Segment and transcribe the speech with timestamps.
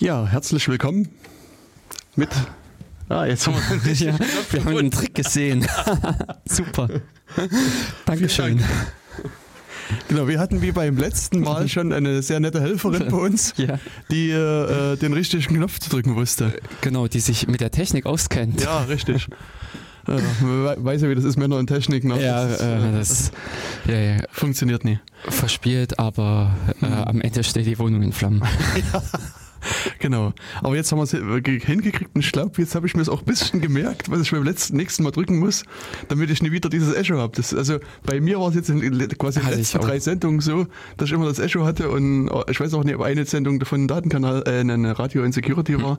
[0.00, 1.08] Ja, herzlich willkommen
[2.16, 2.28] mit.
[3.08, 3.54] Ah, jetzt haben
[3.84, 4.18] wir, ja,
[4.50, 5.64] wir haben den Trick gesehen.
[6.46, 6.88] Super.
[8.04, 8.58] Dankeschön.
[8.58, 8.70] Dank.
[10.08, 13.78] Genau, wir hatten wie beim letzten Mal schon eine sehr nette Helferin bei uns, ja.
[14.10, 16.54] die äh, den richtigen Knopf zu drücken wusste.
[16.80, 18.62] Genau, die sich mit der Technik auskennt.
[18.62, 19.28] Ja, richtig.
[20.08, 22.02] Ja, man weiß ja, wie das ist, Männer und Technik.
[22.02, 22.20] Ne?
[22.20, 23.32] Ja, das, äh, das
[23.86, 24.16] ja, ja.
[24.32, 24.98] funktioniert nie.
[25.28, 26.92] Verspielt, aber äh, mhm.
[26.94, 28.42] am Ende steht die Wohnung in Flammen.
[28.92, 29.02] ja.
[29.98, 30.32] Genau.
[30.62, 33.20] Aber jetzt haben wir es hingekriegt und ich glaube, jetzt habe ich mir es auch
[33.20, 35.64] ein bisschen gemerkt, was ich beim letzten, nächsten Mal drücken muss,
[36.08, 37.32] damit ich nie wieder dieses Echo habe.
[37.36, 38.80] also bei mir war es jetzt in,
[39.18, 42.50] quasi in den letzten drei Sendungen so, dass ich immer das Echo hatte und äh,
[42.50, 45.98] ich weiß auch nicht, ob eine Sendung davon ein Datenkanal, äh, eine Radio Insecurity war.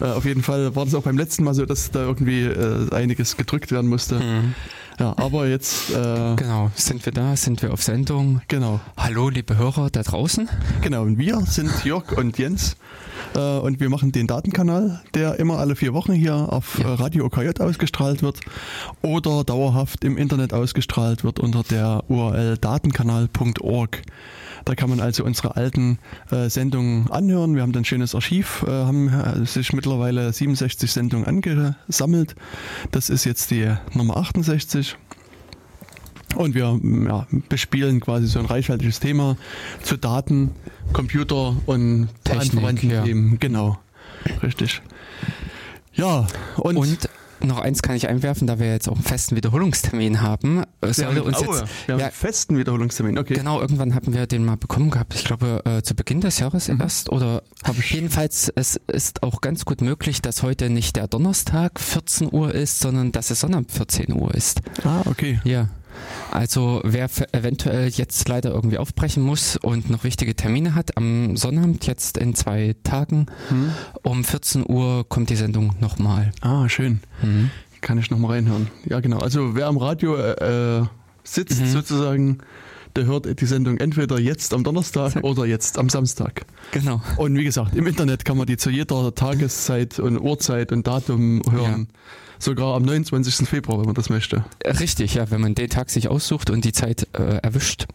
[0.00, 2.92] Äh, auf jeden Fall war das auch beim letzten Mal so, dass da irgendwie äh,
[2.92, 4.16] einiges gedrückt werden musste.
[4.16, 4.54] Mhm.
[4.98, 5.90] Ja, aber jetzt.
[5.90, 8.40] Äh, genau, sind wir da, sind wir auf Sendung.
[8.48, 8.80] Genau.
[8.96, 10.48] Hallo, liebe Hörer da draußen.
[10.80, 12.76] Genau, und wir sind Jörg und Jens
[13.36, 16.94] äh, und wir machen den Datenkanal, der immer alle vier Wochen hier auf ja.
[16.94, 18.40] Radio OKJ ausgestrahlt wird
[19.00, 24.02] oder dauerhaft im Internet ausgestrahlt wird unter der URL datenkanal.org.
[24.68, 25.98] Da kann man also unsere alten
[26.30, 27.54] äh, Sendungen anhören.
[27.54, 32.36] Wir haben ein schönes Archiv, äh, haben äh, sich mittlerweile 67 Sendungen angesammelt.
[32.90, 34.98] Das ist jetzt die Nummer 68.
[36.36, 39.38] Und wir ja, bespielen quasi so ein reichhaltiges Thema
[39.82, 40.50] zu Daten,
[40.92, 43.04] Computer und Technik, ja.
[43.04, 43.38] Themen.
[43.40, 43.78] Genau,
[44.42, 44.82] richtig.
[45.94, 46.26] Ja,
[46.58, 47.08] und, und
[47.42, 50.64] noch eins kann ich einwerfen, da wir jetzt auch einen festen Wiederholungstermin haben.
[50.82, 51.48] Soll ja, uns jetzt,
[51.86, 53.34] wir haben ja, einen festen Wiederholungstermin, okay.
[53.34, 55.14] Genau, irgendwann haben wir den mal bekommen gehabt.
[55.14, 56.80] Ich glaube, äh, zu Beginn des Jahres mhm.
[56.80, 57.10] erst.
[57.10, 57.42] Oder
[57.88, 62.80] jedenfalls, es ist auch ganz gut möglich, dass heute nicht der Donnerstag 14 Uhr ist,
[62.80, 64.60] sondern dass es Sonnabend 14 Uhr ist.
[64.84, 65.40] Ah, okay.
[65.44, 65.68] Ja.
[66.30, 71.86] Also wer eventuell jetzt leider irgendwie aufbrechen muss und noch wichtige Termine hat, am Sonnabend
[71.86, 73.70] jetzt in zwei Tagen hm.
[74.02, 76.32] um 14 Uhr kommt die Sendung nochmal.
[76.40, 77.00] Ah, schön.
[77.22, 77.50] Mhm.
[77.80, 78.68] Kann ich nochmal reinhören.
[78.86, 79.18] Ja, genau.
[79.18, 80.84] Also wer am Radio äh,
[81.22, 81.66] sitzt mhm.
[81.66, 82.38] sozusagen,
[82.96, 86.44] der hört die Sendung entweder jetzt am Donnerstag oder jetzt am Samstag.
[86.72, 87.00] Genau.
[87.16, 91.42] Und wie gesagt, im Internet kann man die zu jeder Tageszeit und Uhrzeit und Datum
[91.50, 91.88] hören.
[91.90, 91.98] Ja
[92.38, 93.48] sogar am 29.
[93.48, 94.44] Februar, wenn man das möchte.
[94.64, 97.86] Richtig, ja, wenn man den Tag sich aussucht und die Zeit äh, erwischt.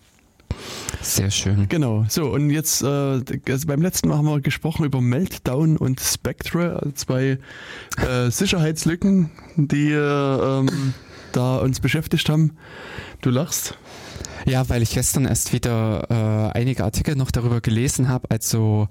[1.01, 1.67] Sehr schön.
[1.67, 2.05] Genau.
[2.07, 6.79] So, und jetzt, äh, also beim letzten Mal haben wir gesprochen über Meltdown und Spectre,
[6.79, 7.39] also zwei
[7.97, 10.93] äh, Sicherheitslücken, die äh, ähm,
[11.33, 12.57] da uns beschäftigt haben.
[13.21, 13.77] Du lachst.
[14.45, 18.29] Ja, weil ich gestern erst wieder äh, einige Artikel noch darüber gelesen habe.
[18.29, 18.87] Also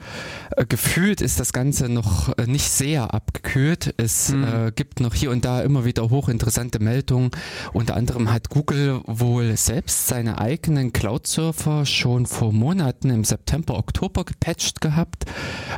[0.57, 3.95] äh, gefühlt ist das Ganze noch äh, nicht sehr abgekühlt.
[3.97, 4.45] Es mhm.
[4.45, 7.31] äh, gibt noch hier und da immer wieder hochinteressante Meldungen.
[7.73, 14.25] Unter anderem hat Google wohl selbst seine eigenen Cloud-Surfer schon vor Monaten im September, Oktober
[14.25, 15.27] gepatcht gehabt.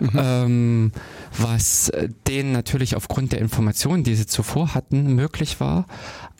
[0.00, 0.10] Mhm.
[0.14, 0.92] Ähm,
[1.36, 1.90] was
[2.28, 5.86] denen natürlich aufgrund der Informationen, die sie zuvor hatten, möglich war.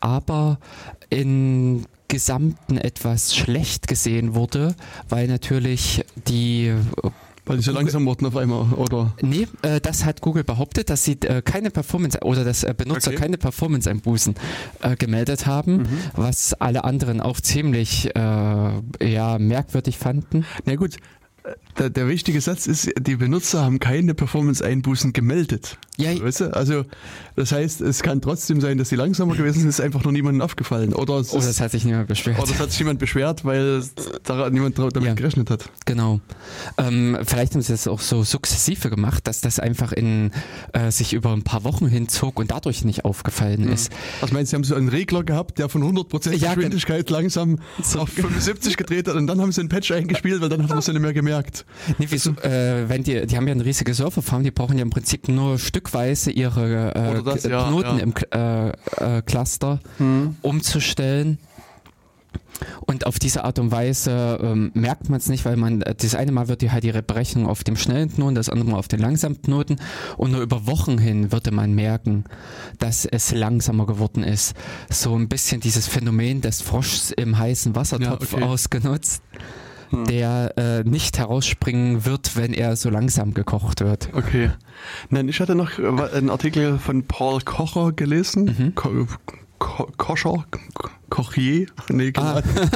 [0.00, 0.58] Aber
[1.10, 4.76] in Gesamten etwas schlecht gesehen wurde,
[5.08, 6.72] weil natürlich die
[7.44, 9.12] weil die so langsam wurden auf einmal, oder?
[9.20, 13.10] Nee, äh, das hat Google behauptet, dass sie äh, keine Performance oder dass äh, Benutzer
[13.10, 13.20] okay.
[13.20, 14.34] keine Performance-Einbußen
[14.80, 15.88] äh, gemeldet haben, mhm.
[16.14, 20.46] was alle anderen auch ziemlich äh, ja, merkwürdig fanden.
[20.64, 20.96] Na gut,
[21.78, 25.76] der, der, wichtige Satz ist, die Benutzer haben keine Performance-Einbußen gemeldet.
[25.96, 26.54] Ja, weißt du?
[26.54, 26.84] Also
[27.36, 30.40] das heißt, es kann trotzdem sein, dass sie langsamer gewesen sind, ist einfach nur niemandem
[30.40, 30.94] aufgefallen.
[30.94, 32.38] Oder es, oder es hat sich niemand beschwert.
[32.38, 33.82] Oder es hat sich niemand beschwert, weil
[34.22, 35.68] da niemand damit ja, gerechnet hat.
[35.84, 36.20] Genau.
[36.78, 40.30] Ähm, vielleicht haben sie das auch so sukzessive gemacht, dass das einfach in
[40.72, 43.92] äh, sich über ein paar Wochen hinzog und dadurch nicht aufgefallen ist.
[44.20, 47.58] Was meinst du, sie haben so einen Regler gehabt, der von 100% ja, Geschwindigkeit langsam
[47.82, 48.00] so.
[48.00, 50.78] auf 75 gedreht hat und dann haben sie einen Patch eingespielt, weil dann hat man
[50.78, 51.33] es ja nicht mehr gemerkt.
[51.98, 54.90] Nee, wieso, äh, wenn die, die haben ja eine riesige Serverfarm, die brauchen ja im
[54.90, 58.02] Prinzip nur stückweise ihre äh, das, ja, Knoten ja.
[58.02, 60.36] im äh, äh, Cluster hm.
[60.42, 61.38] umzustellen.
[62.86, 66.14] Und auf diese Art und Weise ähm, merkt man es nicht, weil man äh, das
[66.14, 68.88] eine Mal wird die halt ihre Berechnung auf dem schnellen Knoten, das andere Mal auf
[68.88, 69.76] den langsamen Knoten
[70.16, 72.24] und nur über Wochen hin würde man merken,
[72.78, 74.54] dass es langsamer geworden ist.
[74.90, 78.44] So ein bisschen dieses Phänomen des Froschs im heißen Wassertopf ja, okay.
[78.44, 79.22] ausgenutzt.
[79.94, 80.04] Hm.
[80.06, 84.08] der äh, nicht herausspringen wird, wenn er so langsam gekocht wird.
[84.12, 84.50] Okay.
[85.10, 88.54] Nein, ich hatte noch äh, einen Artikel von Paul Kocher gelesen.
[88.58, 88.74] Mhm.
[88.74, 89.06] Ko
[89.58, 90.44] Ko Koscher?
[91.08, 91.66] Kochier?
[91.88, 92.32] Nee, keine, ah.
[92.32, 92.70] Ahnung.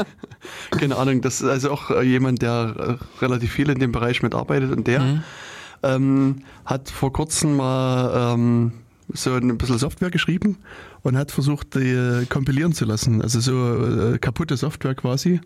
[0.71, 1.21] keine Ahnung.
[1.21, 4.87] Das ist also auch äh, jemand, der äh, relativ viel in dem Bereich mitarbeitet und
[4.87, 5.23] der mhm.
[5.83, 8.73] ähm, hat vor kurzem mal ähm,
[9.13, 10.59] so ein bisschen Software geschrieben
[11.03, 13.23] und hat versucht, die kompilieren zu lassen.
[13.23, 15.41] Also so äh, kaputte Software quasi,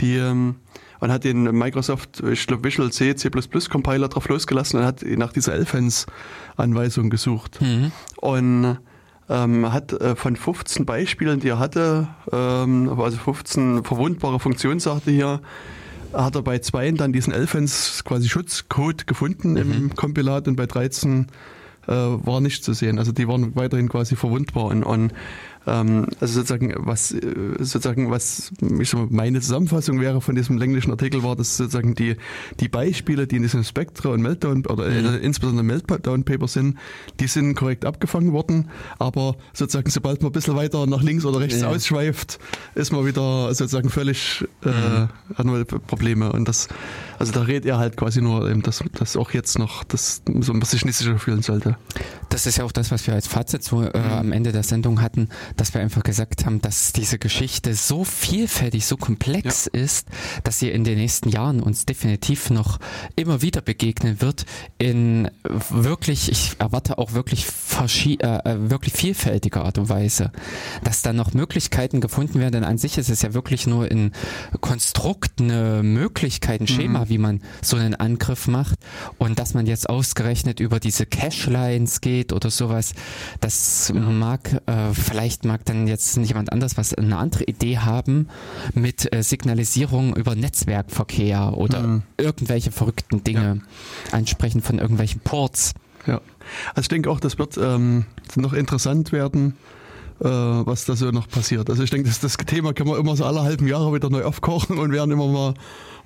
[0.00, 0.56] die ähm,
[1.00, 3.30] und hat den Microsoft, ich glaube, Visual C, C++
[3.68, 7.60] Compiler drauf losgelassen und hat nach dieser Elfens-Anweisung gesucht.
[7.60, 7.92] Mhm.
[8.16, 8.78] Und
[9.28, 15.40] ähm, hat äh, von 15 Beispielen, die er hatte, ähm, also 15 verwundbare Funktionsarten hier,
[16.12, 19.72] hat er bei zwei dann diesen Elfens quasi Schutzcode gefunden mhm.
[19.72, 21.26] im Kompilat und bei 13
[21.86, 22.98] äh, war nicht zu sehen.
[22.98, 25.12] Also die waren weiterhin quasi verwundbar und, und
[25.68, 27.20] ähm, also sozusagen, was äh,
[27.58, 32.16] sozusagen, was ich so meine Zusammenfassung wäre von diesem länglichen Artikel, war, dass sozusagen die,
[32.60, 35.06] die Beispiele, die in diesem Spectre und Meltdown oder mhm.
[35.06, 36.78] äh, insbesondere Meltdown Paper sind,
[37.20, 41.40] die sind korrekt abgefangen worden, aber sozusagen, sobald man ein bisschen weiter nach links oder
[41.40, 41.68] rechts ja.
[41.68, 42.38] ausschweift,
[42.74, 45.08] ist man wieder sozusagen völlig äh, mhm.
[45.34, 46.32] hat man Probleme.
[46.32, 46.68] Und das,
[47.18, 50.58] also da redet er halt quasi nur, eben, dass, dass auch jetzt noch das so
[50.62, 51.76] sich nicht sicher fühlen sollte.
[52.28, 54.12] Das ist ja auch das, was wir als Fazit so äh, mhm.
[54.12, 58.86] am Ende der Sendung hatten, dass wir einfach gesagt haben, dass diese Geschichte so vielfältig,
[58.86, 59.80] so komplex ja.
[59.80, 60.08] ist,
[60.44, 62.78] dass sie in den nächsten Jahren uns definitiv noch
[63.16, 64.46] immer wieder begegnen wird
[64.78, 65.30] in
[65.70, 67.46] wirklich, ich erwarte auch wirklich,
[68.06, 70.32] äh, äh, wirklich vielfältiger Art und Weise,
[70.84, 74.12] dass da noch Möglichkeiten gefunden werden, denn an sich ist es ja wirklich nur ein
[74.60, 77.08] Konstrukt, eine Möglichkeit, ein Schema, mhm.
[77.08, 78.78] wie man so einen Angriff macht
[79.18, 82.94] und dass man jetzt ausgerechnet über diese Cache-Lines geht oder sowas,
[83.40, 88.28] das mag äh, vielleicht mag dann jetzt jemand anders was eine andere Idee haben
[88.74, 92.02] mit äh, Signalisierung über Netzwerkverkehr oder mhm.
[92.16, 94.16] irgendwelche verrückten Dinge ja.
[94.16, 95.74] ansprechen von irgendwelchen Ports.
[96.06, 96.20] Ja,
[96.70, 98.06] also ich denke auch, das wird ähm,
[98.36, 99.54] noch interessant werden
[100.20, 101.70] äh, was da so noch passiert.
[101.70, 104.24] Also ich denke, das, das Thema kann man immer so alle halben Jahre wieder neu
[104.24, 105.54] aufkochen und werden immer mal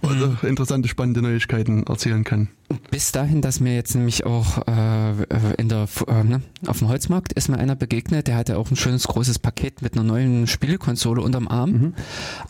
[0.02, 0.38] mhm.
[0.42, 2.48] interessante, spannende Neuigkeiten erzählen kann.
[2.90, 5.12] Bis dahin, dass mir jetzt nämlich auch äh,
[5.58, 8.76] in der äh, ne, auf dem Holzmarkt ist mir einer begegnet, der hatte auch ein
[8.76, 11.94] schönes großes Paket mit einer neuen Spielekonsole unterm Arm, mhm.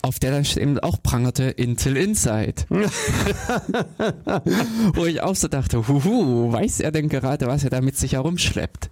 [0.01, 2.63] auf der dann eben auch prangerte Intel Inside.
[4.93, 8.13] Wo ich auch so dachte, huhu, weiß er denn gerade, was er da mit sich
[8.13, 8.89] herumschleppt?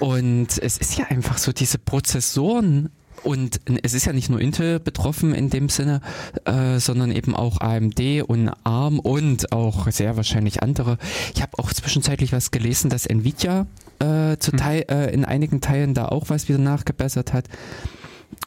[0.00, 2.90] Und es ist ja einfach so, diese Prozessoren
[3.22, 6.00] und es ist ja nicht nur Intel betroffen in dem Sinne,
[6.44, 10.98] äh, sondern eben auch AMD und ARM und auch sehr wahrscheinlich andere.
[11.34, 13.66] Ich habe auch zwischenzeitlich was gelesen, dass Nvidia
[13.98, 14.58] äh, zu hm.
[14.58, 17.46] Teil, äh, in einigen Teilen da auch was wieder nachgebessert hat.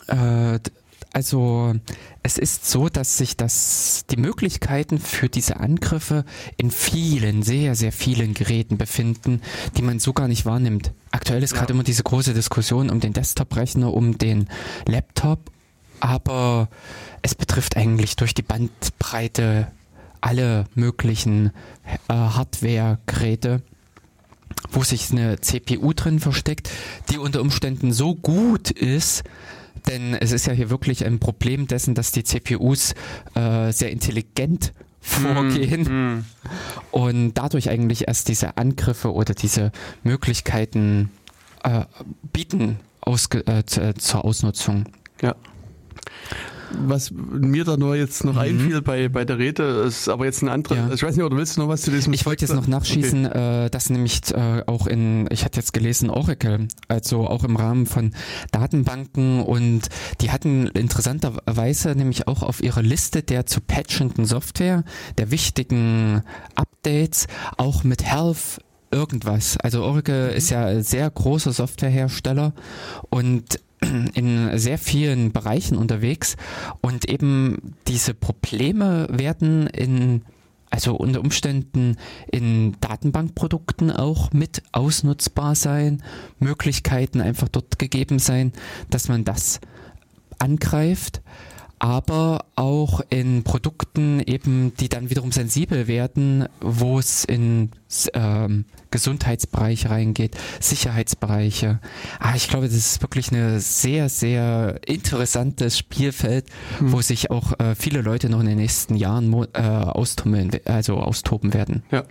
[0.08, 0.60] Äh,
[1.14, 1.76] also
[2.24, 6.26] es ist so, dass sich das, die Möglichkeiten für diese Angriffe
[6.58, 9.42] in vielen, sehr, sehr vielen Geräten befinden,
[9.78, 10.92] die man so gar nicht wahrnimmt.
[11.12, 11.60] Aktuell ist ja.
[11.60, 14.50] gerade immer diese große Diskussion um den Desktop-Rechner, um den
[14.88, 15.52] Laptop,
[16.00, 16.68] aber
[17.22, 19.72] es betrifft eigentlich durch die Bandbreite
[20.20, 21.52] alle möglichen
[22.08, 23.62] äh, Hardware-Geräte
[24.72, 26.70] wo sich eine CPU drin versteckt,
[27.10, 29.24] die unter Umständen so gut ist,
[29.88, 32.94] denn es ist ja hier wirklich ein Problem dessen, dass die CPUs
[33.36, 36.26] äh, sehr intelligent vorgehen mm, mm.
[36.92, 39.72] und dadurch eigentlich erst diese Angriffe oder diese
[40.04, 41.12] Möglichkeiten
[41.64, 41.84] äh,
[42.32, 44.86] bieten ausge, äh, zur Ausnutzung.
[45.22, 45.36] Ja
[46.78, 48.40] was mir da nur jetzt noch mhm.
[48.40, 50.76] einfiel bei, bei der Rede, ist aber jetzt ein anderer.
[50.76, 50.94] Ja.
[50.94, 52.14] Ich weiß nicht, oder willst du noch was zu diesem?
[52.14, 53.66] Ich wollte jetzt noch nachschießen, okay.
[53.66, 57.86] äh, dass nämlich äh, auch in, ich hatte jetzt gelesen, Oracle, also auch im Rahmen
[57.86, 58.14] von
[58.52, 59.84] Datenbanken und
[60.22, 64.84] die hatten interessanterweise nämlich auch auf ihrer Liste der zu patchenden Software,
[65.18, 66.24] der wichtigen
[66.56, 67.28] Updates,
[67.58, 68.60] auch mit Health
[68.92, 69.58] irgendwas.
[69.58, 70.38] Also Oracle mhm.
[70.38, 72.54] ist ja ein sehr großer Softwarehersteller
[73.10, 73.60] und
[74.14, 76.36] in sehr vielen Bereichen unterwegs.
[76.82, 80.24] Und eben diese Probleme werden in
[80.70, 81.98] also unter Umständen
[82.32, 86.02] in Datenbankprodukten auch mit ausnutzbar sein,
[86.40, 88.54] Möglichkeiten einfach dort gegeben sein,
[88.90, 89.60] dass man das
[90.40, 91.22] angreift
[91.84, 97.72] aber auch in Produkten eben, die dann wiederum sensibel werden, wo es in
[98.14, 101.82] ähm, Gesundheitsbereiche reingeht, Sicherheitsbereiche.
[102.20, 106.46] Ah, ich glaube, das ist wirklich ein sehr, sehr interessantes Spielfeld,
[106.78, 106.94] hm.
[106.94, 111.54] wo sich auch äh, viele Leute noch in den nächsten Jahren äh, austummeln, also austoben
[111.54, 111.84] werden.
[111.92, 112.06] Ja.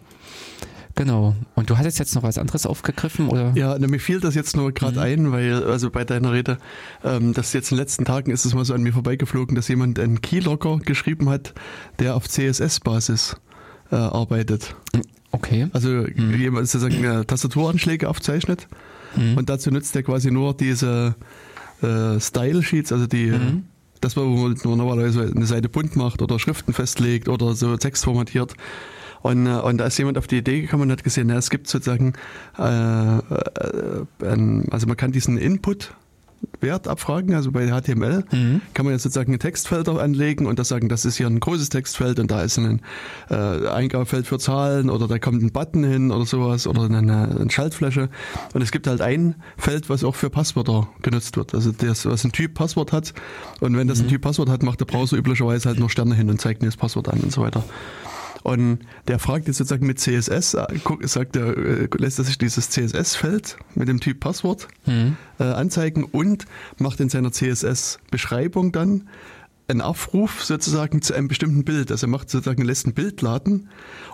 [0.95, 1.35] Genau.
[1.55, 3.53] Und du hattest jetzt noch was anderes aufgegriffen, oder?
[3.55, 5.03] Ja, ne, mir fiel das jetzt nur gerade mhm.
[5.03, 6.59] ein, weil, also bei deiner Rede,
[7.03, 9.69] ähm, dass jetzt in den letzten Tagen ist es mal so an mir vorbeigeflogen, dass
[9.69, 11.55] jemand einen Keylogger geschrieben hat,
[11.99, 13.37] der auf CSS-Basis
[13.91, 14.75] äh, arbeitet.
[15.31, 15.69] Okay.
[15.73, 16.35] Also mhm.
[16.39, 18.69] jemand sozusagen äh, Tastaturanschläge aufzeichnet
[19.17, 19.39] mhm.
[19.39, 21.15] und dazu nutzt er quasi nur diese
[21.83, 23.65] äh, Style-Sheets, also die mhm.
[24.03, 28.55] das, wo man normalerweise eine Seite bunt macht oder Schriften festlegt oder so Text formatiert
[29.23, 31.51] und, äh, und da ist jemand auf die Idee gekommen und hat gesehen, na, es
[31.51, 32.15] gibt sozusagen,
[32.59, 34.05] äh, äh,
[34.71, 35.95] also man kann diesen Input
[36.61, 37.35] Wert abfragen.
[37.35, 38.61] Also bei HTML mhm.
[38.75, 41.69] kann man jetzt sozusagen ein Textfelder anlegen und das sagen, das ist hier ein großes
[41.69, 42.81] Textfeld und da ist ein
[43.31, 47.51] äh, Eingabefeld für Zahlen oder da kommt ein Button hin oder sowas oder eine, eine
[47.51, 48.09] Schaltfläche.
[48.55, 51.55] Und es gibt halt ein Feld, was auch für Passwörter genutzt wird.
[51.55, 53.13] Also das, was ein Typ Passwort hat.
[53.61, 54.11] Und wenn das ein mhm.
[54.11, 56.77] Typ Passwort hat, macht der Browser üblicherweise halt nur Sterne hin und zeigt mir das
[56.77, 57.65] Passwort an und so weiter.
[58.43, 60.67] Und der fragt jetzt sozusagen mit CSS, äh,
[61.03, 65.17] sagt er, äh, lässt er sich dieses CSS-Feld mit dem Typ Passwort mhm.
[65.39, 66.47] äh, anzeigen und
[66.79, 69.09] macht in seiner CSS-Beschreibung dann
[69.69, 71.91] einen Aufruf sozusagen zu einem bestimmten Bild.
[71.91, 73.69] Also er macht sozusagen, lässt ein Bild laden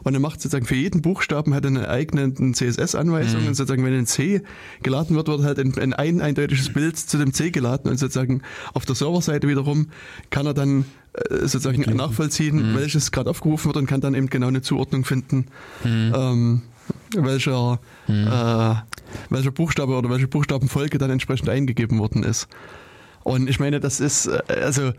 [0.04, 3.49] und er macht sozusagen für jeden Buchstaben hat eine eigene CSS-Anweisung mhm.
[3.49, 4.42] und sozusagen, wenn ein C
[4.82, 8.42] geladen wird, wird halt ein, ein eindeutiges Bild zu dem C geladen und sozusagen
[8.75, 9.88] auf der Serverseite wiederum
[10.30, 10.85] kann er dann
[11.30, 11.96] sozusagen Klicken.
[11.96, 12.76] nachvollziehen, mhm.
[12.76, 15.46] welches gerade aufgerufen wird und kann dann eben genau eine Zuordnung finden.
[15.84, 16.12] Mhm.
[16.14, 16.62] Ähm,
[17.14, 18.26] welcher, mhm.
[18.26, 18.75] äh,
[19.30, 22.48] welcher Buchstabe oder welche Buchstabenfolge dann entsprechend eingegeben worden ist.
[23.25, 24.92] Und ich meine, das ist, äh, also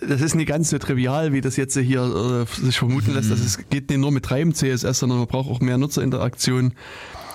[0.00, 3.26] das ist nicht ganz so trivial, wie das jetzt hier äh, sich vermuten lässt.
[3.26, 3.32] Mhm.
[3.32, 6.74] Also es geht nicht nur mit reinem CSS, sondern man braucht auch mehr Nutzerinteraktion.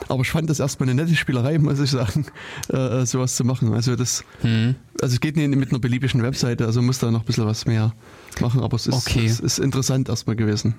[0.09, 2.25] Aber ich fand das erstmal eine nette Spielerei, muss ich sagen,
[2.69, 3.73] äh, sowas zu machen.
[3.73, 4.75] Also das, mhm.
[5.01, 7.65] Also es geht nicht mit einer beliebigen Webseite, also muss da noch ein bisschen was
[7.65, 7.93] mehr
[8.39, 9.25] machen, aber es ist, okay.
[9.25, 10.75] es ist interessant erstmal gewesen.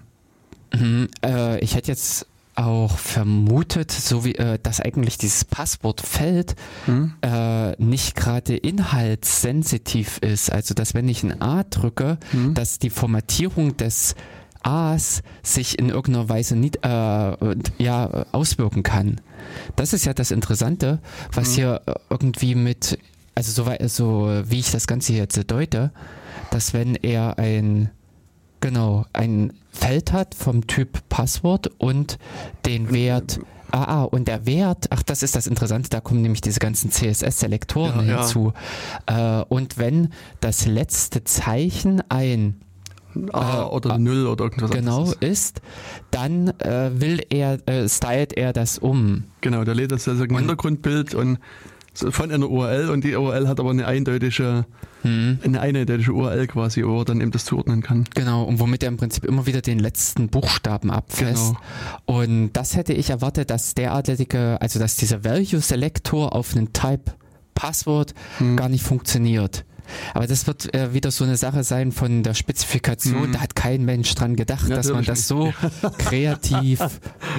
[0.74, 1.08] Mhm.
[1.24, 2.26] Äh, ich hätte jetzt
[2.58, 6.56] auch vermutet, so wie äh, dass eigentlich dieses Passwortfeld
[6.86, 7.14] hm?
[7.22, 10.50] äh, nicht gerade inhaltssensitiv ist.
[10.50, 12.54] Also dass wenn ich ein A drücke, hm?
[12.54, 14.16] dass die Formatierung des
[14.62, 16.88] A's sich in irgendeiner Weise nicht, äh,
[17.78, 19.20] ja, auswirken kann.
[19.76, 20.98] Das ist ja das Interessante,
[21.32, 21.54] was hm.
[21.54, 22.98] hier irgendwie mit,
[23.38, 25.92] also so, so wie ich das Ganze jetzt deute,
[26.50, 27.90] dass wenn er ein
[28.60, 32.18] Genau, ein Feld hat vom Typ Passwort und
[32.66, 33.38] den Wert.
[33.70, 36.90] Ah, ah, und der Wert, ach, das ist das Interessante, da kommen nämlich diese ganzen
[36.90, 38.52] CSS-Selektoren ja, hinzu.
[39.08, 39.42] Ja.
[39.42, 40.08] Äh, und wenn
[40.40, 42.60] das letzte Zeichen ein
[43.32, 45.16] A äh, oder Null oder irgendwas genau anderes.
[45.20, 45.62] ist,
[46.10, 49.24] dann äh, will er, äh, stylt er das um.
[49.40, 51.38] Genau, der lädt das also ein Hintergrundbild und
[52.10, 54.66] von einer URL und die URL hat aber eine eindeutige,
[55.02, 55.38] hm.
[55.44, 58.04] eine eindeutige URL quasi, wo er dann eben das zuordnen kann.
[58.14, 61.54] Genau, und womit er im Prinzip immer wieder den letzten Buchstaben abfasst.
[61.54, 61.58] Genau.
[62.06, 67.12] Und das hätte ich erwartet, dass derartige, also dass dieser Value Selector auf einen Type
[67.54, 68.56] Passwort hm.
[68.56, 69.64] gar nicht funktioniert.
[70.14, 73.28] Aber das wird äh, wieder so eine Sache sein von der Spezifikation.
[73.28, 73.32] Mhm.
[73.32, 75.52] Da hat kein Mensch dran gedacht, ja, dass man das so
[75.98, 76.80] kreativ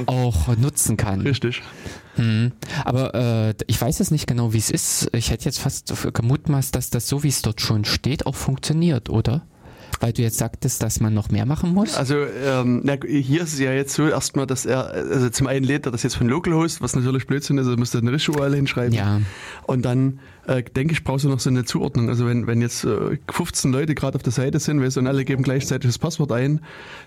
[0.05, 1.21] auch nutzen kann.
[1.21, 1.61] Richtig.
[2.17, 2.51] Mhm.
[2.85, 5.09] Aber äh, ich weiß es nicht genau, wie es ist.
[5.13, 9.09] Ich hätte jetzt fast gemutmaßt, dass das so, wie es dort schon steht, auch funktioniert,
[9.09, 9.43] oder?
[9.99, 11.95] Weil du jetzt sagtest, dass man noch mehr machen muss?
[11.95, 15.65] Also ähm, na, hier ist es ja jetzt so erstmal, dass er, also zum einen
[15.65, 18.39] lädt er das jetzt von Localhost, was natürlich Blödsinn ist, also musst du eine richtige
[18.39, 18.93] URL hinschreiben.
[18.93, 19.21] Ja.
[19.63, 22.09] Und dann äh, denke ich, brauchst du noch so eine Zuordnung.
[22.09, 25.07] Also wenn, wenn jetzt äh, 15 Leute gerade auf der Seite sind, weißt du, und
[25.07, 26.61] alle geben gleichzeitig das Passwort ein,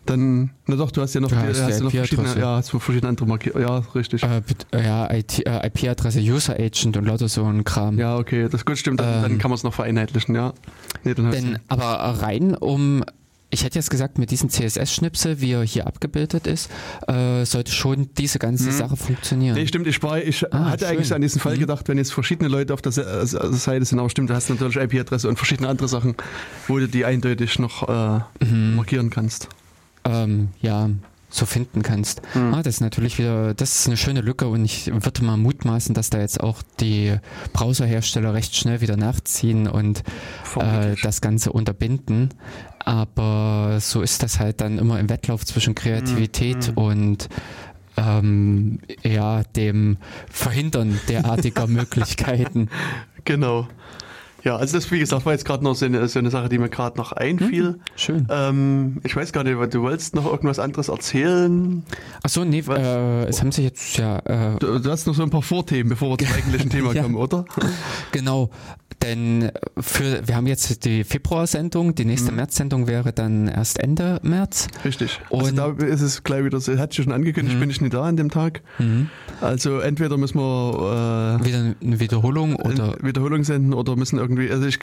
[0.06, 2.70] dann, na doch, du hast ja noch, ja, die, hast ja noch verschiedene, ja, hast
[2.70, 3.66] verschiedene andere Markierungen.
[3.66, 4.22] Ja, richtig.
[4.22, 7.98] Äh, ja, IP-Adresse, äh, User Agent und lauter so ein Kram.
[7.98, 10.52] Ja, okay, das gut stimmt, dann, ähm, dann kann man es noch vereinheitlichen, ja.
[11.02, 11.84] Nee, denn, aber
[12.22, 13.04] rein um
[13.52, 16.70] ich hätte jetzt gesagt, mit diesem CSS-Schnipsel, wie er hier abgebildet ist,
[17.06, 18.72] äh, sollte schon diese ganze hm.
[18.72, 19.54] Sache funktionieren.
[19.54, 19.86] Nee, stimmt.
[19.86, 20.94] Ich, war, ich ah, hatte schön.
[20.94, 21.60] eigentlich an diesen Fall hm.
[21.60, 25.28] gedacht, wenn jetzt verschiedene Leute auf der Seite sind, aber stimmt, du hast natürlich IP-Adresse
[25.28, 26.14] und verschiedene andere Sachen,
[26.66, 28.76] wo du die eindeutig noch äh, mhm.
[28.76, 29.48] markieren kannst.
[30.04, 30.88] Ähm, ja,
[31.32, 32.20] so finden kannst.
[32.34, 32.54] Mhm.
[32.54, 35.94] Ah, das ist natürlich wieder, das ist eine schöne Lücke und ich würde mal mutmaßen,
[35.94, 37.16] dass da jetzt auch die
[37.52, 40.02] Browserhersteller recht schnell wieder nachziehen und
[40.56, 42.34] äh, das Ganze unterbinden.
[42.84, 46.74] Aber so ist das halt dann immer im Wettlauf zwischen Kreativität mhm.
[46.74, 47.28] und
[47.96, 49.98] ähm, ja, dem
[50.30, 52.68] Verhindern derartiger Möglichkeiten.
[53.24, 53.68] Genau.
[54.44, 56.58] Ja, also das, wie gesagt, war jetzt gerade noch so eine, so eine, Sache, die
[56.58, 57.72] mir gerade noch einfiel.
[57.72, 58.26] Mhm, schön.
[58.28, 61.84] Ähm, ich weiß gar nicht, du wolltest noch irgendwas anderes erzählen?
[62.22, 64.18] Achso, nee, äh, es haben sich jetzt ja...
[64.18, 67.02] Äh, du, du, hast noch so ein paar Vorthemen, bevor wir zum eigentlichen Thema ja.
[67.02, 67.44] kommen, oder?
[68.10, 68.50] Genau,
[69.02, 72.36] denn für, wir haben jetzt die Februar-Sendung, die nächste mhm.
[72.36, 74.68] März-Sendung wäre dann erst Ende März.
[74.84, 75.20] Richtig.
[75.30, 77.60] Also Und also da ist es gleich wieder so, hat schon angekündigt, mhm.
[77.60, 78.62] bin ich nicht da an dem Tag.
[78.78, 79.08] Mhm.
[79.40, 84.66] Also entweder müssen wir äh, wieder eine Wiederholung oder Wiederholung senden oder müssen irgendwie, also
[84.66, 84.78] ich,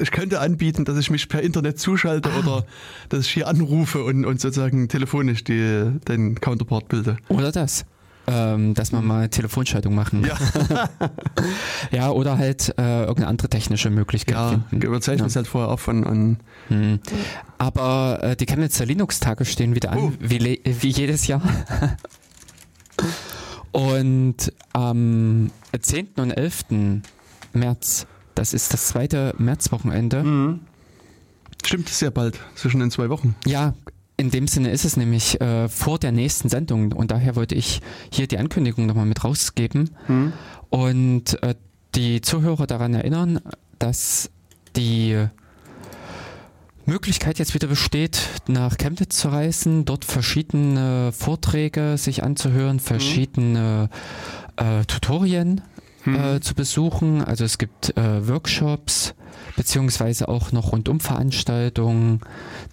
[0.00, 2.38] ich könnte anbieten, dass ich mich per Internet zuschalte ah.
[2.38, 2.66] oder
[3.08, 7.16] dass ich hier anrufe und, und sozusagen telefonisch die, den Counterpart bilde.
[7.28, 7.84] Oder das
[8.26, 10.24] ähm, dass man mal Telefonschaltung machen.
[10.24, 10.88] Ja,
[11.90, 14.34] ja oder halt äh, irgendeine andere technische Möglichkeit.
[14.34, 14.92] Ja, finden.
[14.92, 17.00] wir zeichnen es halt vorher auf und, und hm.
[17.58, 20.12] Aber äh, die Chemnitzer Linux-Tage stehen wieder an, oh.
[20.18, 21.42] wie, wie jedes Jahr.
[23.72, 26.08] und am 10.
[26.16, 26.64] und 11.
[27.52, 30.22] März Das ist das zweite Märzwochenende.
[30.24, 30.60] Mhm.
[31.64, 33.34] Stimmt, sehr bald, zwischen den zwei Wochen.
[33.46, 33.74] Ja,
[34.16, 37.80] in dem Sinne ist es nämlich äh, vor der nächsten Sendung und daher wollte ich
[38.12, 40.32] hier die Ankündigung nochmal mit rausgeben Mhm.
[40.70, 41.54] und äh,
[41.94, 43.40] die Zuhörer daran erinnern,
[43.78, 44.30] dass
[44.76, 45.26] die
[46.86, 53.88] Möglichkeit jetzt wieder besteht, nach Chemnitz zu reisen, dort verschiedene Vorträge sich anzuhören, verschiedene
[54.56, 55.62] äh, Tutorien
[56.04, 56.14] Mhm.
[56.16, 57.22] äh, zu besuchen.
[57.22, 59.14] Also es gibt äh, Workshops
[59.56, 62.20] beziehungsweise auch noch Rundumveranstaltungen,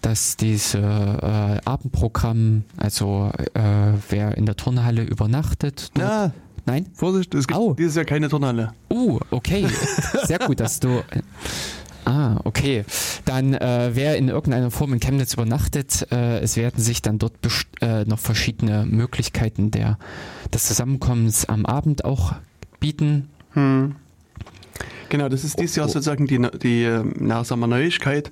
[0.01, 6.31] dass diese äh, Abendprogramm, also äh, wer in der Turnhalle übernachtet, dort,
[6.65, 6.87] nein?
[6.93, 8.73] Vorsicht, es gibt dieses Jahr keine Turnhalle.
[8.89, 9.67] Uh, okay.
[10.23, 11.01] Sehr gut, dass du.
[12.03, 12.83] Ah, okay.
[13.25, 17.33] Dann, äh, wer in irgendeiner Form in Chemnitz übernachtet, äh, es werden sich dann dort
[17.79, 19.99] äh, noch verschiedene Möglichkeiten der,
[20.51, 22.33] des Zusammenkommens am Abend auch
[22.81, 23.29] bieten.
[23.53, 23.95] Hm.
[25.07, 25.89] Genau, das ist dieses Jahr Oh.
[25.89, 28.31] sozusagen die, die äh, na, sagen wir, Neuigkeit,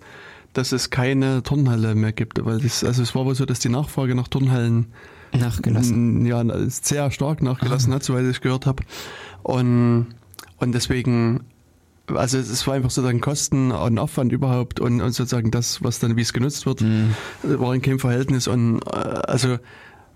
[0.54, 2.44] dass es keine Turnhalle mehr gibt.
[2.44, 4.88] Weil das, also es war wohl so, dass die Nachfrage nach Turnhallen
[5.32, 6.26] Nachgelassen.
[6.26, 8.84] ja, sehr stark nachgelassen hat, soweit ich gehört habe.
[9.44, 10.08] Und,
[10.58, 11.42] und deswegen,
[12.08, 16.16] also es war einfach sozusagen Kosten und Aufwand überhaupt und, und sozusagen das, was dann,
[16.18, 17.14] wie es genutzt wird, Hm.
[17.44, 18.48] war in keinem Verhältnis.
[18.48, 19.58] Und äh, also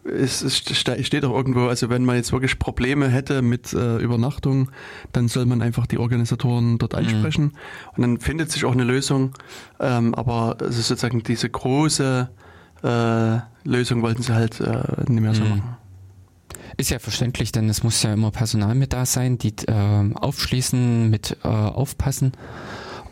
[0.05, 3.97] es, es ste- steht auch irgendwo, also wenn man jetzt wirklich Probleme hätte mit äh,
[3.97, 4.69] Übernachtung,
[5.11, 7.53] dann soll man einfach die Organisatoren dort ansprechen
[7.95, 9.33] und dann findet sich auch eine Lösung.
[9.79, 12.29] Ähm, aber es ist sozusagen diese große
[12.83, 15.49] äh, Lösung wollten sie halt äh, nicht mehr so Mhm.
[15.49, 15.77] machen.
[16.75, 21.09] Ist ja verständlich, denn es muss ja immer Personal mit da sein, die äh, aufschließen,
[21.09, 22.31] mit äh, aufpassen.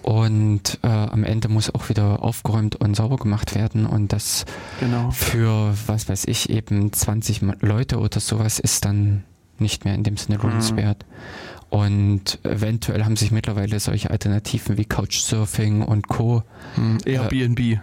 [0.03, 3.85] Und äh, am Ende muss auch wieder aufgeräumt und sauber gemacht werden.
[3.85, 4.45] Und das
[4.79, 5.11] Genau.
[5.11, 9.23] für, was weiß ich, eben 20 Ma- Leute oder sowas ist dann
[9.59, 11.05] nicht mehr in dem Sinne lohnenswert.
[11.69, 16.43] Und eventuell haben sich mittlerweile solche Alternativen wie Couchsurfing und Co.
[16.75, 17.59] Hm, Airbnb.
[17.59, 17.79] Mm,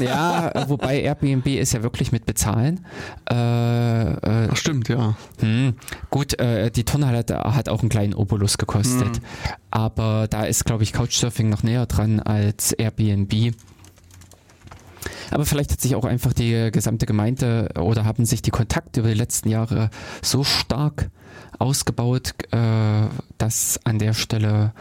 [0.00, 2.84] ja, äh, wobei Airbnb ist ja wirklich mit bezahlen.
[3.30, 5.16] Äh, äh, Ach stimmt, ja.
[5.40, 5.74] hm,
[6.10, 9.16] gut, äh, die Turnhalle hat, hat auch einen kleinen Obolus gekostet.
[9.16, 9.22] Hm.
[9.70, 13.54] Aber da ist, glaube ich, Couchsurfing noch näher dran als Airbnb.
[15.30, 19.10] Aber vielleicht hat sich auch einfach die gesamte Gemeinde oder haben sich die Kontakte über
[19.10, 19.90] die letzten Jahre
[20.22, 21.10] so stark
[21.58, 24.72] ausgebaut, äh, dass an der Stelle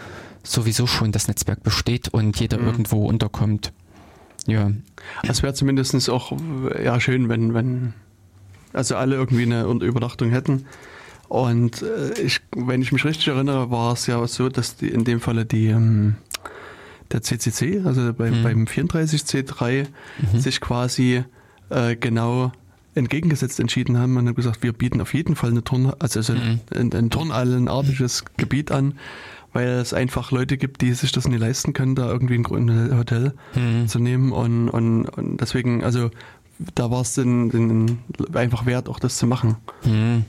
[0.44, 2.68] sowieso schon das Netzwerk besteht und jeder Mhm.
[2.68, 3.74] irgendwo unterkommt.
[4.48, 4.72] Ja,
[5.24, 6.32] Es wäre zumindest auch
[6.84, 7.94] ja, schön, wenn, wenn
[8.74, 10.66] also alle irgendwie eine Un- Übernachtung hätten.
[11.30, 15.04] Und äh, ich, wenn ich mich richtig erinnere, war es ja so, dass die, in
[15.04, 16.16] dem Falle die ähm,
[17.12, 18.44] der CCC, also beim, Mhm.
[18.44, 19.88] beim 34C3,
[20.36, 21.24] sich quasi
[21.70, 22.52] äh, genau
[22.96, 26.34] entgegengesetzt entschieden haben und haben gesagt, wir bieten auf jeden Fall eine Turn, also so
[26.34, 26.60] Mhm.
[26.76, 28.94] ein, ein turnhallenartiges Gebiet an,
[29.54, 33.34] weil es einfach Leute gibt, die sich das nicht leisten können, da irgendwie ein Hotel
[33.54, 33.88] Hm.
[33.88, 36.12] zu nehmen und, und, und deswegen, also
[36.76, 39.58] da war es einfach wert, auch das zu machen.
[39.84, 40.26] Hm.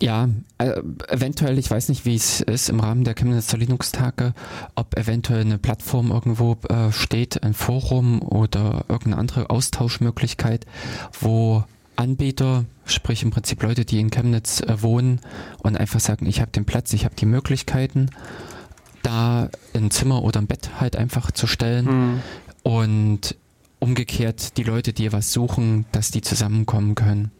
[0.00, 4.32] Ja, äh, eventuell, ich weiß nicht, wie es ist im Rahmen der Chemnitzer Linux-Tage,
[4.76, 10.66] ob eventuell eine Plattform irgendwo äh, steht, ein Forum oder irgendeine andere Austauschmöglichkeit,
[11.20, 11.64] wo
[11.98, 15.20] Anbieter, sprich im Prinzip Leute, die in Chemnitz äh, wohnen
[15.62, 18.10] und einfach sagen, ich habe den Platz, ich habe die Möglichkeiten,
[19.02, 22.20] da ein Zimmer oder ein Bett halt einfach zu stellen
[22.62, 23.36] und
[23.80, 27.30] umgekehrt die Leute, die was suchen, dass die zusammenkommen können.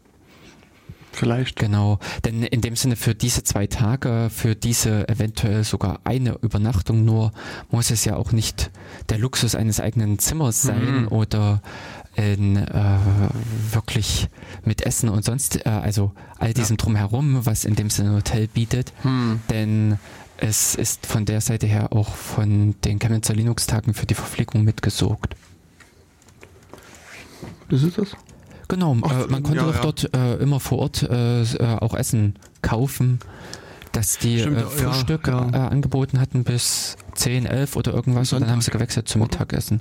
[1.12, 1.56] Vielleicht.
[1.56, 7.04] Genau, denn in dem Sinne für diese zwei Tage, für diese eventuell sogar eine Übernachtung
[7.04, 7.32] nur,
[7.70, 8.70] muss es ja auch nicht
[9.08, 11.08] der Luxus eines eigenen Zimmers sein Mhm.
[11.08, 11.60] oder
[12.14, 12.98] in, äh,
[13.72, 14.28] wirklich
[14.64, 18.48] mit Essen und sonst, äh, also all diesem drumherum, was in dem Sinne ein Hotel
[18.48, 19.40] bietet, Hm.
[19.50, 19.98] denn
[20.36, 25.34] es ist von der Seite her auch von den Chemnitzer Linux-Tagen für die Verpflegung mitgesorgt.
[27.70, 28.08] Ist es das?
[28.68, 29.80] Genau, Ach, äh, man konnte ja, doch ja.
[29.80, 33.18] dort äh, immer vor Ort äh, äh, auch Essen kaufen,
[33.92, 35.48] dass die Stimmt, äh, ja, Frühstück ja.
[35.50, 39.22] Äh, angeboten hatten bis 10, 11 oder irgendwas und dann haben sie gewechselt zum?
[39.22, 39.80] Mittagessen.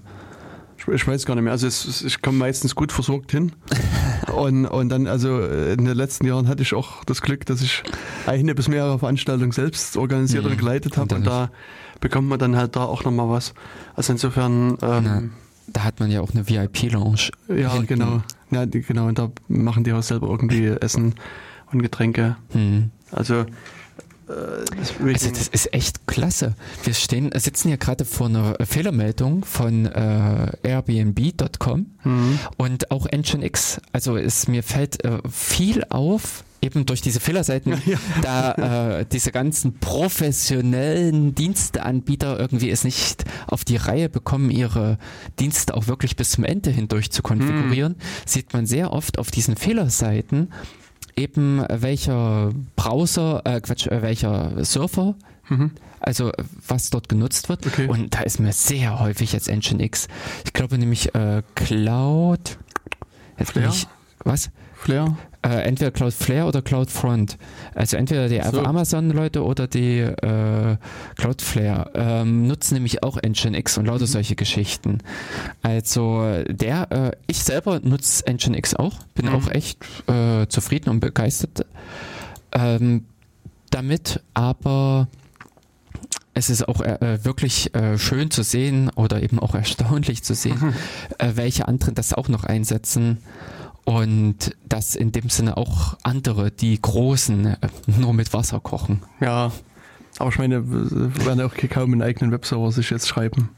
[0.79, 1.51] Ich, ich weiß gar nicht mehr.
[1.51, 3.51] Also es, ich komme meistens gut versorgt hin.
[4.33, 7.61] und, und dann, also äh, in den letzten Jahren hatte ich auch das Glück, dass
[7.61, 7.83] ich
[8.25, 10.51] eine bis mehrere Veranstaltungen selbst organisiert Mhm.
[10.51, 11.13] und geleitet habe.
[11.15, 11.49] Und Und da
[11.99, 13.53] bekommt man dann halt da auch nochmal was.
[13.95, 15.31] Also insofern, ähm,
[15.67, 17.29] Da hat man ja auch eine VIP-Lounge.
[17.49, 17.87] ja, hinten.
[17.87, 18.21] genau.
[18.51, 19.07] Ja, die, genau.
[19.07, 21.15] Und da machen die auch selber irgendwie Essen
[21.71, 22.37] und Getränke.
[22.53, 22.91] Hm.
[23.11, 23.45] Also, äh,
[25.13, 26.53] Also das ist echt klasse.
[26.83, 32.39] Wir stehen, äh, sitzen hier gerade vor einer Fehlermeldung von äh, Airbnb.com Mhm.
[32.57, 33.81] und auch Nginx.
[33.91, 37.97] Also es mir fällt äh, viel auf eben durch diese Fehlerseiten ja.
[38.21, 44.97] da äh, diese ganzen professionellen Diensteanbieter irgendwie es nicht auf die Reihe bekommen, ihre
[45.39, 48.01] Dienste auch wirklich bis zum Ende hindurch zu konfigurieren, mhm.
[48.25, 50.51] sieht man sehr oft auf diesen Fehlerseiten
[51.15, 55.15] eben welcher Browser, äh Quatsch, äh, welcher Surfer
[55.49, 55.71] Mhm.
[55.99, 56.31] Also
[56.67, 57.65] was dort genutzt wird.
[57.65, 57.87] Okay.
[57.87, 60.07] Und da ist mir sehr häufig jetzt Nginx.
[60.45, 62.57] Ich glaube nämlich äh, Cloud.
[63.39, 63.69] Jetzt Flair?
[63.69, 63.87] Ich,
[64.23, 64.49] was?
[64.77, 65.17] Flair?
[65.41, 67.37] Äh, entweder Cloudflare oder Cloudfront.
[67.73, 68.63] Also entweder die so.
[68.63, 70.77] Amazon-Leute oder die äh,
[71.15, 74.07] Cloudflare ähm, nutzen nämlich auch Nginx und lauter mhm.
[74.07, 74.99] solche Geschichten.
[75.61, 79.35] Also der, äh, ich selber nutze Nginx auch, bin mhm.
[79.35, 81.65] auch echt äh, zufrieden und begeistert
[82.51, 83.05] ähm,
[83.69, 85.07] damit, aber
[86.33, 90.73] es ist auch äh, wirklich äh, schön zu sehen oder eben auch erstaunlich zu sehen,
[91.17, 93.17] äh, welche anderen das auch noch einsetzen
[93.87, 99.01] und dass in dem Sinne auch andere, die Großen, äh, nur mit Wasser kochen.
[99.21, 99.53] Ja,
[100.19, 103.49] aber ich meine, wir werden auch kaum einen eigenen Webserver sich jetzt schreiben.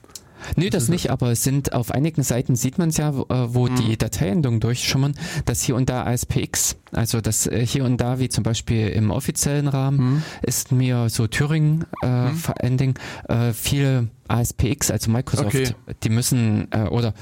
[0.55, 3.69] Nö, das nicht, aber es sind auf einigen Seiten sieht man es ja, wo, äh,
[3.69, 3.75] mhm.
[3.75, 8.29] die Dateiendungen durchschummern, dass hier und da ASPX, also das äh, hier und da, wie
[8.29, 10.23] zum Beispiel im offiziellen Rahmen, mhm.
[10.41, 12.41] ist mir so Thüringen äh, mhm.
[12.59, 12.93] Ending,
[13.27, 15.73] äh, viele ASPX, also Microsoft, okay.
[16.03, 17.13] die müssen äh, oder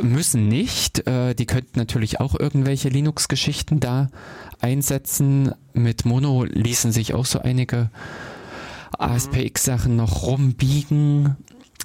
[0.00, 4.08] müssen nicht, äh, die könnten natürlich auch irgendwelche Linux-Geschichten da
[4.60, 5.52] einsetzen.
[5.74, 7.90] Mit Mono ließen sich auch so einige
[8.98, 11.36] ASPX-Sachen noch rumbiegen.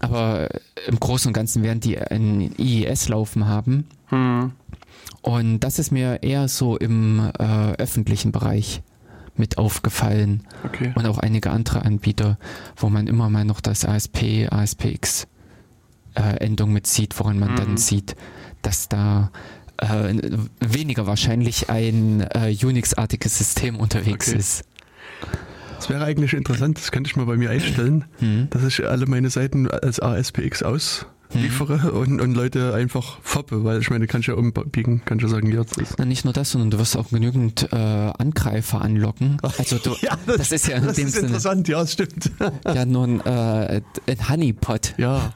[0.02, 0.50] Aber
[0.88, 3.88] im Großen und Ganzen werden die ein IES laufen haben.
[4.08, 4.52] Hm.
[5.22, 8.82] Und das ist mir eher so im äh, öffentlichen Bereich
[9.36, 10.44] mit aufgefallen.
[10.66, 10.92] Okay.
[10.96, 12.38] Und auch einige andere Anbieter,
[12.76, 15.28] wo man immer mal noch das ASP, ASPX
[16.16, 17.56] äh, Endung mit sieht, woran man hm.
[17.56, 18.16] dann sieht,
[18.64, 19.32] dass da
[19.78, 20.16] äh,
[20.60, 24.40] weniger wahrscheinlich ein äh, Unix-artiges System unterwegs okay.
[24.40, 24.64] ist.
[25.82, 28.48] Das wäre eigentlich interessant, das könnte ich mal bei mir einstellen, mhm.
[28.52, 31.98] dass ich alle meine Seiten als ASPX ausliefere mhm.
[31.98, 35.30] und, und Leute einfach foppe, weil ich meine, kann ich ja umbiegen, kann ich ja
[35.30, 35.96] sagen, ja, das ist.
[35.98, 39.38] Na, nicht nur das, sondern du wirst auch genügend äh, Angreifer anlocken.
[39.58, 41.94] Also du, ja, das, das, ist ja in das dem ist Sinne, interessant, ja, das
[41.94, 42.32] stimmt.
[42.64, 44.94] ja, nur ein, äh, ein Honeypot.
[45.00, 45.34] Ja,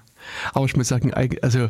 [0.54, 1.70] aber ich muss sagen, also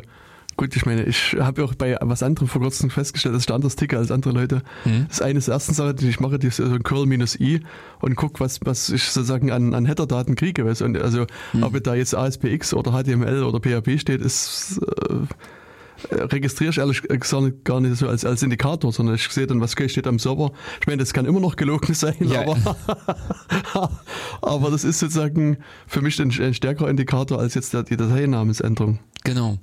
[0.56, 3.54] Gut, ich meine, ich habe auch bei was anderem vor kurzem festgestellt, dass ich da
[3.54, 4.62] anders ticke als andere Leute.
[4.86, 5.04] Mhm.
[5.08, 7.60] Das ist eine der ersten Sachen, die ich mache, die ist so curl-i
[8.00, 10.64] und gucke, was, was ich sozusagen an, an Header-Daten kriege.
[10.64, 10.80] Weißt?
[10.80, 11.62] Und also, mhm.
[11.62, 14.80] ob da jetzt ASPX oder HTML oder PHP steht, ist,
[16.10, 19.60] äh, registriere ich ehrlich gesagt gar nicht so als, als Indikator, sondern ich sehe dann,
[19.60, 20.52] was steht am Server.
[20.80, 22.42] Ich meine, das kann immer noch gelogen sein, ja.
[22.42, 22.76] aber,
[24.42, 29.00] aber das ist sozusagen für mich ein, ein stärkerer Indikator als jetzt die Dateinamensänderung.
[29.24, 29.58] Genau.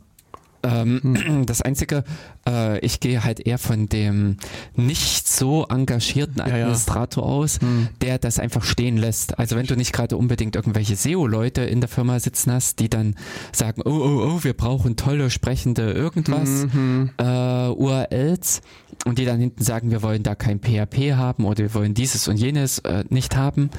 [0.64, 1.46] Ähm, hm.
[1.54, 2.04] Das Einzige,
[2.48, 4.38] äh, ich gehe halt eher von dem
[4.76, 7.36] nicht so engagierten Administrator ja, ja.
[7.36, 7.90] aus, hm.
[8.02, 9.38] der das einfach stehen lässt.
[9.38, 13.16] Also wenn du nicht gerade unbedingt irgendwelche SEO-Leute in der Firma sitzen hast, die dann
[13.52, 17.12] sagen, oh, oh, oh, wir brauchen tolle sprechende irgendwas mhm.
[17.18, 18.62] äh, URLs
[19.06, 22.28] und die dann hinten sagen, wir wollen da kein PHP haben oder wir wollen dieses
[22.28, 23.70] und jenes äh, nicht haben,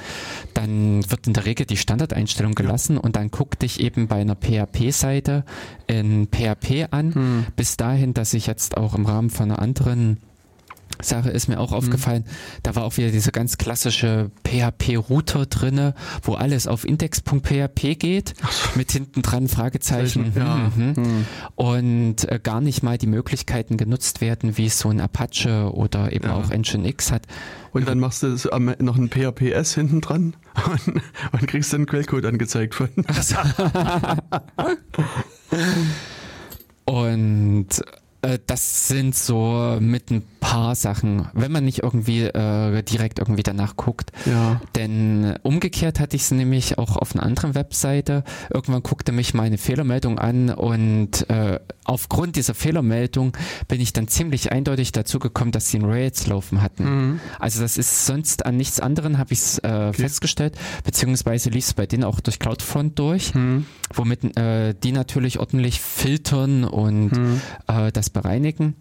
[0.53, 3.01] dann wird in der Regel die Standardeinstellung gelassen ja.
[3.01, 5.43] und dann guck dich eben bei einer PHP-Seite
[5.87, 7.45] in PHP an, hm.
[7.55, 10.17] bis dahin, dass ich jetzt auch im Rahmen von einer anderen
[11.01, 11.77] Sache ist mir auch mhm.
[11.77, 12.25] aufgefallen,
[12.63, 18.33] da war auch wieder dieser ganz klassische PHP-Router drinne, wo alles auf index.php geht,
[18.75, 20.33] mit hinten dran Fragezeichen.
[20.35, 20.71] Ja.
[20.75, 20.93] Mhm.
[20.95, 21.25] Mhm.
[21.55, 26.13] Und äh, gar nicht mal die Möglichkeiten genutzt werden, wie es so ein Apache oder
[26.13, 26.35] eben ja.
[26.35, 27.23] auch Nginx hat.
[27.71, 28.37] Und dann machst du
[28.79, 30.37] noch ein PHP-S hinten dran
[30.87, 31.01] und,
[31.33, 32.89] und kriegst dann Quellcode angezeigt von.
[36.85, 37.67] und
[38.21, 43.41] äh, das sind so mit ein paar Sachen, wenn man nicht irgendwie äh, direkt irgendwie
[43.41, 44.11] danach guckt.
[44.27, 44.61] Ja.
[44.75, 48.23] Denn umgekehrt hatte ich es nämlich auch auf einer anderen Webseite.
[48.53, 53.35] Irgendwann guckte mich meine Fehlermeldung an und äh, aufgrund dieser Fehlermeldung
[53.67, 56.83] bin ich dann ziemlich eindeutig dazu gekommen, dass sie in Rails laufen hatten.
[56.83, 57.19] Mhm.
[57.39, 59.93] Also das ist sonst an nichts anderem, habe ich es äh, okay.
[59.93, 63.65] festgestellt, beziehungsweise lief es bei denen auch durch CloudFront durch, mhm.
[63.95, 67.41] womit äh, die natürlich ordentlich filtern und mhm.
[67.65, 68.75] äh, das bereinigen.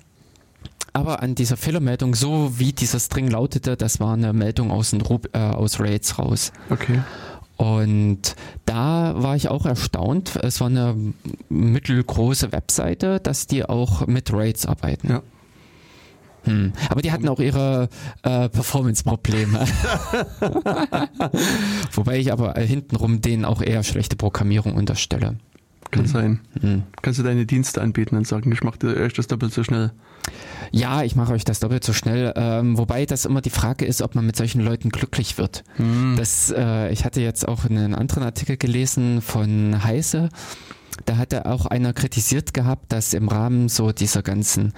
[0.94, 5.38] Aber an dieser Fehlermeldung, so wie dieser String lautete, das war eine Meldung aus, äh,
[5.38, 6.52] aus Rails raus.
[6.70, 7.00] Okay.
[7.56, 10.36] Und da war ich auch erstaunt.
[10.36, 10.96] Es war eine
[11.48, 15.08] mittelgroße Webseite, dass die auch mit Raids arbeiten.
[15.08, 15.22] Ja.
[16.44, 16.72] Hm.
[16.88, 17.88] Aber die hatten auch ihre
[18.22, 19.60] äh, Performance-Probleme.
[21.92, 25.36] Wobei ich aber hintenrum denen auch eher schlechte Programmierung unterstelle.
[25.90, 26.40] Kann sein.
[27.02, 29.92] Kannst du deine Dienste anbieten und sagen, ich mache euch das doppelt so schnell?
[30.70, 32.32] Ja, ich mache euch das doppelt so schnell.
[32.36, 35.62] Ähm, wobei das immer die Frage ist, ob man mit solchen Leuten glücklich wird.
[36.16, 40.30] Das, äh, ich hatte jetzt auch einen anderen Artikel gelesen von Heise.
[41.04, 44.72] Da hatte auch einer kritisiert gehabt, dass im Rahmen so dieser ganzen,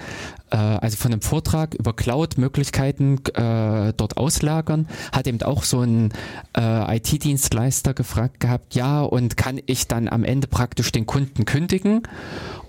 [0.50, 6.12] äh, also von einem Vortrag über Cloud-Möglichkeiten äh, dort auslagern, hat eben auch so ein
[6.56, 12.02] äh, IT-Dienstleister gefragt gehabt, ja, und kann ich dann am Ende praktisch den Kunden kündigen?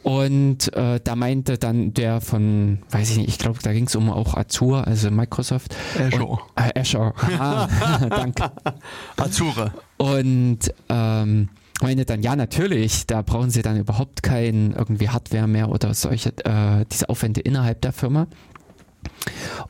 [0.04, 3.96] Und äh, da meinte dann der von, weiß ich nicht, ich glaube, da ging es
[3.96, 5.76] um auch Azure, also Microsoft.
[6.00, 6.30] Azure.
[6.30, 7.14] Und, äh, Azure.
[7.38, 7.68] Ah,
[8.10, 8.52] danke.
[9.18, 9.74] Azure.
[9.98, 11.50] Und ähm,
[11.82, 16.30] meine dann, ja, natürlich, da brauchen sie dann überhaupt kein irgendwie Hardware mehr oder solche,
[16.44, 18.28] äh, diese Aufwände innerhalb der Firma.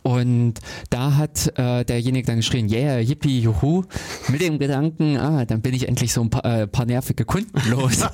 [0.04, 0.56] Und
[0.90, 3.84] da hat äh, derjenige dann geschrien, yeah, yippie, juhu,
[4.30, 7.60] mit dem Gedanken, ah, dann bin ich endlich so ein paar, äh, paar nervige Kunden
[7.70, 8.06] los.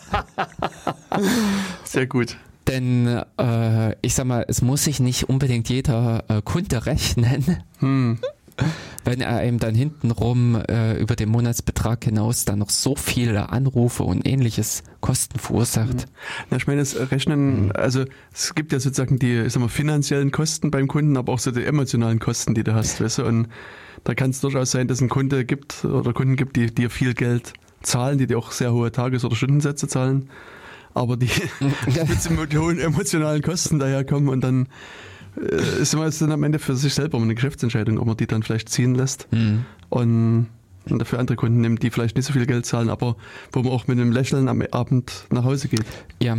[1.84, 2.38] Sehr gut.
[2.68, 7.58] Denn äh, ich sag mal, es muss sich nicht unbedingt jeder äh, Kunde rechnen.
[7.80, 8.20] Hm.
[9.04, 14.04] Wenn er eben dann hintenrum äh, über den Monatsbetrag hinaus dann noch so viele Anrufe
[14.04, 16.06] und ähnliches Kosten verursacht.
[16.50, 20.32] Ja, ich meine, das Rechnen, also es gibt ja sozusagen die, ich sag mal, finanziellen
[20.32, 23.48] Kosten beim Kunden, aber auch so die emotionalen Kosten, die du hast, weißt du, und
[24.04, 26.90] da kann es durchaus sein, dass es einen Kunde gibt oder Kunden gibt, die dir
[26.90, 30.30] viel Geld zahlen, die dir auch sehr hohe Tages- oder Stundensätze zahlen,
[30.94, 31.30] aber die
[32.30, 34.68] mit hohen emotionalen Kosten daherkommen und dann
[35.36, 38.70] ist immer dann am Ende für sich selber eine Geschäftsentscheidung, ob man die dann vielleicht
[38.70, 39.66] ziehen lässt Mhm.
[39.90, 40.48] und,
[40.90, 43.16] und dafür andere Kunden nimmt, die vielleicht nicht so viel Geld zahlen, aber
[43.52, 45.84] wo man auch mit einem Lächeln am Abend nach Hause geht.
[46.22, 46.38] Ja,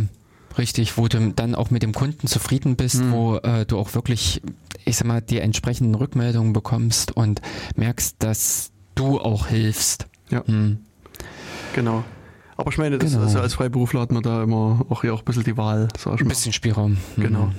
[0.57, 3.11] richtig, wo du dann auch mit dem Kunden zufrieden bist, Hm.
[3.11, 4.41] wo äh, du auch wirklich,
[4.85, 7.41] ich sag mal, die entsprechenden Rückmeldungen bekommst und
[7.75, 10.07] merkst, dass du auch hilfst.
[10.29, 10.45] Ja.
[10.47, 10.77] Hm.
[11.73, 12.03] Genau.
[12.57, 13.23] Aber ich meine, das, Genau.
[13.25, 16.27] also als Freiberufler hat man da immer auch hier auch ein bisschen die Wahl, Ein
[16.29, 16.95] bisschen Spielraum.
[17.17, 17.51] Genau.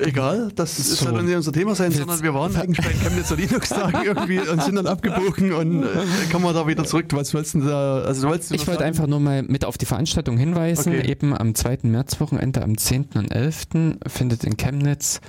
[0.00, 1.06] Egal, das So.
[1.06, 4.62] soll nicht unser Thema sein, Jetzt- sondern wir waren eigentlich bei Chemnitzer Linux-Tagen irgendwie und
[4.62, 5.86] sind dann abgebogen und äh,
[6.30, 7.06] kommen wir da wieder zurück.
[7.12, 9.86] Was wolltest du da, also wolltest du Ich wollte einfach nur mal mit auf die
[9.86, 10.92] Veranstaltung hinweisen.
[10.92, 11.10] Okay.
[11.10, 11.78] Eben am 2.
[11.82, 13.08] Märzwochenende, am 10.
[13.16, 13.98] und 11.
[14.06, 15.20] findet in Chemnitz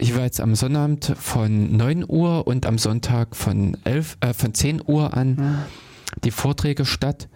[0.00, 5.16] jeweils am Sonnabend von 9 Uhr und am Sonntag von, 11, äh, von 10 Uhr
[5.16, 5.58] an Hm.
[6.24, 7.28] die Vorträge statt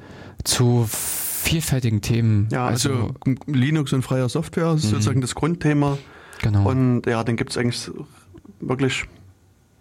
[0.45, 2.49] zu vielfältigen Themen.
[2.51, 3.13] Ja, also,
[3.47, 4.89] Linux und freier Software ist Mhm.
[4.91, 5.97] sozusagen das Grundthema.
[6.43, 6.69] Genau.
[6.69, 7.91] Und ja, dann gibt es eigentlich
[8.61, 9.05] wirklich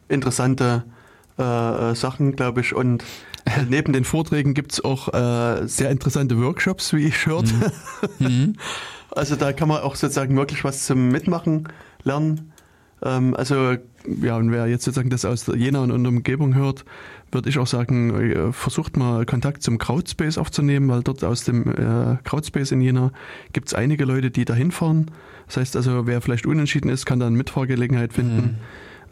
[0.07, 0.83] interessante
[1.37, 2.73] äh, äh, Sachen, glaube ich.
[2.73, 3.03] Und
[3.45, 7.71] äh, neben den Vorträgen gibt es auch äh, sehr interessante Workshops, wie ich hörte.
[8.19, 8.55] Mhm.
[9.11, 11.69] Also da kann man auch sozusagen wirklich was zum Mitmachen
[12.03, 12.51] lernen.
[13.01, 13.77] Ähm, also
[14.21, 16.83] ja, und wer jetzt sozusagen das aus Jena und der Umgebung hört,
[17.31, 21.67] würde ich auch sagen, äh, versucht mal Kontakt zum Crowdspace aufzunehmen, weil dort aus dem
[21.69, 23.11] äh, Crowdspace in Jena
[23.53, 25.11] gibt es einige Leute, die da hinfahren.
[25.47, 28.59] Das heißt also, wer vielleicht unentschieden ist, kann da eine Mitfahrgelegenheit finden.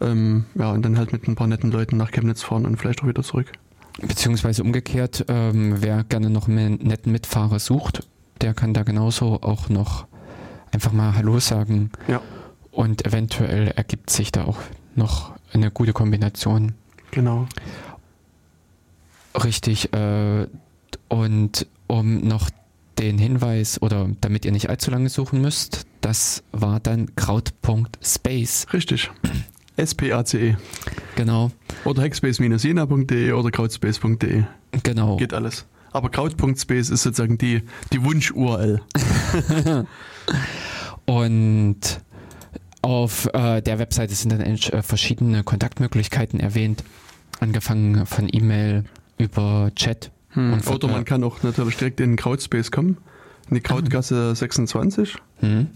[0.00, 3.02] Ähm, ja, und dann halt mit ein paar netten Leuten nach Chemnitz fahren und vielleicht
[3.02, 3.52] auch wieder zurück.
[4.00, 8.06] Beziehungsweise umgekehrt, ähm, wer gerne noch einen netten Mitfahrer sucht,
[8.40, 10.06] der kann da genauso auch noch
[10.72, 11.90] einfach mal Hallo sagen.
[12.08, 12.20] Ja.
[12.72, 14.58] Und eventuell ergibt sich da auch
[14.96, 16.74] noch eine gute Kombination.
[17.12, 17.46] Genau.
[19.42, 19.92] Richtig.
[19.92, 20.46] Äh,
[21.08, 22.50] und um noch
[22.98, 28.66] den Hinweis oder damit ihr nicht allzu lange suchen müsst, das war dann kraut.space.
[28.72, 29.10] Richtig.
[29.76, 30.56] S-P-A-C-E.
[31.16, 31.88] Genau, E.
[31.88, 34.44] Oder hackspace-jena.de oder crowdspace.de.
[34.84, 35.16] genau.
[35.16, 35.66] Geht alles.
[35.90, 38.82] Aber crowd.space ist sozusagen die, die Wunsch-URL.
[41.06, 41.78] Und
[42.82, 46.84] auf äh, der Webseite sind dann äh, verschiedene Kontaktmöglichkeiten erwähnt,
[47.40, 48.84] angefangen von E-Mail
[49.18, 50.10] über Chat.
[50.34, 52.96] Und von- Oder man kann auch natürlich direkt in den Crowdspace kommen,
[53.48, 55.68] in die Krautgasse 26 Hm,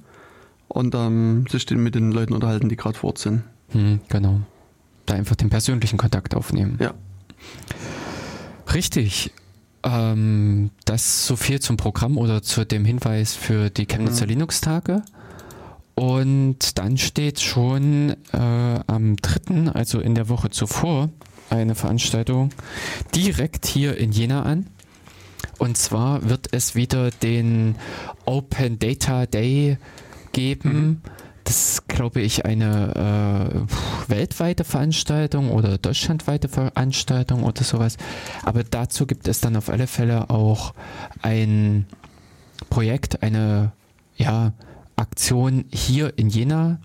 [0.68, 3.42] und ähm, sich mit den Leuten unterhalten, die gerade vor Ort sind.
[3.70, 4.40] hm, genau.
[5.07, 6.77] Da einfach den persönlichen Kontakt aufnehmen.
[6.81, 6.92] Ja.
[8.74, 9.33] Richtig.
[9.85, 14.31] Ähm, das so viel zum Programm oder zu dem Hinweis für die Chemnitzer Mhm.
[14.31, 15.03] Linux-Tage.
[15.94, 21.09] Und dann steht schon äh, am 3., also in der Woche zuvor,
[21.51, 22.51] eine Veranstaltung
[23.15, 24.67] direkt hier in Jena an.
[25.59, 27.77] Und zwar wird es wieder den
[28.25, 29.79] Open Data Day
[30.33, 31.03] geben.
[31.45, 33.67] Das ist, glaube ich, eine
[34.07, 37.97] äh, weltweite Veranstaltung oder deutschlandweite Veranstaltung oder sowas.
[38.43, 40.75] Aber dazu gibt es dann auf alle Fälle auch
[41.23, 41.87] ein
[42.69, 43.73] Projekt, eine
[44.17, 44.53] ja,
[44.97, 46.81] Aktion hier in Jena.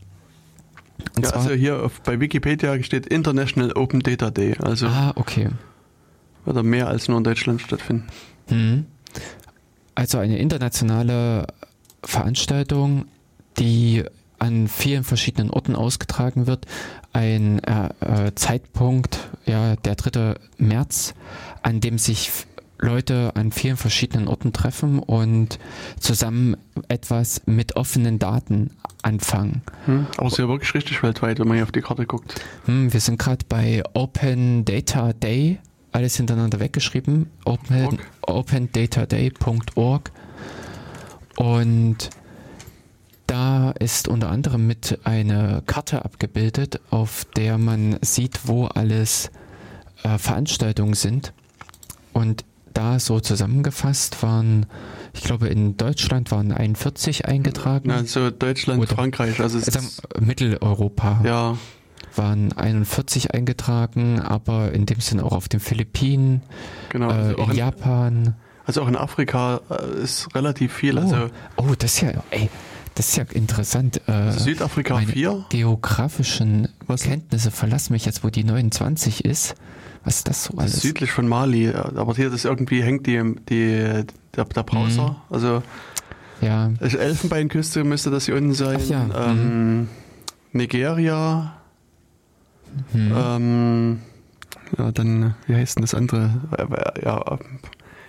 [1.15, 4.55] Und ja zwar, also hier auf, bei Wikipedia steht International Open Data Day.
[4.59, 5.49] Also ah, okay.
[6.45, 8.07] wird er mehr als nur in Deutschland stattfinden.
[8.47, 8.85] Hm.
[9.95, 11.47] also eine internationale
[12.03, 13.05] Veranstaltung,
[13.57, 14.03] die
[14.39, 16.65] an vielen verschiedenen Orten ausgetragen wird.
[17.13, 20.35] Ein äh, äh, Zeitpunkt, ja, der 3.
[20.57, 21.13] März,
[21.61, 22.31] an dem sich
[22.83, 25.57] Leute an vielen verschiedenen Orten treffen und
[25.99, 26.57] zusammen
[26.89, 29.61] etwas mit offenen Daten anfangen.
[29.85, 32.35] Hm, aber es ist ja wirklich richtig weltweit, wenn man hier auf die Karte guckt.
[32.65, 35.59] Hm, wir sind gerade bei Open Data Day,
[35.91, 40.11] alles hintereinander weggeschrieben, open, opendataday.org
[41.37, 42.09] und
[43.27, 49.31] da ist unter anderem mit eine Karte abgebildet, auf der man sieht, wo alles
[50.03, 51.33] äh, Veranstaltungen sind.
[52.11, 54.65] Und da so zusammengefasst waren,
[55.13, 57.91] ich glaube, in Deutschland waren 41 eingetragen.
[57.91, 59.79] Also Deutschland, Oder, Frankreich, also, also
[60.19, 61.21] Mitteleuropa.
[61.23, 61.57] Ja.
[62.15, 66.41] Waren 41 eingetragen, aber in dem Sinne auch auf den Philippinen,
[66.89, 68.35] genau, also äh, in, Japan.
[68.65, 70.97] Also auch in Afrika äh, ist relativ viel.
[70.97, 72.49] Oh, also oh das ist ja, ey,
[72.95, 74.01] das ist ja interessant.
[74.07, 75.45] Äh, Südafrika 4.
[75.49, 77.03] Geografischen Was?
[77.03, 79.55] Kenntnisse verlassen mich jetzt, wo die 29 ist.
[80.03, 80.71] Was ist das so alles?
[80.71, 85.09] Das ist südlich von Mali, aber hier das irgendwie hängt die, die, der, der Browser.
[85.09, 85.15] Mhm.
[85.29, 85.63] Also
[86.41, 86.71] ja.
[86.79, 88.79] Elfenbeinküste müsste das hier unten sein.
[88.87, 89.29] Ja.
[89.29, 89.89] Ähm, mhm.
[90.51, 91.53] Nigeria.
[92.91, 93.13] Mhm.
[93.15, 93.99] Ähm,
[94.77, 96.41] ja, dann, wie heißt denn das andere?
[97.03, 97.39] Ja,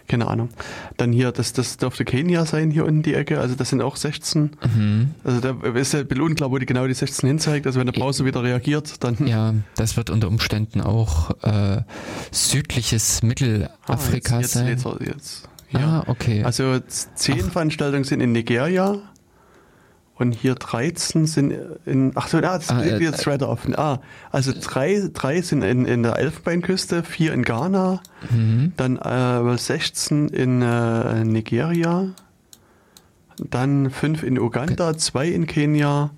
[0.08, 0.50] keine Ahnung.
[0.96, 3.96] Dann hier, das, das dürfte Kenia sein, hier unten die Ecke, also das sind auch
[3.96, 4.50] 16.
[4.74, 5.10] Mhm.
[5.24, 7.86] Also da ist ja ein bisschen unklar, wo die genau die 16 hinzeigt, also wenn
[7.86, 9.16] der Browser wieder reagiert, dann...
[9.26, 11.82] Ja, das wird unter Umständen auch äh,
[12.30, 14.68] südliches Mittelafrika ah, jetzt, sein.
[14.68, 15.80] Jetzt, jetzt, ja.
[15.80, 16.44] Ah, okay.
[16.44, 17.52] Also zehn Ach.
[17.52, 19.00] Veranstaltungen sind in Nigeria,
[20.16, 21.54] und hier 13 sind
[21.86, 23.76] in, ach so, ah, das ah, äh, jetzt weiter offen.
[23.76, 24.00] Ah,
[24.30, 28.00] also drei, drei sind in, in der Elfenbeinküste, vier in Ghana,
[28.30, 28.72] mhm.
[28.76, 32.10] dann äh, 16 in äh, Nigeria,
[33.38, 34.98] dann fünf in Uganda, okay.
[34.98, 36.10] zwei in Kenia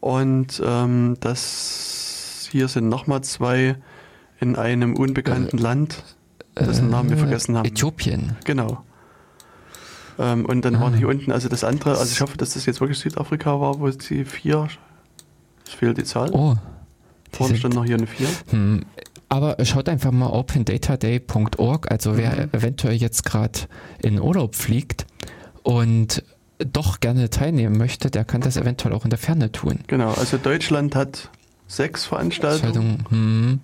[0.00, 3.76] und ähm, das hier sind nochmal zwei
[4.40, 6.02] in einem unbekannten äh, Land,
[6.58, 7.66] dessen Namen wir äh, vergessen haben.
[7.66, 8.36] Äthiopien.
[8.44, 8.84] Genau.
[10.18, 10.80] Ähm, und dann ah.
[10.80, 13.80] waren hier unten, also das andere, also ich hoffe, dass das jetzt wirklich Südafrika war,
[13.80, 14.68] wo die vier,
[15.66, 16.30] es fehlt die Zahl.
[16.32, 16.56] Oh.
[17.30, 18.28] Vorne stand noch hier eine vier.
[18.50, 18.84] Hm.
[19.28, 22.50] Aber schaut einfach mal opendataday.org, also wer mhm.
[22.52, 23.60] eventuell jetzt gerade
[24.02, 25.06] in Urlaub fliegt
[25.62, 26.24] und
[26.58, 29.80] doch gerne teilnehmen möchte, der kann das eventuell auch in der Ferne tun.
[29.86, 31.30] Genau, also Deutschland hat
[31.68, 33.04] sechs Veranstaltungen.
[33.10, 33.60] Hm.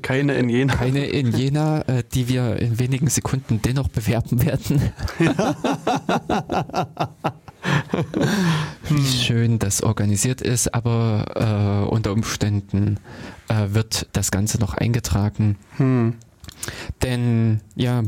[0.00, 0.74] Keine in Jena.
[0.74, 4.80] Keine in Jena, äh, die wir in wenigen Sekunden dennoch bewerben werden.
[8.88, 12.98] Wie schön das organisiert ist, aber äh, unter Umständen
[13.48, 15.56] äh, wird das Ganze noch eingetragen.
[15.76, 16.14] Hm.
[17.02, 18.04] Denn ja, äh,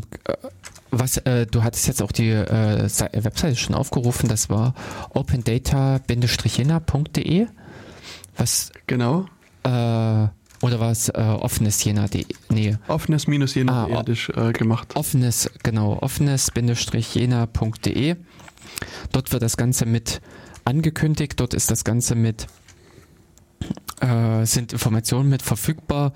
[0.90, 4.74] was äh, du hattest jetzt auch die äh, Webseite schon aufgerufen, das war
[5.10, 7.46] opendata-jena.de.
[8.36, 9.26] Was genau?
[9.64, 10.28] Äh,
[10.62, 12.26] oder war es äh, offenes Jena.de?
[12.50, 12.76] Nee.
[12.86, 14.94] Offenes minus Jena ah, äh, gemacht.
[14.94, 18.16] Offenes, genau, offenes-jena.de.
[19.12, 20.20] Dort wird das Ganze mit
[20.64, 22.46] angekündigt, dort ist das Ganze mit,
[24.00, 26.12] äh, sind Informationen mit verfügbar.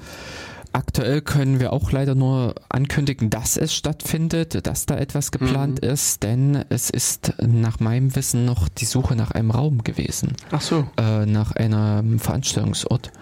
[0.74, 5.88] Aktuell können wir auch leider nur ankündigen, dass es stattfindet, dass da etwas geplant mhm.
[5.88, 10.32] ist, denn es ist nach meinem Wissen noch die Suche nach einem Raum gewesen.
[10.50, 10.84] Ach so.
[10.96, 13.12] Äh, nach einem Veranstaltungsort.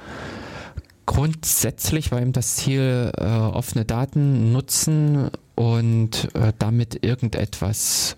[1.04, 8.16] Grundsätzlich war eben das Ziel, äh, offene Daten nutzen und äh, damit irgendetwas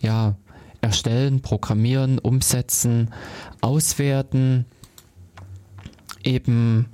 [0.00, 0.36] ja,
[0.80, 3.10] erstellen, programmieren, umsetzen,
[3.60, 4.64] auswerten,
[6.24, 6.86] eben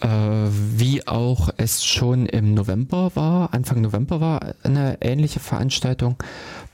[0.00, 6.16] wie auch es schon im November war, Anfang November war eine ähnliche Veranstaltung,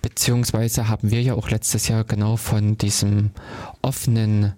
[0.02, 3.30] beziehungsweise haben wir ja auch letztes Jahr genau von diesem
[3.82, 4.54] offenen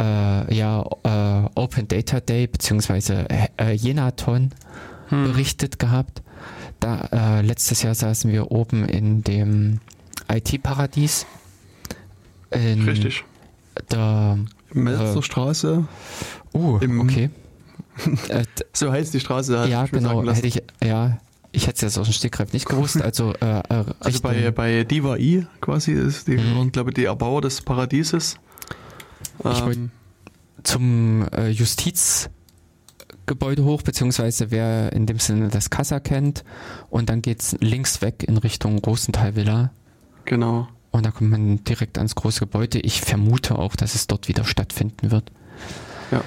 [0.00, 4.50] äh, ja, äh, Open Data Day beziehungsweise äh, Jenaton
[5.08, 5.24] hm.
[5.24, 6.22] berichtet gehabt.
[6.80, 9.80] Da äh, letztes Jahr saßen wir oben in dem
[10.32, 11.26] IT-Paradies.
[12.52, 13.24] Richtig.
[13.90, 14.38] Der
[14.72, 15.86] Melzerstraße.
[16.52, 17.30] Oh, uh, okay.
[18.28, 19.68] Äh, so heißt die Straße.
[19.68, 20.24] Ja, genau.
[20.24, 21.18] Hätte ich, ja,
[21.52, 22.96] ich hätte es jetzt aus dem Stegreif nicht gewusst.
[23.02, 26.72] Also, äh, äh also bei, bei Diva I quasi ist die, mhm.
[26.72, 28.36] glaube ich, die Erbauer des Paradieses.
[29.44, 29.90] Ich ähm,
[30.62, 36.44] zum äh, Justizgebäude hoch, beziehungsweise wer in dem Sinne das Kassa kennt.
[36.90, 39.72] Und dann geht es links weg in Richtung Rosenthal Villa.
[40.26, 40.68] Genau.
[40.90, 42.80] Und da kommt man direkt ans große Gebäude.
[42.80, 45.30] Ich vermute auch, dass es dort wieder stattfinden wird.
[46.10, 46.22] Ja.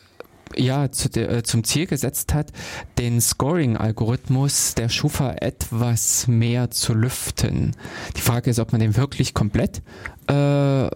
[0.57, 2.53] ja zu der, äh, zum Ziel gesetzt hat,
[2.97, 7.77] den Scoring-Algorithmus der Schufa etwas mehr zu lüften.
[8.17, 9.83] Die Frage ist, ob man den wirklich komplett
[10.29, 10.89] äh,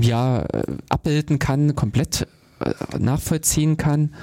[0.00, 0.46] ja,
[0.88, 2.26] abbilden kann, komplett
[2.98, 4.14] nachvollziehen kann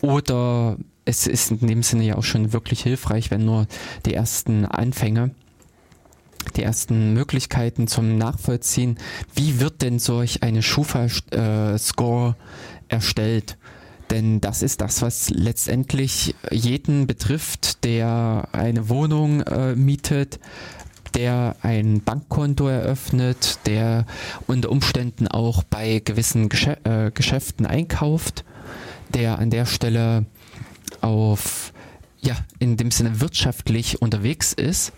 [0.00, 3.66] oder es ist in dem Sinne ja auch schon wirklich hilfreich, wenn nur
[4.06, 5.32] die ersten Anfänge,
[6.56, 8.98] die ersten Möglichkeiten zum Nachvollziehen,
[9.34, 12.36] wie wird denn solch eine Schufa-Score
[12.88, 13.58] erstellt?
[14.10, 20.38] Denn das ist das, was letztendlich jeden betrifft, der eine Wohnung äh, mietet,
[21.14, 24.06] der ein Bankkonto eröffnet, der
[24.46, 28.44] unter Umständen auch bei gewissen Geschä äh, Geschäften einkauft,
[29.14, 30.26] der an der Stelle
[31.00, 31.72] auf,
[32.20, 34.92] ja, in dem Sinne wirtschaftlich unterwegs ist.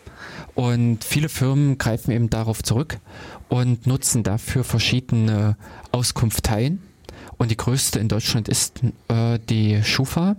[0.54, 2.98] Und viele Firmen greifen eben darauf zurück
[3.48, 5.56] und nutzen dafür verschiedene
[5.90, 6.80] Auskunfteien.
[7.36, 10.36] Und die größte in Deutschland ist äh, die Schufa,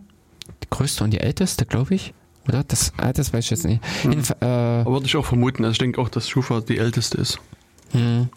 [0.63, 2.13] die größte und die älteste, glaube ich.
[2.47, 2.63] Oder?
[2.63, 3.81] Das, ah, das weiß ich jetzt nicht.
[4.03, 4.23] Hm.
[4.41, 5.63] äh, Aber würde ich auch vermuten.
[5.63, 7.39] Also ich denke auch, dass Schufa die älteste ist.
[7.91, 8.29] Hm.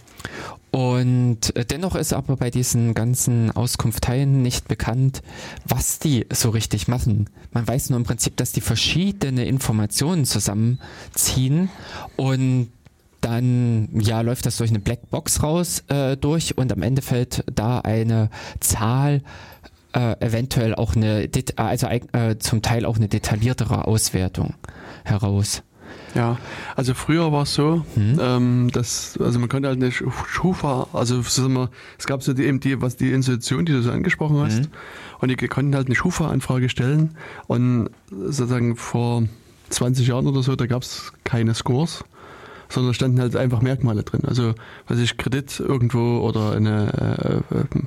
[0.70, 5.22] Und äh, dennoch ist aber bei diesen ganzen Auskunftteilen nicht bekannt,
[5.66, 7.30] was die so richtig machen.
[7.52, 11.70] Man weiß nur im Prinzip, dass die verschiedene Informationen zusammenziehen
[12.16, 12.70] und
[13.20, 17.80] dann ja läuft das durch eine Blackbox raus äh, durch und am Ende fällt da
[17.80, 18.30] eine
[18.60, 19.22] Zahl
[19.92, 24.54] äh, eventuell auch eine, also äh, zum Teil auch eine detailliertere Auswertung
[25.04, 25.62] heraus.
[26.14, 26.38] Ja,
[26.74, 28.18] also früher war es so, hm.
[28.20, 32.60] ähm, dass, also man konnte halt eine Schufa, also wir, es gab so die, eben
[32.60, 34.68] die, was die Institution, die du so angesprochen hast, hm.
[35.20, 37.16] und die konnten halt eine Schufa-Anfrage stellen
[37.46, 39.24] und sozusagen vor
[39.70, 42.04] 20 Jahren oder so, da gab es keine Scores,
[42.68, 44.22] sondern standen halt einfach Merkmale drin.
[44.26, 44.54] Also,
[44.86, 47.82] was ich Kredit irgendwo oder eine äh, äh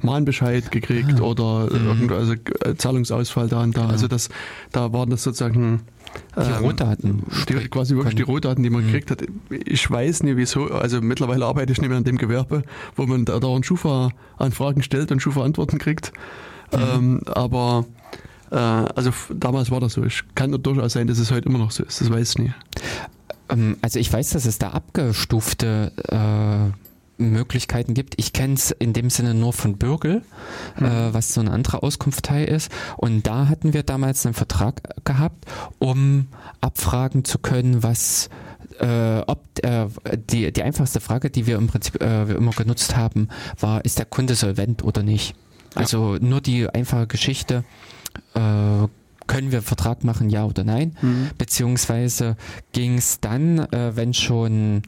[0.00, 1.24] Mahnbescheid gekriegt ah.
[1.24, 1.86] oder mhm.
[1.86, 3.82] irgendwo, also äh, Zahlungsausfall da und da.
[3.82, 3.92] Genau.
[3.92, 4.28] Also das,
[4.72, 5.82] da waren das sozusagen
[6.36, 7.22] die ähm, Rohdaten.
[7.48, 8.16] Die, quasi wirklich können.
[8.16, 8.86] die Rohdaten, die man mhm.
[8.86, 9.24] gekriegt hat.
[9.50, 12.62] Ich weiß nicht wieso, also mittlerweile arbeite ich nicht mehr in dem Gewerbe,
[12.96, 16.12] wo man da dauernd Schufa-Anfragen stellt und Schufa-Antworten kriegt.
[16.72, 16.78] Mhm.
[16.80, 17.86] Ähm, aber
[18.50, 20.04] äh, also damals war das so.
[20.04, 22.00] Ich kann durchaus sein, dass es heute immer noch so ist.
[22.00, 22.54] Das weiß ich nicht.
[23.48, 26.83] Ähm, also ich weiß, dass es da abgestufte äh,
[27.16, 28.14] Möglichkeiten gibt.
[28.18, 30.22] Ich kenne es in dem Sinne nur von Bürgel,
[30.78, 30.86] mhm.
[30.86, 32.70] äh, was so eine andere Auskunftei ist.
[32.96, 35.44] Und da hatten wir damals einen Vertrag gehabt,
[35.78, 36.28] um
[36.60, 38.28] abfragen zu können, was
[38.80, 39.86] äh, ob äh,
[40.30, 43.98] die, die einfachste Frage, die wir im Prinzip äh, wir immer genutzt haben, war, ist
[43.98, 45.34] der Kunde solvent oder nicht?
[45.74, 47.64] Also nur die einfache Geschichte,
[48.34, 48.88] äh,
[49.26, 50.96] können wir Vertrag machen, ja oder nein?
[51.00, 51.30] Mhm.
[51.38, 52.36] Beziehungsweise
[52.72, 54.82] ging es dann, äh, wenn schon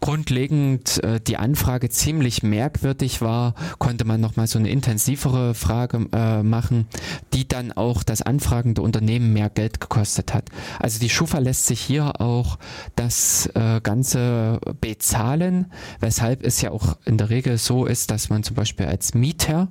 [0.00, 6.42] grundlegend äh, die Anfrage ziemlich merkwürdig war, konnte man nochmal so eine intensivere Frage äh,
[6.42, 6.86] machen,
[7.32, 10.50] die dann auch das anfragende Unternehmen mehr Geld gekostet hat.
[10.78, 12.58] Also die Schufa lässt sich hier auch
[12.94, 18.42] das äh, Ganze bezahlen, weshalb es ja auch in der Regel so ist, dass man
[18.42, 19.68] zum Beispiel als Mieter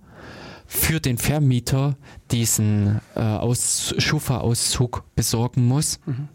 [0.68, 1.96] für den Vermieter
[2.32, 6.00] diesen äh, Aus Schufa-Auszug besorgen muss.
[6.06, 6.30] Mhm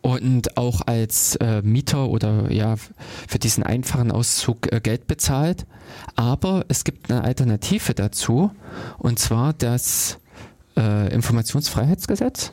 [0.00, 2.76] und auch als äh, Mieter oder ja
[3.28, 5.66] für diesen einfachen Auszug äh, Geld bezahlt.
[6.16, 8.50] Aber es gibt eine Alternative dazu
[8.98, 10.18] und zwar das
[10.76, 12.52] äh, Informationsfreiheitsgesetz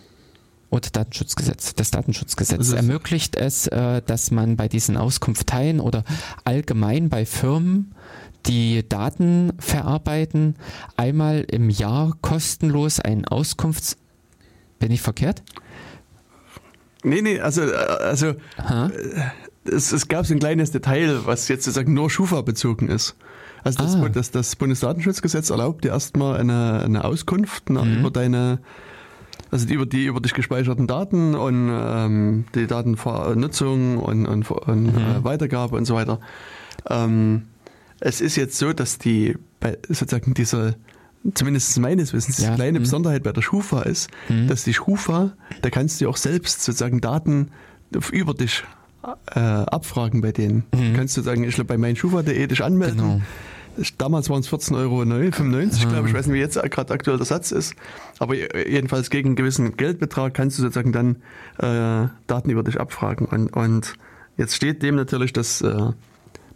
[0.70, 1.74] oder Datenschutzgesetz.
[1.76, 6.04] Das Datenschutzgesetz ermöglicht es, äh, dass man bei diesen Auskunftteilen oder
[6.44, 7.96] allgemein bei Firmen
[8.46, 10.56] die Daten verarbeiten,
[10.96, 13.98] einmal im Jahr kostenlos einen Auskunfts...
[14.80, 15.44] Bin ich verkehrt?
[17.04, 18.90] Nee, nee, also, äh, also äh,
[19.66, 23.16] es, es gab so ein kleines Detail, was jetzt sozusagen nur Schufa bezogen ist.
[23.64, 24.10] Also das, Ah.
[24.10, 28.00] das, das Bundesdatenschutzgesetz erlaubt dir erstmal eine, eine Auskunft nach, Mhm.
[28.00, 28.60] über deine,
[29.52, 34.84] also die, über die über dich gespeicherten Daten und ähm, die Datennutzung und, und, und
[34.84, 34.98] Mhm.
[34.98, 36.20] äh, Weitergabe und so weiter.
[36.90, 37.44] Ähm,
[38.00, 40.76] es ist jetzt so, dass die bei sozusagen diese
[41.34, 42.84] zumindest meines Wissens, die Ja, kleine mhm.
[42.84, 44.48] Besonderheit bei der Schufa ist, Mhm.
[44.48, 47.50] dass die Schufa, da kannst du auch selbst sozusagen Daten
[48.12, 48.64] über dich
[49.34, 50.64] äh, abfragen bei denen.
[50.74, 50.92] Mhm.
[50.92, 52.98] Du kannst sozusagen, ich glaube, bei meinschufa.de dich anmelden.
[52.98, 53.22] Genau.
[53.98, 56.12] Damals waren es 14,95 Euro, glaube ich.
[56.12, 57.76] Ich weiß nicht, wie jetzt gerade aktuell der Satz ist.
[58.18, 61.16] Aber jedenfalls gegen einen gewissen Geldbetrag kannst du sozusagen dann
[61.60, 63.26] äh, Daten über dich abfragen.
[63.28, 63.94] Und, und
[64.36, 65.92] jetzt steht dem natürlich das äh,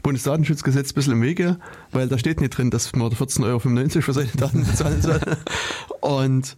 [0.03, 1.57] Bundesdatenschutzgesetz ein bisschen im Wege,
[1.91, 5.19] weil da steht nicht drin, dass man 14,95 Euro für seine Daten bezahlen soll.
[6.01, 6.57] Und,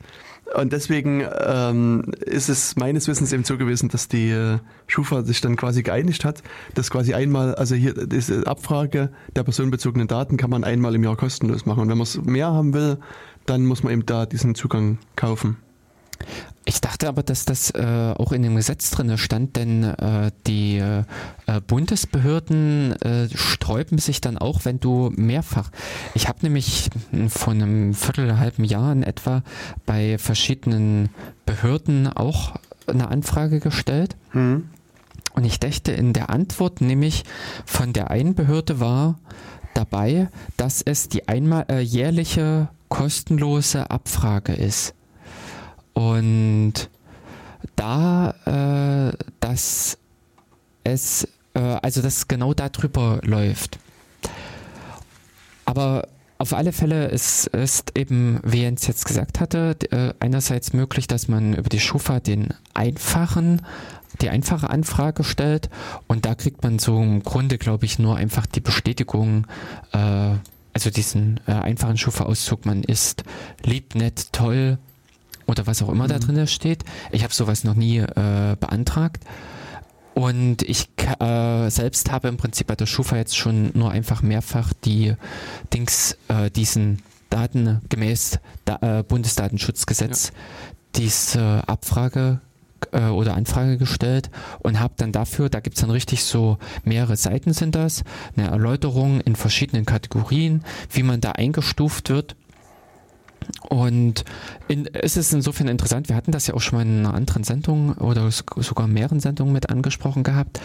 [0.55, 5.39] und deswegen ähm, ist es meines Wissens eben so gewesen, dass die äh, Schufa sich
[5.41, 6.41] dann quasi geeinigt hat,
[6.73, 11.15] dass quasi einmal, also hier diese Abfrage der personenbezogenen Daten kann man einmal im Jahr
[11.15, 11.81] kostenlos machen.
[11.81, 12.97] Und wenn man es mehr haben will,
[13.45, 15.57] dann muss man eben da diesen Zugang kaufen.
[16.67, 20.79] Ich dachte aber, dass das äh, auch in dem Gesetz drin stand, denn äh, die
[20.79, 21.03] äh,
[21.67, 25.69] Bundesbehörden äh, sträuben sich dann auch, wenn du mehrfach.
[26.15, 26.89] Ich habe nämlich
[27.29, 29.43] vor einem Viertel, halben Jahr in etwa
[29.85, 31.09] bei verschiedenen
[31.45, 32.55] Behörden auch
[32.87, 34.15] eine Anfrage gestellt.
[34.31, 34.69] Hm.
[35.33, 37.25] Und ich dachte in der Antwort nämlich
[37.65, 39.19] von der einen Behörde war
[39.73, 44.95] dabei, dass es die einmal äh, jährliche kostenlose Abfrage ist.
[45.95, 46.89] Und
[47.75, 49.97] da, äh, dass
[50.83, 53.79] es, äh, also dass genau darüber läuft.
[55.63, 61.07] Aber auf alle Fälle ist, ist eben, wie Jens jetzt gesagt hatte, äh, einerseits möglich,
[61.07, 63.61] dass man über die Schufa den einfachen,
[64.21, 65.69] die einfache Anfrage stellt
[66.07, 69.47] und da kriegt man so im Grunde, glaube ich, nur einfach die Bestätigung,
[69.93, 70.33] äh,
[70.73, 73.23] also diesen äh, einfachen Schufa-Auszug, man ist
[73.63, 74.77] lieb, nett, toll
[75.47, 76.19] oder was auch immer da Mhm.
[76.21, 76.83] drin steht.
[77.11, 79.23] Ich habe sowas noch nie äh, beantragt.
[80.13, 80.87] Und ich
[81.19, 85.13] äh, selbst habe im Prinzip bei der Schufa jetzt schon nur einfach mehrfach die
[85.73, 90.31] Dings, äh, diesen Daten gemäß da, äh, Bundesdatenschutzgesetz,
[90.95, 92.39] diese Abfrage
[92.93, 94.29] äh, oder Anfrage gestellt
[94.59, 98.03] und habe dann dafür, da gibt's dann richtig so mehrere Seiten sind das,
[98.37, 102.37] eine Erläuterung in verschiedenen Kategorien, wie man da eingestuft wird.
[103.69, 104.25] Und
[104.67, 107.43] in, es ist insofern interessant, wir hatten das ja auch schon mal in einer anderen
[107.43, 110.59] Sendung oder sogar mehreren Sendungen mit angesprochen gehabt,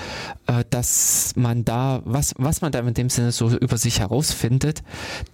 [0.46, 4.82] äh, dass man da, was, was man da in dem Sinne so über sich herausfindet.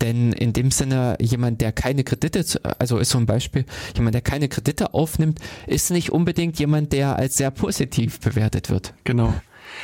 [0.01, 2.44] Denn in dem Sinne, jemand, der keine Kredite,
[2.78, 3.64] also ist so ein Beispiel,
[3.97, 8.94] jemand, der keine Kredite aufnimmt, ist nicht unbedingt jemand, der als sehr positiv bewertet wird.
[9.05, 9.34] Genau.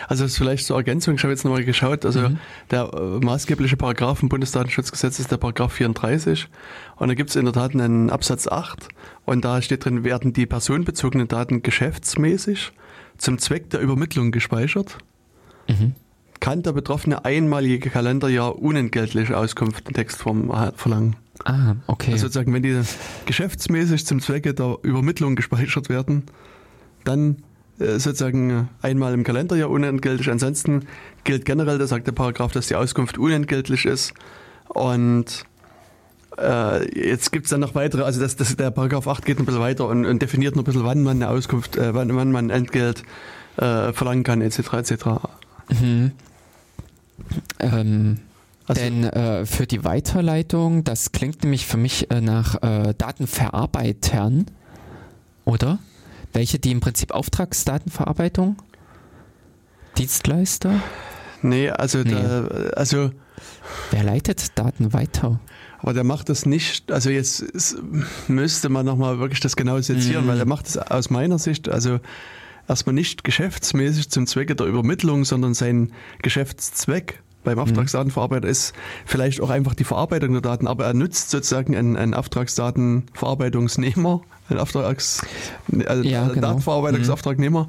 [0.08, 2.38] Also vielleicht zur Ergänzung, ich habe jetzt nochmal geschaut, also Mhm.
[2.70, 6.48] der äh, maßgebliche Paragraph im Bundesdatenschutzgesetz ist der Paragraph 34
[6.96, 8.88] und da gibt es in der Tat einen Absatz 8
[9.24, 12.72] und da steht drin, werden die personenbezogenen Daten geschäftsmäßig
[13.18, 14.98] zum Zweck der Übermittlung gespeichert,
[15.68, 15.92] Mhm.
[16.40, 21.16] kann der Betroffene einmalige Kalenderjahr unentgeltliche Auskunft in Textform verlangen.
[21.44, 22.12] Ah, okay.
[22.12, 22.80] Also sozusagen, wenn die
[23.26, 26.24] geschäftsmäßig zum Zwecke der Übermittlung gespeichert werden,
[27.04, 27.42] dann
[27.78, 30.30] sozusagen einmal im Kalenderjahr unentgeltlich.
[30.30, 30.86] Ansonsten
[31.24, 34.14] gilt generell, da sagt der Paragraph, dass die Auskunft unentgeltlich ist.
[34.68, 35.44] Und
[36.38, 39.44] äh, jetzt gibt es dann noch weitere, also das, das, der Paragraph 8 geht ein
[39.44, 42.30] bisschen weiter und, und definiert noch ein bisschen, wann man eine Auskunft, äh, wann, wann
[42.30, 43.02] man Entgelt
[43.56, 44.58] äh, verlangen kann, etc.
[44.74, 45.04] etc.
[45.70, 46.12] Mhm.
[47.58, 48.18] Ähm,
[48.66, 54.46] Also, Denn äh, für die Weiterleitung, das klingt nämlich für mich äh, nach äh, Datenverarbeitern,
[55.44, 55.78] oder?
[56.32, 58.56] Welche, die im Prinzip Auftragsdatenverarbeitung?
[59.98, 60.80] Dienstleister?
[61.42, 62.12] nee, also, Nee.
[62.12, 62.44] Da,
[62.76, 63.10] also
[63.90, 65.40] Wer leitet Daten weiter?
[65.78, 67.76] Aber der macht das nicht, also jetzt ist,
[68.28, 70.28] müsste man nochmal wirklich das genau sezieren, Mhm.
[70.28, 71.98] weil er macht es aus meiner Sicht, also
[72.68, 78.72] erstmal nicht geschäftsmäßig zum Zwecke der Übermittlung, sondern sein Geschäftszweck beim Auftragsdatenverarbeiter ist
[79.04, 84.58] vielleicht auch einfach die Verarbeitung der Daten, aber er nutzt sozusagen einen, einen Auftragsdatenverarbeitungsnehmer, einen
[84.58, 85.22] Auftrags,
[85.86, 86.40] also Ja, genau.
[86.48, 87.68] Datenverarbeitungsauftragnehmer,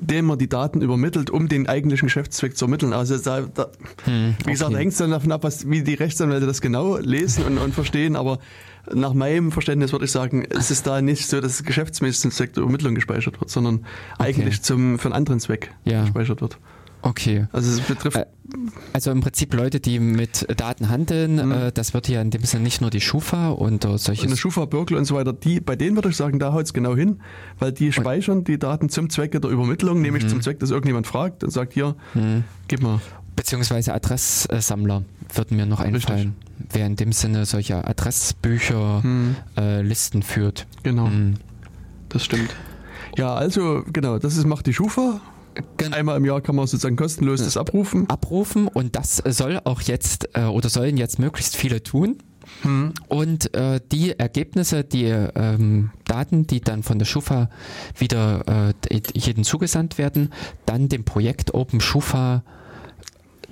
[0.00, 2.92] dem er die Daten übermittelt, um den eigentlichen Geschäftszweck zu ermitteln.
[2.92, 3.68] Also da, da,
[4.04, 4.74] Hm, wie gesagt, okay.
[4.74, 7.74] da hängt es dann davon ab, was, wie die Rechtsanwälte das genau lesen und, und
[7.74, 8.38] verstehen, aber
[8.92, 12.30] nach meinem Verständnis würde ich sagen, es ist da nicht so, dass es geschäftsmäßig zum
[12.32, 13.86] Zweck der Übermittlung gespeichert wird, sondern
[14.18, 16.02] eigentlich zum, für einen anderen Zweck Ja.
[16.02, 16.58] gespeichert wird.
[17.02, 17.46] Okay.
[17.52, 18.16] Also es betrifft.
[18.16, 18.26] Äh,
[18.92, 21.52] also im Prinzip Leute, die mit Daten handeln, mhm.
[21.52, 24.26] äh, das wird ja in dem Sinne nicht nur die Schufa und uh, solche.
[24.26, 26.72] Eine Schufa, Bürgel und so weiter, die, bei denen würde ich sagen, da haut es
[26.72, 27.20] genau hin,
[27.58, 30.02] weil die speichern die Daten zum Zwecke der Übermittlung, mhm.
[30.02, 32.44] nämlich zum Zweck, dass irgendjemand fragt und sagt, hier, mhm.
[32.68, 33.00] gib mal.
[33.34, 35.02] Beziehungsweise Adresssammler
[35.34, 36.68] würden mir noch einfallen, Richtig.
[36.72, 39.36] wer in dem Sinne solche Adressbücher, mhm.
[39.56, 40.66] äh, Listen führt.
[40.82, 41.06] Genau.
[41.06, 41.34] Mhm.
[42.10, 42.54] Das stimmt.
[43.16, 45.20] Ja, also genau, das ist, macht die Schufa
[45.90, 48.08] Einmal im Jahr kann man sozusagen kostenlos das abrufen.
[48.08, 52.18] Abrufen und das soll auch jetzt äh, oder sollen jetzt möglichst viele tun.
[52.62, 52.92] Hm.
[53.08, 57.48] Und äh, die Ergebnisse, die ähm, Daten, die dann von der Schufa
[57.96, 60.32] wieder äh, jeden zugesandt werden,
[60.66, 62.42] dann dem Projekt Open Schufa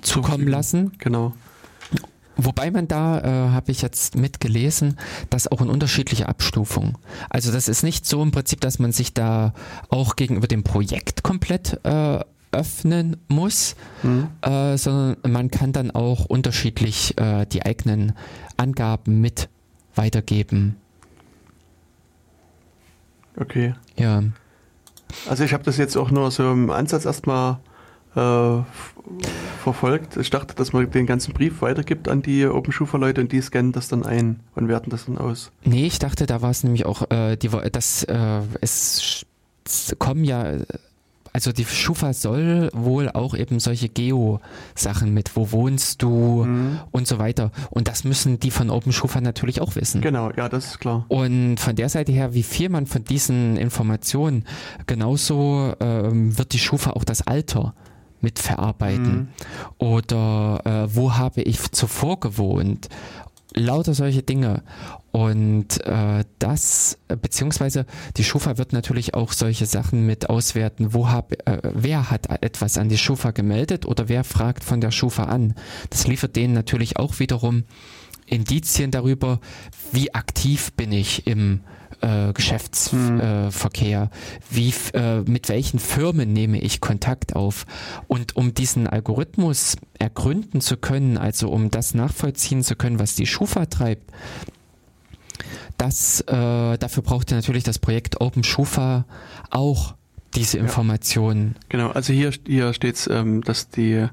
[0.01, 0.93] zukommen lassen.
[0.99, 1.33] Genau.
[2.45, 4.97] Wobei man da, äh, habe ich jetzt mitgelesen,
[5.29, 6.97] das auch in unterschiedliche Abstufungen.
[7.29, 9.53] Also das ist nicht so im Prinzip, dass man sich da
[9.89, 12.19] auch gegenüber dem Projekt komplett äh,
[12.51, 14.27] öffnen muss, mhm.
[14.41, 18.13] äh, sondern man kann dann auch unterschiedlich äh, die eigenen
[18.57, 19.49] Angaben mit
[19.95, 20.75] weitergeben.
[23.37, 23.73] Okay.
[23.97, 24.23] Ja.
[25.29, 27.59] Also ich habe das jetzt auch nur so im Ansatz erstmal
[28.15, 28.63] äh,
[29.63, 30.17] verfolgt.
[30.17, 33.87] Ich dachte, dass man den ganzen Brief weitergibt an die OpenSchufa-Leute und die scannen das
[33.87, 35.51] dann ein und werten das dann aus.
[35.63, 39.25] Nee, ich dachte, da war es nämlich auch, äh, die, dass äh, es
[39.99, 40.57] kommen ja
[41.33, 46.79] also die Schufa soll wohl auch eben solche Geo-Sachen mit, wo wohnst du mhm.
[46.91, 47.51] und so weiter.
[47.69, 50.01] Und das müssen die von OpenSchufa natürlich auch wissen.
[50.01, 51.05] Genau, ja, das ist klar.
[51.07, 54.45] Und von der Seite her, wie viel man von diesen Informationen,
[54.87, 57.73] genauso ähm, wird die Schufa auch das Alter
[58.23, 59.13] mitverarbeiten?
[59.13, 59.27] Mhm.
[59.77, 62.89] Oder äh, wo habe ich zuvor gewohnt?
[63.53, 64.63] Lauter solche Dinge.
[65.11, 71.33] Und äh, das, beziehungsweise die Schufa wird natürlich auch solche Sachen mit auswerten, wo hab,
[71.47, 75.55] äh, wer hat etwas an die Schufa gemeldet oder wer fragt von der Schufa an.
[75.89, 77.65] Das liefert denen natürlich auch wiederum
[78.25, 79.41] Indizien darüber,
[79.91, 81.59] wie aktiv bin ich im
[82.01, 84.01] äh, Geschäftsverkehr?
[84.01, 84.07] Hm.
[84.07, 84.09] Äh,
[84.49, 87.65] wie, äh, mit welchen Firmen nehme ich Kontakt auf?
[88.07, 93.27] Und um diesen Algorithmus ergründen zu können, also um das nachvollziehen zu können, was die
[93.27, 94.11] Schufa treibt,
[95.77, 99.05] das, äh, dafür braucht ihr natürlich das Projekt Open Schufa
[99.49, 99.95] auch
[100.35, 101.55] diese Informationen.
[101.55, 104.07] Ja, genau, also hier, hier steht es, ähm, dass die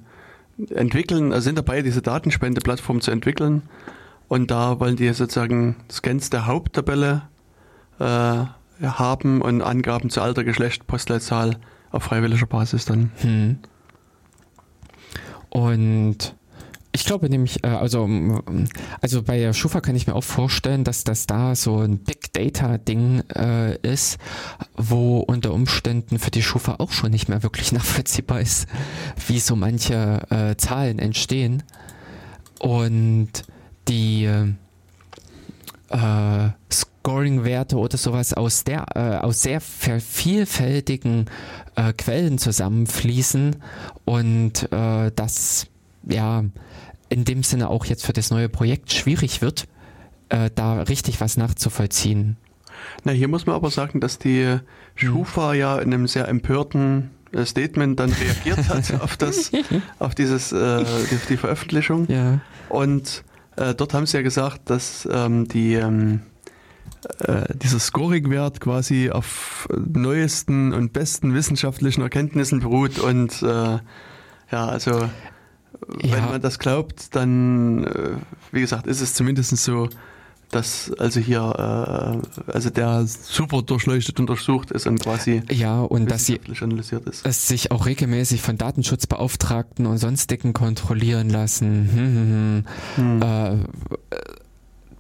[0.74, 3.62] entwickeln, also sind dabei, diese Datenspende-Plattform zu entwickeln.
[4.28, 7.22] Und da wollen die sozusagen Scans der Haupttabelle
[8.00, 11.56] haben und Angaben zu Alter, Geschlecht, Postleitzahl
[11.90, 13.10] auf freiwilliger Basis dann.
[13.20, 13.58] Hm.
[15.50, 16.34] Und
[16.92, 18.08] ich glaube nämlich, äh, also,
[19.00, 22.32] also bei der Schufa kann ich mir auch vorstellen, dass das da so ein Big
[22.32, 24.18] Data Ding äh, ist,
[24.76, 28.66] wo unter Umständen für die Schufa auch schon nicht mehr wirklich nachvollziehbar ist,
[29.26, 31.62] wie so manche äh, Zahlen entstehen.
[32.58, 33.30] Und
[33.86, 34.54] die äh,
[37.08, 41.24] Scoring-Werte oder sowas aus, der, äh, aus sehr vielfältigen
[41.74, 43.56] äh, Quellen zusammenfließen
[44.04, 45.68] und äh, das
[46.06, 46.44] ja
[47.08, 49.66] in dem Sinne auch jetzt für das neue Projekt schwierig wird,
[50.28, 52.36] äh, da richtig was nachzuvollziehen.
[53.04, 54.60] Na, hier muss man aber sagen, dass die hm.
[54.94, 58.12] Schufa ja in einem sehr empörten äh, Statement dann
[58.44, 59.50] reagiert hat auf das,
[59.98, 62.06] auf dieses, äh, die, die Veröffentlichung.
[62.10, 62.40] Ja.
[62.68, 63.24] Und
[63.56, 66.20] äh, dort haben sie ja gesagt, dass ähm, die ähm,
[67.20, 73.78] äh, dieser Scoring-Wert quasi auf neuesten und besten wissenschaftlichen Erkenntnissen beruht und äh,
[74.50, 75.08] ja, also
[75.86, 76.26] wenn ja.
[76.26, 78.10] man das glaubt, dann, äh,
[78.52, 79.88] wie gesagt, ist es zumindest so,
[80.50, 86.24] dass also hier äh, also der super durchleuchtet untersucht ist und quasi ja und dass
[86.24, 87.26] sie analysiert ist.
[87.26, 91.90] es sich auch regelmäßig von Datenschutzbeauftragten und sonstigen kontrollieren lassen.
[91.92, 92.64] Hm,
[92.96, 93.20] hm, hm.
[93.20, 93.22] Hm.
[93.22, 94.16] Äh,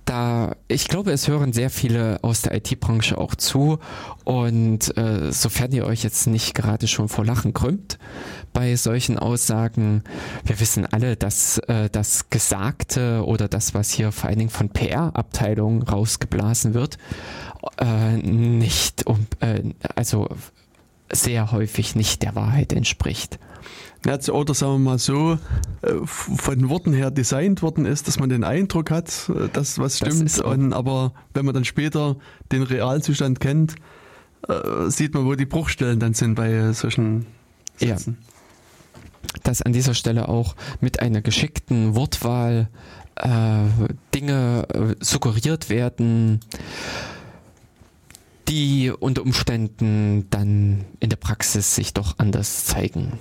[0.08, 3.78] da, ich glaube, es hören sehr viele aus der IT-Branche auch zu
[4.24, 7.98] und äh, sofern ihr euch jetzt nicht gerade schon vor Lachen krümmt
[8.52, 10.04] bei solchen Aussagen,
[10.44, 14.70] wir wissen alle, dass äh, das Gesagte oder das, was hier vor allen Dingen von
[14.70, 16.96] PR-Abteilungen rausgeblasen wird,
[17.78, 19.62] äh, nicht um, äh,
[19.94, 20.28] also
[21.10, 23.38] sehr häufig nicht der Wahrheit entspricht.
[24.06, 25.38] Oder sagen wir mal so,
[25.82, 29.78] äh, von den Worten her designt worden ist, dass man den Eindruck hat, äh, dass
[29.78, 30.24] was stimmt.
[30.24, 32.16] Das und, aber wenn man dann später
[32.52, 33.74] den Realzustand kennt,
[34.48, 37.26] äh, sieht man, wo die Bruchstellen dann sind bei solchen
[37.76, 38.18] Sätzen.
[38.20, 39.40] Ja.
[39.42, 42.68] Dass an dieser Stelle auch mit einer geschickten Wortwahl
[43.16, 43.64] äh,
[44.14, 46.40] Dinge äh, suggeriert werden,
[48.48, 53.18] die unter Umständen dann in der Praxis sich doch anders zeigen.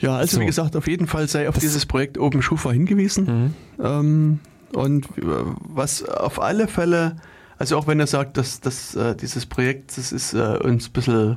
[0.00, 0.40] Ja, also so.
[0.40, 3.54] wie gesagt, auf jeden Fall sei auf das dieses Projekt Open Schufa hingewiesen.
[3.78, 3.84] Mhm.
[3.84, 4.40] Ähm,
[4.72, 5.22] und äh,
[5.60, 7.16] was auf alle Fälle,
[7.58, 10.92] also auch wenn er sagt, dass, dass äh, dieses Projekt, das ist äh, uns ein
[10.92, 11.36] bisschen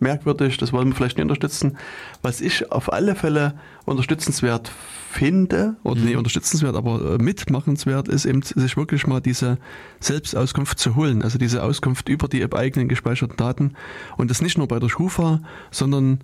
[0.00, 1.78] merkwürdig, das wollen wir vielleicht nicht unterstützen.
[2.22, 4.72] Was ich auf alle Fälle unterstützenswert
[5.10, 6.06] finde, oder mhm.
[6.06, 9.58] nicht unterstützenswert, aber äh, mitmachenswert ist eben, sich wirklich mal diese
[10.00, 11.22] Selbstauskunft zu holen.
[11.22, 13.74] Also diese Auskunft über die eigenen gespeicherten Daten.
[14.16, 15.40] Und das nicht nur bei der Schufa,
[15.70, 16.20] sondern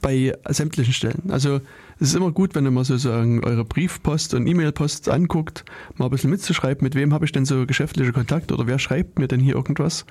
[0.00, 1.30] bei sämtlichen Stellen.
[1.30, 1.60] Also
[1.98, 5.64] es ist immer gut, wenn ihr mal sozusagen eure Briefpost und E-Mail-Post anguckt,
[5.96, 9.18] mal ein bisschen mitzuschreiben, mit wem habe ich denn so geschäftliche Kontakte oder wer schreibt
[9.18, 10.06] mir denn hier irgendwas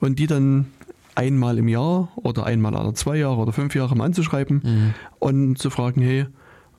[0.00, 0.66] und die dann
[1.14, 4.94] einmal im Jahr oder einmal alle zwei Jahre oder fünf Jahre mal anzuschreiben mhm.
[5.18, 6.26] und zu fragen, hey,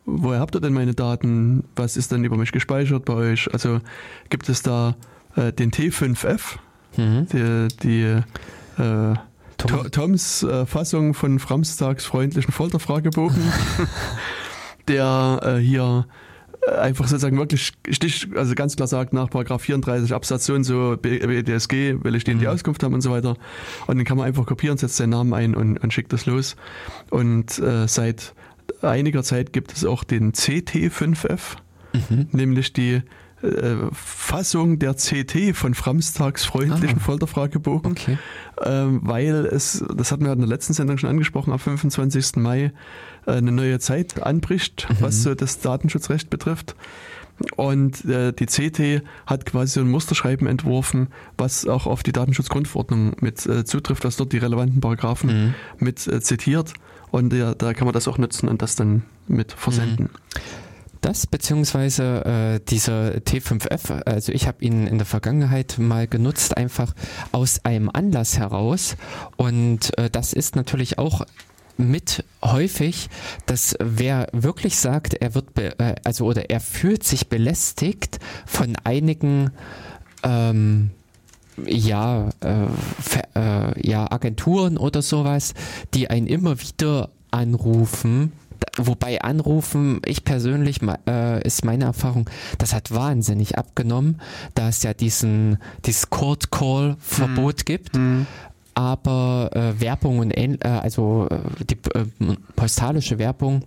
[0.06, 1.64] woher habt ihr denn meine Daten?
[1.76, 3.52] Was ist denn über mich gespeichert bei euch?
[3.52, 3.82] Also
[4.30, 4.96] gibt es da
[5.36, 6.58] äh, den T5F,
[6.98, 7.28] mhm.
[7.32, 9.16] die, die äh,
[9.58, 9.92] Tom.
[9.92, 13.42] Toms äh, Fassung von Framstags freundlichen Folterfragebogen,
[14.88, 16.06] der äh, hier
[16.68, 20.98] einfach sozusagen wirklich Stich, also ganz klar sagt, nach Paragraph 34 Absatz so und so
[20.98, 22.52] BDSG will ich denen die mhm.
[22.52, 23.36] Auskunft haben und so weiter.
[23.88, 26.56] Und dann kann man einfach kopieren, setzt seinen Namen ein und, und schickt das los.
[27.10, 28.34] Und äh, seit
[28.82, 31.58] einiger Zeit gibt es auch den CT5F,
[31.94, 32.28] mhm.
[32.32, 33.02] nämlich die
[33.42, 37.04] äh, Fassung der CT von Framstags freundlichen ah.
[37.04, 38.18] Folterfragebogen, okay.
[38.64, 42.38] ähm, weil es, das hatten wir in der letzten Sendung schon angesprochen, am 25.
[42.38, 42.72] Mai
[43.26, 44.96] äh, eine neue Zeit anbricht, mhm.
[45.02, 46.76] was so das Datenschutzrecht betrifft.
[47.56, 53.16] Und äh, die CT hat quasi so ein Musterschreiben entworfen, was auch auf die Datenschutzgrundverordnung
[53.22, 55.54] mit äh, zutrifft, was dort die relevanten Paragraphen mhm.
[55.78, 56.74] mit äh, zitiert.
[57.12, 60.06] Und ja, da kann man das auch nutzen und das dann mit versenden.
[60.06, 60.40] Mhm.
[61.08, 66.94] Das beziehungsweise äh, dieser T5F, also ich habe ihn in der Vergangenheit mal genutzt, einfach
[67.32, 68.98] aus einem Anlass heraus.
[69.38, 71.26] Und äh, das ist natürlich auch
[71.78, 73.08] mit häufig,
[73.46, 79.52] dass wer wirklich sagt, er wird, äh, also oder er fühlt sich belästigt von einigen
[80.24, 80.90] ähm,
[81.66, 82.66] ja, äh,
[83.34, 85.54] äh, ja, Agenturen oder sowas,
[85.94, 88.34] die einen immer wieder anrufen,
[88.78, 94.22] wobei anrufen, ich persönlich, äh, ist meine Erfahrung, das hat wahnsinnig abgenommen,
[94.56, 97.66] da es ja diesen, dieses Court Call Verbot mhm.
[97.66, 97.96] gibt.
[97.96, 98.28] Mhm
[98.78, 103.64] aber äh, Werbung und äh, also äh, die äh, postalische Werbung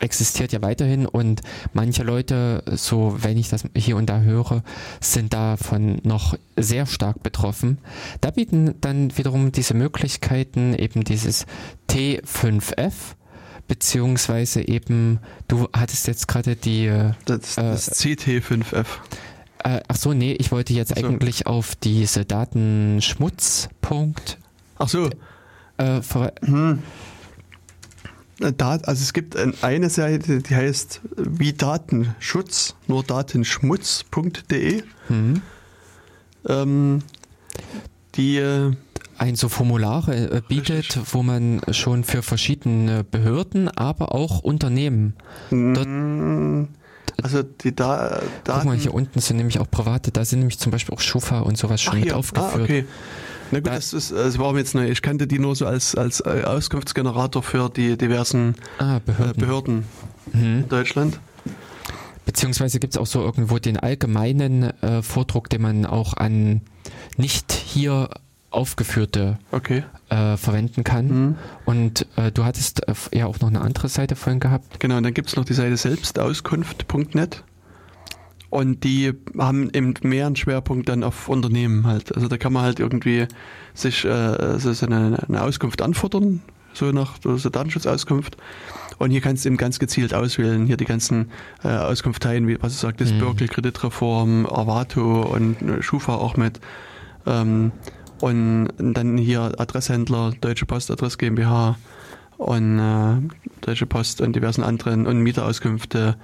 [0.00, 1.40] existiert ja weiterhin und
[1.72, 4.62] manche Leute, so wenn ich das hier und da höre,
[5.00, 7.78] sind davon noch sehr stark betroffen.
[8.20, 11.46] Da bieten dann wiederum diese Möglichkeiten eben dieses
[11.88, 13.14] T5F
[13.70, 18.86] beziehungsweise eben, du hattest jetzt gerade die äh, das, das CT5F.
[19.62, 21.06] Äh, ach so, nee, ich wollte jetzt so.
[21.06, 24.38] eigentlich auf diese Datenschmutzpunkt
[24.80, 25.08] Ach so.
[25.76, 26.00] Äh,
[26.40, 26.82] hm.
[28.38, 34.82] Da, also es gibt eine Seite, die heißt wie Datenschutz, nur datenschmutz.de.
[35.10, 35.42] Mhm.
[36.48, 37.02] Ähm,
[38.16, 38.72] die äh,
[39.20, 41.02] ein so Formulare äh, bietet, richtig.
[41.12, 45.14] wo man schon für verschiedene Behörden, aber auch Unternehmen.
[45.50, 46.68] Dort, hm.
[47.22, 48.60] also die da Daten.
[48.60, 51.40] Guck mal, hier unten sind nämlich auch private, da sind nämlich zum Beispiel auch Schufa
[51.40, 52.60] und sowas schon Ach, mit ah, aufgeführt.
[52.60, 52.84] Ah, okay.
[53.50, 54.88] Na gut, das, ist, das war mir jetzt neu.
[54.88, 59.38] Ich kannte die nur so als, als äh, Auskunftsgenerator für die diversen ah, Behörden, äh,
[59.38, 59.84] Behörden
[60.32, 60.42] mhm.
[60.42, 61.20] in Deutschland.
[62.24, 66.62] Beziehungsweise gibt es auch so irgendwo den allgemeinen äh, Vordruck, den man auch an
[67.18, 68.08] nicht hier
[68.50, 69.84] aufgeführte okay.
[70.08, 71.06] äh, verwenden kann.
[71.06, 71.34] Mhm.
[71.64, 74.80] Und äh, du hattest äh, ja auch noch eine andere Seite vorhin gehabt.
[74.80, 77.44] Genau, und dann gibt es noch die Seite selbstauskunft.net.
[78.50, 82.14] Und die haben eben mehr einen Schwerpunkt dann auf Unternehmen halt.
[82.16, 83.28] Also da kann man halt irgendwie
[83.74, 86.42] sich äh, so eine, eine Auskunft anfordern,
[86.72, 88.36] so nach so Datenschutzauskunft.
[88.98, 91.30] Und hier kannst du eben ganz gezielt auswählen, hier die ganzen
[91.62, 93.20] äh, Auskunfteien, wie was du sagtest, mhm.
[93.20, 96.60] Berkel, Kreditreform, Avato und äh, Schufa auch mit.
[97.26, 97.70] Ähm,
[98.20, 101.76] und dann hier Adresshändler, Deutsche Post Adress GmbH
[102.36, 103.16] und äh,
[103.60, 106.16] Deutsche Post und diversen anderen und Mieterauskünfte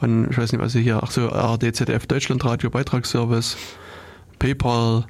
[0.00, 3.56] und ich weiß nicht, was ich hier, ach so, ARD, ZDF Deutschlandradio, Beitragsservice,
[4.38, 5.06] PayPal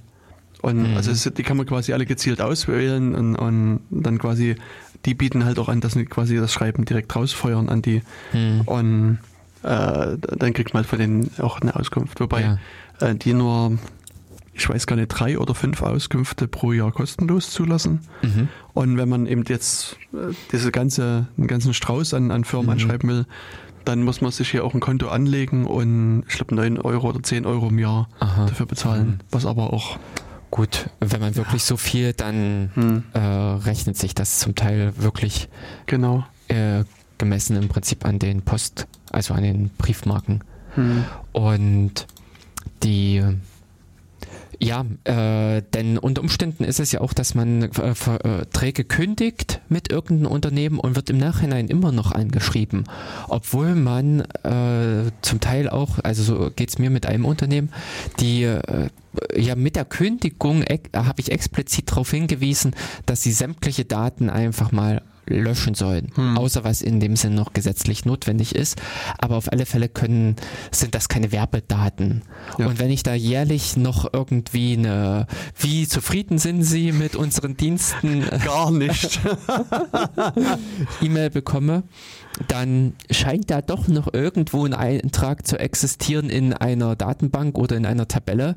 [0.63, 0.97] und mhm.
[0.97, 4.57] also die kann man quasi alle gezielt auswählen und, und dann quasi,
[5.05, 8.61] die bieten halt auch an, dass sie quasi das Schreiben direkt rausfeuern an die mhm.
[8.67, 9.19] und
[9.63, 12.21] äh, dann kriegt man halt von denen auch eine Auskunft.
[12.21, 12.59] Wobei ja.
[13.01, 13.79] äh, die nur,
[14.57, 18.01] ich weiß gar nicht, drei oder fünf Auskünfte pro Jahr kostenlos zulassen.
[18.23, 18.49] Mhm.
[18.73, 22.73] Und wenn man eben jetzt äh, diese ganze, den ganzen Strauß an, an Firmen mhm.
[22.73, 23.27] anschreiben will,
[23.85, 27.23] dann muss man sich hier auch ein Konto anlegen und ich glaube 9 Euro oder
[27.23, 28.47] 10 Euro im Jahr Aha.
[28.47, 29.07] dafür bezahlen.
[29.07, 29.19] Mhm.
[29.31, 29.99] Was aber auch.
[30.51, 31.67] Gut, wenn man wirklich ja.
[31.67, 33.03] so viel, dann hm.
[33.13, 35.49] äh, rechnet sich das zum Teil wirklich
[35.87, 36.25] genau.
[36.49, 36.85] Äh,
[37.19, 40.45] gemessen im Prinzip an den Post, also an den Briefmarken.
[40.77, 41.05] Hm.
[41.33, 42.07] Und
[42.83, 43.23] die
[44.59, 49.93] ja, äh, denn unter Umständen ist es ja auch, dass man äh, Verträge kündigt mit
[49.93, 52.85] irgendeinem Unternehmen und wird im Nachhinein immer noch angeschrieben,
[53.29, 57.71] obwohl man äh, zum Teil auch, also so geht's mir mit einem Unternehmen,
[58.21, 58.89] die äh,
[59.35, 65.03] ja mit der Kündigung habe ich explizit darauf hingewiesen, dass sie sämtliche Daten einfach mal
[65.27, 66.39] löschen sollen, hm.
[66.39, 68.81] außer was in dem Sinn noch gesetzlich notwendig ist.
[69.19, 70.37] Aber auf alle Fälle können,
[70.71, 72.23] sind das keine Werbedaten.
[72.59, 72.67] Ja.
[72.67, 75.27] Und wenn ich da jährlich noch irgendwie eine,
[75.59, 78.25] wie zufrieden sind Sie mit unseren Diensten?
[78.45, 79.21] Gar nicht.
[81.03, 81.85] E-Mail bekomme,
[82.49, 87.87] dann scheint da doch noch irgendwo ein Eintrag zu existieren in einer Datenbank oder in
[87.87, 88.57] einer Tabelle,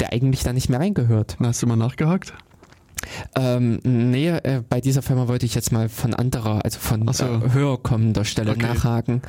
[0.00, 1.36] der eigentlich da nicht mehr reingehört.
[1.40, 2.34] Hast du mal nachgehakt?
[3.34, 7.24] Ähm, nee, äh, bei dieser Firma wollte ich jetzt mal von anderer, also von so.
[7.24, 8.62] äh, höher kommender Stelle okay.
[8.62, 9.22] nachhaken,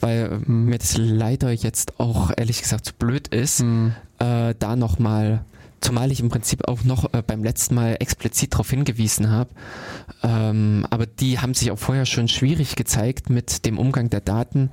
[0.00, 0.66] weil hm.
[0.66, 3.92] mir das leider jetzt auch ehrlich gesagt zu blöd ist, hm.
[4.18, 5.44] äh, da nochmal
[5.80, 9.50] Zumal ich im Prinzip auch noch äh, beim letzten Mal explizit darauf hingewiesen habe.
[10.22, 14.70] Ähm, aber die haben sich auch vorher schon schwierig gezeigt mit dem Umgang der Daten.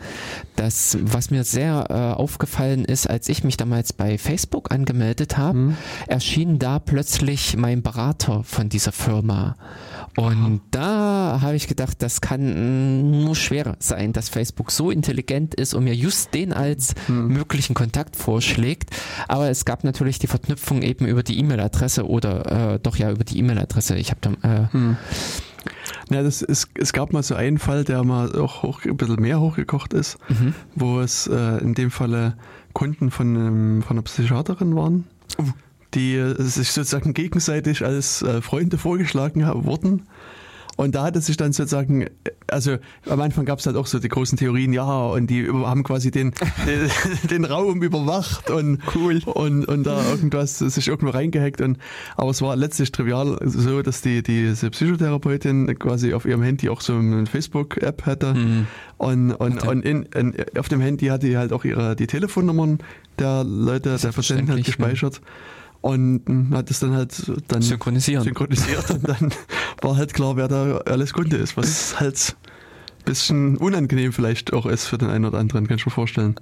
[0.56, 5.58] Das, was mir sehr äh, aufgefallen ist, als ich mich damals bei Facebook angemeldet habe,
[5.58, 5.78] mhm.
[6.08, 9.56] erschien da plötzlich mein Berater von dieser Firma.
[10.16, 15.74] Und da habe ich gedacht, das kann nur schwer sein, dass Facebook so intelligent ist
[15.74, 17.30] und mir just den als hm.
[17.30, 18.91] möglichen Kontakt vorschlägt.
[19.28, 23.24] Aber es gab natürlich die Verknüpfung eben über die E-Mail-Adresse oder äh, doch ja über
[23.24, 23.95] die E-Mail-Adresse.
[23.95, 24.32] Ich habe da.
[24.47, 24.97] Äh, hm.
[26.09, 29.22] Ja, das ist, es gab mal so einen Fall, der mal auch hoch, ein bisschen
[29.22, 30.53] mehr hochgekocht ist, mhm.
[30.76, 32.36] wo es äh, in dem Falle
[32.74, 35.07] Kunden von, einem, von einer Psychiaterin waren.
[35.39, 35.45] Uh
[35.94, 40.04] die sich sozusagen gegenseitig als äh, Freunde vorgeschlagen wurden.
[40.76, 42.08] Und da hat es sich dann sozusagen,
[42.48, 42.78] also
[43.08, 46.10] am Anfang gab es halt auch so die großen Theorien, ja, und die haben quasi
[46.10, 46.34] den,
[46.66, 46.89] den,
[47.30, 51.62] den, Raum überwacht und cool und, und da irgendwas sich irgendwo reingehackt.
[51.62, 51.78] Und,
[52.16, 56.82] aber es war letztlich trivial so, dass die diese Psychotherapeutin quasi auf ihrem Handy auch
[56.82, 58.34] so eine Facebook-App hatte.
[58.34, 58.68] Mhm.
[58.98, 62.80] Und, und, und in, in, auf dem Handy hatte die halt auch ihre die Telefonnummern
[63.20, 65.22] der Leute, der Patienten halt gespeichert.
[65.22, 65.28] Ne?
[65.84, 67.13] Und hat es dann halt
[67.49, 68.23] dann synchronisiert.
[68.23, 69.34] synchronisiert und dann
[69.81, 72.38] war halt klar, wer da alles Kunde ist, was halt
[72.99, 76.36] ein bisschen unangenehm vielleicht auch ist für den einen oder anderen, kann ich mir vorstellen.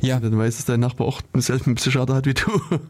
[0.00, 0.16] Ja.
[0.16, 2.50] Und dann weiß, dass dein Nachbar auch denselben Psychiater hat wie du.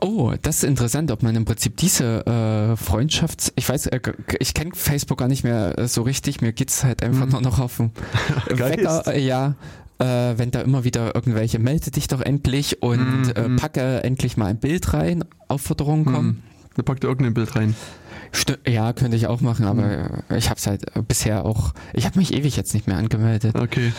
[0.00, 3.52] Oh, das ist interessant, ob man im Prinzip diese äh, Freundschafts...
[3.56, 4.00] Ich weiß, äh,
[4.38, 7.30] ich kenne Facebook gar nicht mehr äh, so richtig, mir geht's halt einfach hm.
[7.30, 7.90] nur noch auf den
[8.46, 9.56] Wecker, äh, ja,
[9.98, 14.36] äh, wenn da immer wieder irgendwelche melde dich doch endlich und mm, äh, packe endlich
[14.36, 16.12] mal ein Bild rein, Aufforderungen mhm.
[16.12, 16.42] kommen.
[16.76, 17.74] Da packt irgendein Bild rein.
[18.32, 19.82] St ja, könnte ich auch machen, aber
[20.28, 20.36] mhm.
[20.36, 23.56] ich habe es halt bisher auch, ich habe mich ewig jetzt nicht mehr angemeldet.
[23.56, 23.92] Okay.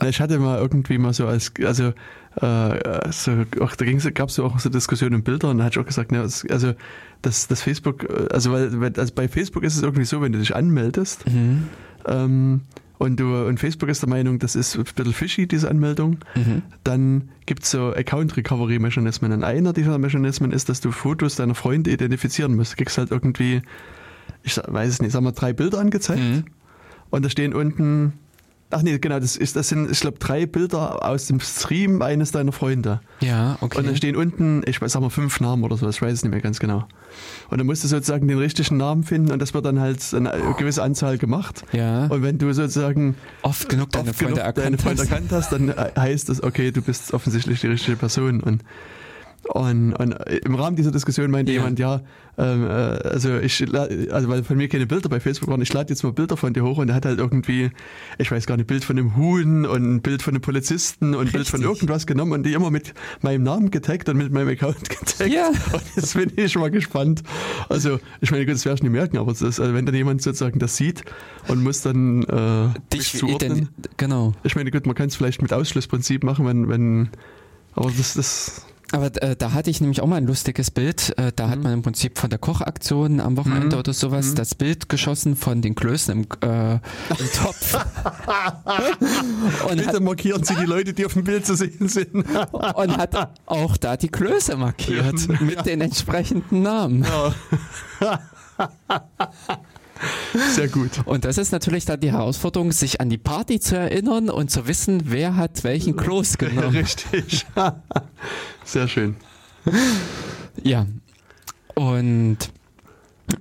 [0.00, 1.92] Na, ich hatte mal irgendwie mal so als, also
[2.40, 5.78] äh, so, auch, da gab es so auch so Diskussionen und Bilder und da hatte
[5.78, 6.74] ich auch gesagt, ne, also
[7.22, 10.38] das, das Facebook, äh, also weil also bei Facebook ist es irgendwie so, wenn du
[10.38, 11.68] dich anmeldest, mhm.
[12.06, 12.62] ähm,
[12.98, 16.62] und, du, und Facebook ist der Meinung, das ist ein bisschen fishy, diese Anmeldung, mhm.
[16.84, 19.32] dann gibt es so Account-Recovery-Mechanismen.
[19.32, 22.72] Und einer dieser Mechanismen ist, dass du Fotos deiner Freunde identifizieren musst.
[22.72, 23.62] Du kriegst halt irgendwie,
[24.42, 26.44] ich weiß es nicht, sagen wir drei Bilder angezeigt mhm.
[27.10, 28.14] und da stehen unten
[28.70, 32.32] Ach nee, genau, das, ist, das sind, ich glaube, drei Bilder aus dem Stream eines
[32.32, 33.00] deiner Freunde.
[33.20, 33.78] Ja, okay.
[33.78, 36.22] Und dann stehen unten, ich weiß, sagen wir fünf Namen oder so, ich weiß es
[36.24, 36.88] nicht mehr ganz genau.
[37.48, 40.54] Und dann musst du sozusagen den richtigen Namen finden und das wird dann halt eine
[40.58, 41.64] gewisse Anzahl gemacht.
[41.72, 42.06] Ja.
[42.06, 45.52] Und wenn du sozusagen oft genug deine, oft Freunde, genug erkannt deine Freunde erkannt hast,
[45.52, 48.40] dann heißt das, okay, du bist offensichtlich die richtige Person.
[48.40, 48.64] Und
[49.44, 50.12] und, und,
[50.44, 51.58] im Rahmen dieser Diskussion meinte ja.
[51.58, 52.02] jemand, ja,
[52.38, 55.90] ähm, äh, also ich, also weil von mir keine Bilder bei Facebook waren, ich lade
[55.90, 57.70] jetzt mal Bilder von dir hoch und er hat halt irgendwie,
[58.18, 61.14] ich weiß gar nicht, ein Bild von einem Huhn und ein Bild von einem Polizisten
[61.14, 64.32] und ein Bild von irgendwas genommen und die immer mit meinem Namen getaggt und mit
[64.32, 65.32] meinem Account getaggt.
[65.32, 65.48] Ja.
[65.48, 67.22] Und jetzt bin ich schon mal gespannt.
[67.68, 70.22] Also, ich meine, gut, das werde ich nicht merken, aber das, also wenn dann jemand
[70.22, 71.04] sozusagen das sieht
[71.48, 73.68] und muss dann äh, dich zuordnen.
[73.96, 74.34] Genau.
[74.42, 77.10] Ich meine, gut, man kann es vielleicht mit Ausschlussprinzip machen, wenn, wenn
[77.76, 78.66] aber das, das
[78.96, 81.16] aber äh, da hatte ich nämlich auch mal ein lustiges Bild.
[81.18, 81.50] Äh, da mhm.
[81.50, 83.80] hat man im Prinzip von der Kochaktion am Wochenende mhm.
[83.80, 84.34] oder sowas mhm.
[84.36, 86.80] das Bild geschossen von den Klößen im, äh, im
[87.34, 87.74] Topf.
[89.68, 92.14] und Bitte hat, markieren Sie die Leute, die auf dem Bild zu sehen sind.
[92.52, 95.40] und hat auch da die Klöße markiert ja.
[95.42, 97.06] mit den entsprechenden Namen.
[98.00, 98.20] Ja.
[100.54, 100.90] Sehr gut.
[101.04, 104.66] Und das ist natürlich dann die Herausforderung, sich an die Party zu erinnern und zu
[104.66, 106.76] wissen, wer hat welchen Kloß genommen.
[106.76, 107.46] Richtig.
[108.64, 109.16] Sehr schön.
[110.62, 110.86] Ja.
[111.74, 112.38] Und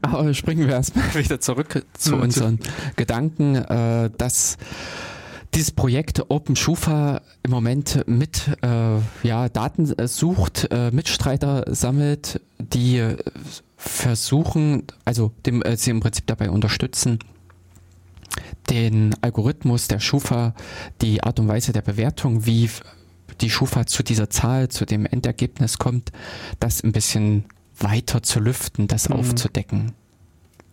[0.02, 2.60] Aber springen wir erstmal wieder zurück zu unseren
[2.96, 4.58] Gedanken, äh, dass
[5.54, 12.98] dieses Projekt Open Schufa im Moment mit äh, ja, Daten sucht, äh, Mitstreiter sammelt, die
[12.98, 13.18] äh,
[13.78, 17.20] versuchen, also dem, äh, sie im Prinzip dabei unterstützen,
[18.70, 20.54] den Algorithmus der Schufa,
[21.02, 22.70] die Art und Weise der Bewertung, wie
[23.42, 26.12] die Schufa zu dieser Zahl, zu dem Endergebnis kommt,
[26.60, 27.46] das ein bisschen
[27.78, 29.18] weiter zu lüften, das mhm.
[29.18, 29.92] aufzudecken.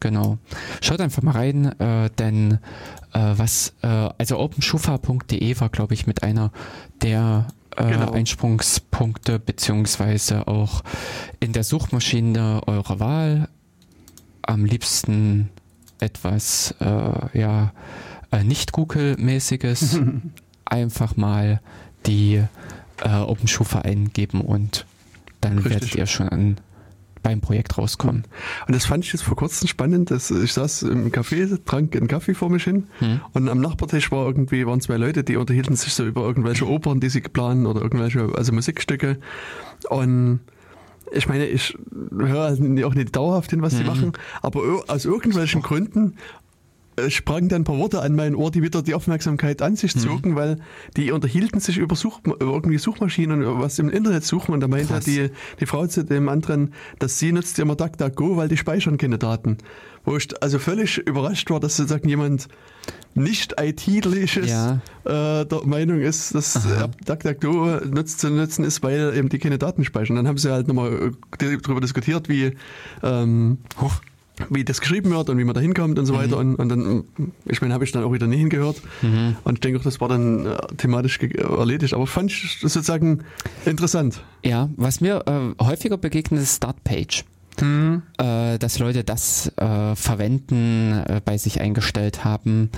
[0.00, 0.38] Genau.
[0.80, 2.58] Schaut einfach mal rein, äh, denn
[3.12, 6.50] äh, was, äh, also openschufa.de war, glaube ich, mit einer
[7.02, 7.46] der
[7.76, 8.10] äh, genau.
[8.12, 10.82] Einsprungspunkte, beziehungsweise auch
[11.40, 13.48] in der Suchmaschine eurer Wahl.
[14.42, 15.50] Am liebsten
[16.00, 17.72] etwas, äh, ja,
[18.30, 20.00] äh, nicht Google-mäßiges.
[20.64, 21.60] einfach mal
[22.06, 22.42] die
[23.04, 24.86] OpenSchufa eingeben und
[25.40, 25.72] dann Richtig.
[25.72, 26.56] werdet ihr schon an
[27.22, 28.24] beim Projekt rauskommen.
[28.66, 30.10] Und das fand ich jetzt vor kurzem spannend.
[30.10, 33.20] Dass ich saß im Café, trank einen Kaffee vor mich hin hm.
[33.32, 37.00] und am Nachbartisch war irgendwie, waren zwei Leute, die unterhielten sich so über irgendwelche Opern,
[37.00, 39.18] die sie planen oder irgendwelche, also Musikstücke.
[39.88, 40.40] Und
[41.12, 41.76] ich meine, ich
[42.16, 43.86] höre halt auch nicht dauerhaft hin, was sie mhm.
[43.86, 46.16] machen, aber aus irgendwelchen Gründen
[47.08, 50.00] sprangen dann ein paar Worte an mein Ohr, die wieder die Aufmerksamkeit an sich mhm.
[50.00, 50.36] zogen, mhm.
[50.36, 50.56] weil
[50.96, 55.00] die unterhielten sich über, Such, irgendwie Suchmaschinen und was im Internet suchen und da meinte
[55.00, 55.30] die,
[55.60, 59.58] die Frau zu dem anderen, dass sie nutzt immer DuckDuckGo, weil die speichern keine Daten.
[60.04, 62.48] Wo ich also völlig überrascht war, dass sozusagen jemand
[63.14, 64.80] nicht IT-liches ja.
[65.04, 66.90] äh, der Meinung ist, dass Aha.
[67.06, 70.16] DuckDuckGo nutzt zu nutzen ist, weil eben die keine Daten speichern.
[70.16, 72.52] Dann haben sie halt nochmal äh, darüber diskutiert, wie
[73.02, 74.00] ähm, Huch
[74.48, 76.42] wie das geschrieben wird und wie man da hinkommt und so weiter.
[76.42, 76.54] Mhm.
[76.54, 77.04] Und, und dann,
[77.46, 78.80] ich meine, habe ich dann auch wieder nie hingehört.
[79.02, 79.36] Mhm.
[79.44, 81.94] Und ich denke auch, das war dann äh, thematisch erledigt.
[81.94, 83.24] Aber fand ich sozusagen
[83.64, 84.22] interessant.
[84.44, 87.24] Ja, was mir äh, häufiger begegnet, ist Startpage.
[87.60, 88.02] Mhm.
[88.18, 92.70] Äh, dass Leute das äh, verwenden, äh, bei sich eingestellt haben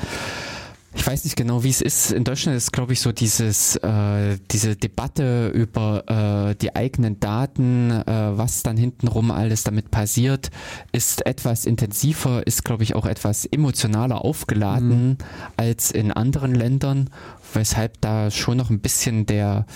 [0.95, 2.13] ich weiß nicht genau, wie es ist.
[2.13, 7.91] In Deutschland ist, glaube ich, so dieses, äh, diese Debatte über äh, die eigenen Daten,
[7.91, 10.51] äh, was dann hintenrum alles damit passiert,
[10.93, 15.17] ist etwas intensiver, ist, glaube ich, auch etwas emotionaler aufgeladen mhm.
[15.57, 17.11] als in anderen Ländern,
[17.53, 19.67] weshalb da schon noch ein bisschen der,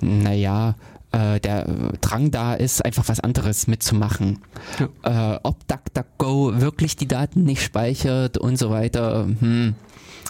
[0.00, 0.74] naja,
[1.12, 1.64] äh, der
[2.00, 4.40] Drang da ist, einfach was anderes mitzumachen.
[4.78, 5.34] Ja.
[5.34, 9.74] Äh, ob DuckDuckGo wirklich die Daten nicht speichert und so weiter, hm,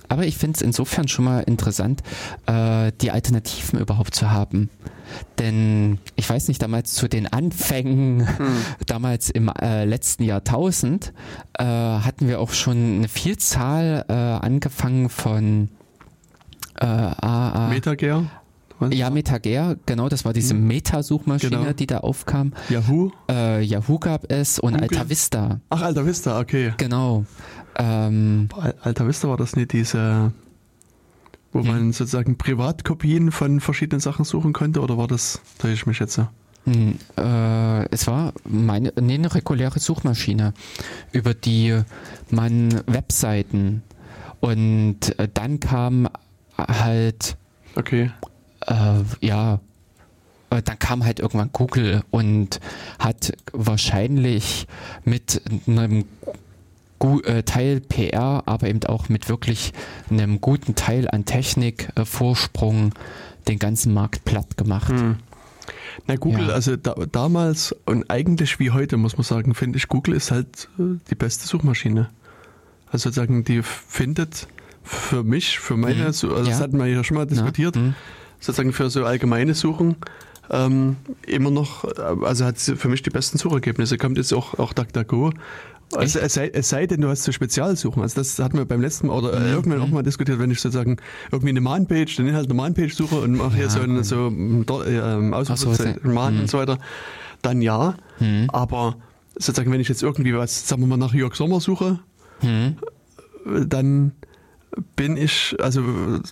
[0.08, 2.02] aber ich finde es insofern schon mal interessant,
[2.46, 4.70] äh, die Alternativen überhaupt zu haben.
[5.38, 8.56] Denn ich weiß nicht, damals zu den Anfängen, hm.
[8.86, 11.12] damals im äh, letzten Jahrtausend,
[11.58, 15.68] äh, hatten wir auch schon eine Vielzahl äh, angefangen von
[16.80, 17.68] äh, AA.
[17.68, 18.24] Metager?
[18.90, 20.66] Ja, Metager, genau, das war diese hm.
[20.66, 21.72] Meta-Suchmaschine, genau.
[21.72, 22.52] die da aufkam.
[22.68, 23.10] Yahoo?
[23.30, 24.98] Äh, Yahoo gab es und Google?
[24.98, 25.60] Alta Vista.
[25.70, 26.74] Ach, Alta Vista, okay.
[26.76, 27.24] Genau.
[27.78, 28.48] Ähm,
[28.82, 30.32] Alter Vista war das nicht diese,
[31.52, 31.66] wo hm.
[31.66, 36.20] man sozusagen Privatkopien von verschiedenen Sachen suchen konnte oder war das, da ich mich jetzt?
[36.66, 40.52] Hm, äh, es war meine, nee, eine reguläre Suchmaschine,
[41.12, 41.80] über die
[42.30, 43.82] man Webseiten
[44.40, 46.08] und äh, dann kam
[46.58, 47.36] halt
[47.76, 48.10] okay.
[48.66, 49.60] Äh, ja,
[50.50, 52.60] äh, dann kam halt irgendwann Google und
[52.98, 54.66] hat wahrscheinlich
[55.04, 56.04] mit einem
[57.24, 59.72] äh, Teil PR, aber eben auch mit wirklich
[60.10, 62.92] einem guten Teil an Technik, äh, Vorsprung
[63.48, 64.90] den ganzen Markt platt gemacht.
[64.90, 65.16] Hm.
[66.06, 66.54] Na, Google, ja.
[66.54, 70.68] also da, damals und eigentlich wie heute, muss man sagen, finde ich, Google ist halt
[70.78, 72.10] äh, die beste Suchmaschine.
[72.86, 74.46] Also sozusagen, die findet
[74.82, 76.06] für mich, für meine, mhm.
[76.06, 76.44] also ja.
[76.44, 77.94] das hatten wir ja schon mal diskutiert, mhm.
[78.40, 79.96] Sozusagen für so allgemeine Suchen
[80.50, 81.84] ähm, immer noch,
[82.22, 83.98] also hat für mich die besten Suchergebnisse.
[83.98, 85.32] Kommt jetzt auch, auch DuckDuckGo
[85.94, 88.02] also es sei, es sei denn, du hast so Spezialsuchen.
[88.02, 89.46] Also das hatten wir beim letzten Mal oder mhm.
[89.46, 90.96] irgendwann auch mal diskutiert, wenn ich sozusagen
[91.30, 94.28] irgendwie eine Manpage, den Inhalt einer Manpage suche und mache ja, hier so eine so,
[94.28, 95.00] äh,
[95.32, 96.40] Ausrufezeichen so, mhm.
[96.40, 96.78] und so weiter,
[97.42, 97.94] dann ja.
[98.18, 98.50] Mhm.
[98.52, 98.96] Aber
[99.34, 102.00] sozusagen, wenn ich jetzt irgendwie was, sagen wir mal, nach Jörg Sommer suche,
[102.42, 102.76] mhm.
[103.68, 104.12] dann
[104.94, 105.82] bin ich also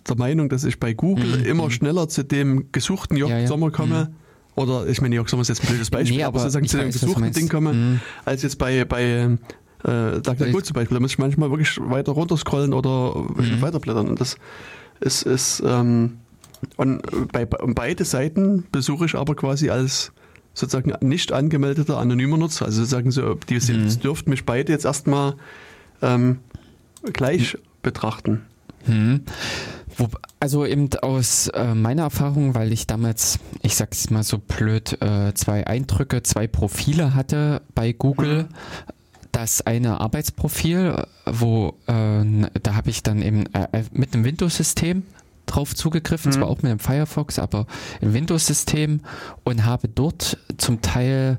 [0.09, 1.45] der Meinung, dass ich bei Google mhm.
[1.45, 1.71] immer mhm.
[1.71, 3.47] schneller zu dem gesuchten Jörg ja, ja.
[3.47, 4.13] Sommer komme
[4.55, 6.79] oder ich meine, Jörg Sommer ist jetzt ein blödes Beispiel, nee, aber, aber sozusagen zu
[6.79, 8.01] dem gesuchten Ding komme, mhm.
[8.25, 9.37] als jetzt bei, bei
[9.85, 10.97] äh, DuckDuckGo zum Beispiel.
[10.97, 13.61] Da muss ich manchmal wirklich weiter runterscrollen oder mhm.
[13.61, 14.09] weiterblättern.
[14.09, 14.37] Und das
[15.01, 16.19] ist, ist ähm,
[16.77, 20.13] und bei, bei beide Seiten besuche ich aber quasi als
[20.55, 22.67] sozusagen nicht angemeldeter anonymer Nutzer.
[22.67, 24.01] Also sozusagen so, die mhm.
[24.01, 25.35] dürften mich beide jetzt erstmal
[26.01, 26.39] ähm,
[27.13, 28.43] gleich betrachten.
[28.87, 29.23] Mhm.
[30.41, 35.33] Also eben aus äh, meiner Erfahrung, weil ich damals, ich sag's mal so blöd, äh,
[35.35, 38.43] zwei Eindrücke, zwei Profile hatte bei Google.
[38.45, 38.49] Mhm.
[39.33, 42.25] das eine Arbeitsprofil, wo äh,
[42.63, 45.03] da habe ich dann eben äh, äh, mit einem Windows-System
[45.47, 46.35] drauf zugegriffen, Mhm.
[46.37, 47.67] zwar auch mit dem Firefox, aber
[48.01, 49.01] im Windows-System
[49.43, 51.39] und habe dort zum Teil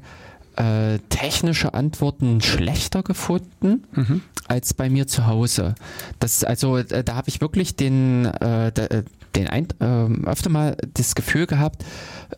[0.57, 4.21] äh, technische Antworten schlechter gefunden Mhm.
[4.47, 5.75] als bei mir zu Hause.
[6.19, 9.03] Das also, äh, da habe ich wirklich den, äh, äh,
[9.35, 11.83] den ein, äh, öfter mal das Gefühl gehabt,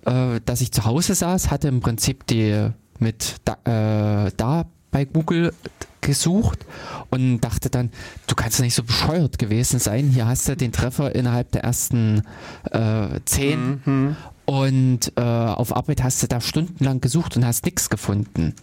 [0.03, 5.53] dass ich zu Hause saß, hatte im Prinzip die mit da, da bei Google
[6.01, 6.65] gesucht
[7.09, 7.91] und dachte dann,
[8.27, 10.09] du kannst doch nicht so bescheuert gewesen sein.
[10.09, 12.23] Hier hast du den Treffer innerhalb der ersten
[12.71, 14.15] äh, zehn Mhm.
[14.47, 18.55] Und äh, auf Arbeit hast du da stundenlang gesucht und hast nichts gefunden.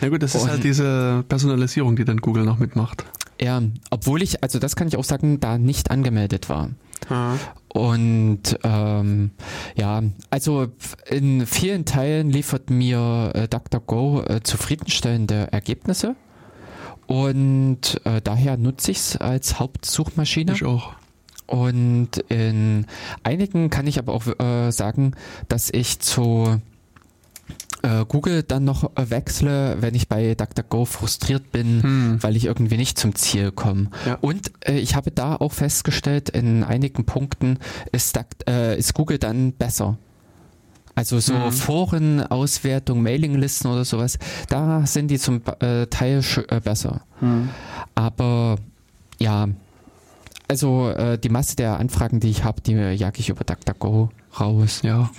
[0.00, 3.04] Ja gut, das ist Und- halt diese Personalisierung, die dann Google noch mitmacht.
[3.40, 6.70] Ja, obwohl ich, also das kann ich auch sagen, da nicht angemeldet war.
[7.68, 9.30] Und ähm,
[9.76, 10.68] ja, also
[11.10, 16.16] in vielen Teilen liefert mir äh, DuckDuckGo äh, zufriedenstellende Ergebnisse.
[17.06, 20.52] Und äh, daher nutze ich es als Hauptsuchmaschine.
[20.52, 20.94] Ich auch.
[21.46, 22.86] Und in
[23.22, 25.12] einigen kann ich aber auch äh, sagen,
[25.48, 26.60] dass ich zu
[27.82, 32.18] äh, Google dann noch äh, wechsle, wenn ich bei DuckDuckGo frustriert bin, Hm.
[32.22, 33.90] weil ich irgendwie nicht zum Ziel komme.
[34.04, 34.18] Ja.
[34.20, 37.58] Und äh, ich habe da auch festgestellt, in einigen Punkten
[37.92, 39.98] ist, Duck, äh, ist Google dann besser.
[40.96, 41.52] Also so Mhm.
[41.52, 44.18] Foren, Auswertung, Mailinglisten oder sowas,
[44.48, 46.22] da sind die zum äh, Teil
[46.64, 47.02] besser.
[47.20, 47.50] Hm.
[47.94, 48.56] Aber
[49.18, 49.46] ja,
[50.48, 54.80] also äh, die Masse der Anfragen, die ich habe, die jage ich über DuckDuckGo raus.
[54.82, 55.10] Ja.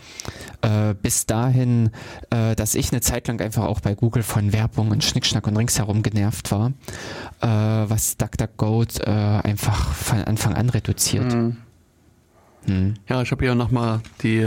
[0.62, 1.90] Äh, bis dahin,
[2.30, 5.58] äh, dass ich eine Zeit lang einfach auch bei Google von Werbung und Schnickschnack und
[5.58, 6.72] ringsherum genervt war,
[7.42, 7.48] äh,
[7.90, 11.32] was DuckDuckGo äh, einfach von Anfang an reduziert.
[11.34, 11.58] Hm.
[12.66, 12.94] Hm.
[13.08, 14.46] Ja, ich habe ja nochmal die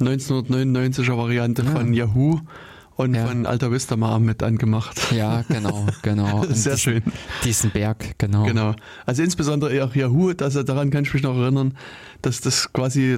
[0.00, 1.70] 1999er Variante Ja.
[1.70, 2.40] von Yahoo
[2.96, 3.26] und Ja.
[3.26, 5.12] von Alta Vista mal mit angemacht.
[5.12, 6.42] Ja, genau, genau.
[6.48, 7.02] Sehr diesen, schön.
[7.44, 8.44] Diesen Berg, genau.
[8.44, 8.74] Genau.
[9.04, 11.74] Also insbesondere auch Yahoo, also daran kann ich mich noch erinnern,
[12.22, 13.12] dass das quasi,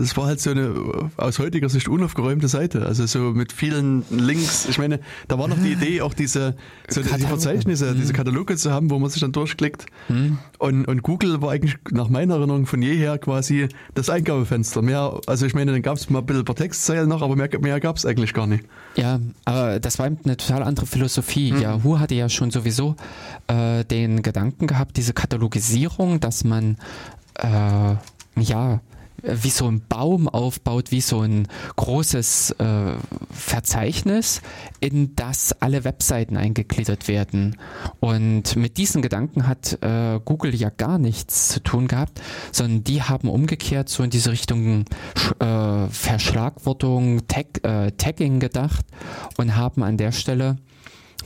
[0.00, 0.74] es war halt so eine
[1.16, 2.86] aus heutiger Sicht unaufgeräumte Seite.
[2.86, 4.66] Also so mit vielen Links.
[4.68, 6.56] Ich meine, da war noch die Idee, auch diese,
[6.88, 7.08] so die.
[7.24, 7.96] Verzeichnisse, Mhm.
[8.00, 9.86] diese Kataloge zu haben, wo man sich dann durchklickt.
[10.08, 10.38] Hm?
[10.58, 14.82] Und, und Google war eigentlich nach meiner Erinnerung von jeher quasi das Eingabefenster.
[14.82, 17.48] Mehr, also ich meine, dann gab es mal ein bisschen per Textzeile noch, aber mehr,
[17.60, 18.64] mehr gab es eigentlich gar nicht.
[18.96, 21.52] Ja, aber das war eben eine total andere Philosophie.
[21.52, 21.60] Mhm.
[21.60, 22.96] Yahoo hatte ja schon sowieso
[23.48, 26.76] äh, den Gedanken gehabt, diese Katalogisierung, dass man
[27.38, 27.94] äh,
[28.36, 28.80] ja
[29.24, 32.94] wie so ein Baum aufbaut, wie so ein großes äh,
[33.30, 34.42] Verzeichnis,
[34.80, 37.56] in das alle Webseiten eingegliedert werden.
[38.00, 42.20] Und mit diesen Gedanken hat äh, Google ja gar nichts zu tun gehabt,
[42.52, 44.84] sondern die haben umgekehrt so in diese Richtung
[45.38, 48.84] äh, Verschlagwortung, Tag, äh, Tagging gedacht
[49.38, 50.56] und haben an der Stelle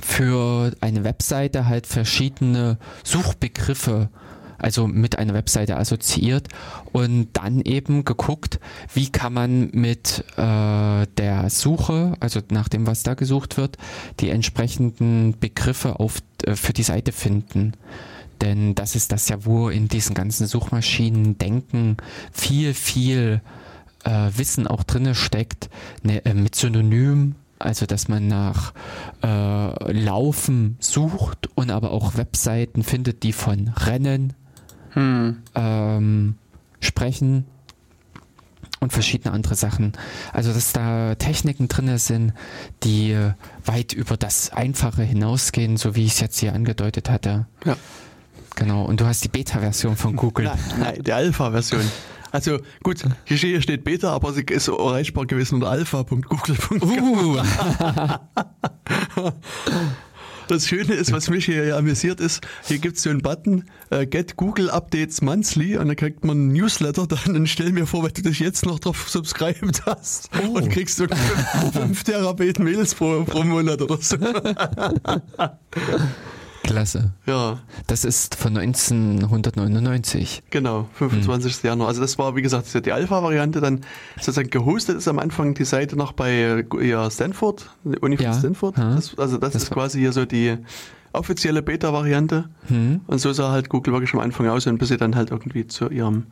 [0.00, 4.10] für eine Webseite halt verschiedene Suchbegriffe
[4.58, 6.48] also mit einer Webseite assoziiert
[6.92, 8.60] und dann eben geguckt,
[8.92, 13.78] wie kann man mit äh, der Suche, also nach dem, was da gesucht wird,
[14.20, 17.72] die entsprechenden Begriffe auf, äh, für die Seite finden.
[18.40, 21.96] Denn das ist das ja, wo in diesen ganzen Suchmaschinen denken
[22.32, 23.40] viel, viel
[24.04, 25.68] äh, Wissen auch drinne steckt,
[26.02, 28.72] ne, äh, mit Synonym, also dass man nach
[29.22, 34.34] äh, Laufen sucht und aber auch Webseiten findet, die von Rennen
[34.96, 36.34] ähm,
[36.80, 37.44] sprechen
[38.80, 39.92] und verschiedene andere Sachen.
[40.32, 42.32] Also dass da Techniken drinne sind,
[42.84, 43.32] die äh,
[43.64, 47.46] weit über das Einfache hinausgehen, so wie ich es jetzt hier angedeutet hatte.
[47.64, 47.76] Ja.
[48.54, 48.84] Genau.
[48.84, 50.46] Und du hast die Beta-Version von Google.
[50.46, 51.82] Nein, nein, die Alpha-Version.
[52.30, 56.82] Also gut, hier steht- hier steht Beta, aber sie ist erreichbar gewesen unter alpha.google.com.
[56.82, 57.38] Uh,
[60.48, 63.64] Das Schöne ist, was mich hier ja amüsiert ist, hier gibt es so einen Button,
[63.90, 67.86] äh, Get Google Updates Monthly und dann kriegt man einen Newsletter dann und stell mir
[67.86, 70.56] vor, wenn du dich jetzt noch drauf subscribed hast Oh.
[70.56, 71.06] und kriegst du
[71.72, 74.16] 5 Terabyte Mails pro, pro Monat oder so.
[76.72, 77.12] klasse.
[77.26, 80.42] Ja, Das ist von 1999.
[80.50, 81.62] genau, 25.
[81.62, 81.88] Januar.
[81.88, 83.80] Also das war, wie gesagt, die Alpha-Variante, dann
[84.16, 86.30] sozusagen gehostet ist am Anfang die Seite noch bei
[86.80, 88.32] äh, ja, Stanford, die Uni von Ja.
[88.34, 88.76] Stanford.
[88.78, 90.56] Das, also das, Das ist quasi hier so die
[91.12, 92.48] offizielle Beta-Variante.
[92.68, 93.00] Hm?
[93.06, 95.66] Und so sah halt Google wirklich am Anfang aus, und bis sie dann halt irgendwie
[95.66, 96.26] zu ihrem,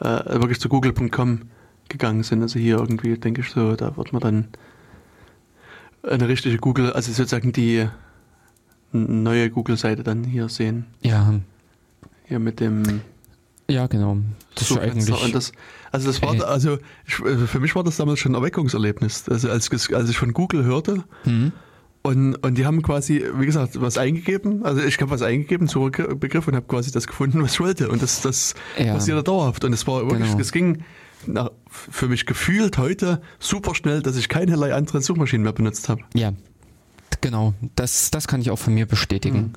[0.00, 0.04] äh,
[0.40, 1.42] wirklich zu google.com
[1.88, 2.42] gegangen sind.
[2.42, 4.48] Also hier irgendwie, denke ich so, da wird man dann
[6.02, 7.88] eine richtige Google, also sozusagen die
[8.92, 10.86] neue Google-Seite dann hier sehen.
[11.02, 11.34] Ja,
[12.26, 13.00] Hier mit dem
[13.70, 14.16] ja, genau.
[14.54, 15.22] Das ist eigentlich.
[15.22, 15.52] Und das,
[15.92, 16.40] also das war, Äh.
[16.40, 19.28] also ich, also für mich war das damals schon ein Erweckungserlebnis.
[19.28, 21.52] Also als, als ich von Google hörte, hm?
[22.00, 24.64] Und, und die haben quasi, wie gesagt, was eingegeben.
[24.64, 27.88] Also ich habe was eingegeben, Suchbegriff und habe quasi das gefunden, was ich wollte.
[27.90, 28.94] Und das, das ja.
[28.94, 29.64] passierte dauerhaft.
[29.64, 30.40] Und es war wirklich, genau.
[30.40, 30.84] es ging
[31.26, 36.00] na, für mich gefühlt heute super schnell, dass ich keinerlei andere Suchmaschinen mehr benutzt habe.
[36.14, 36.32] Ja,
[37.20, 39.38] Genau, das, das kann ich auch von mir bestätigen.
[39.38, 39.52] Mhm.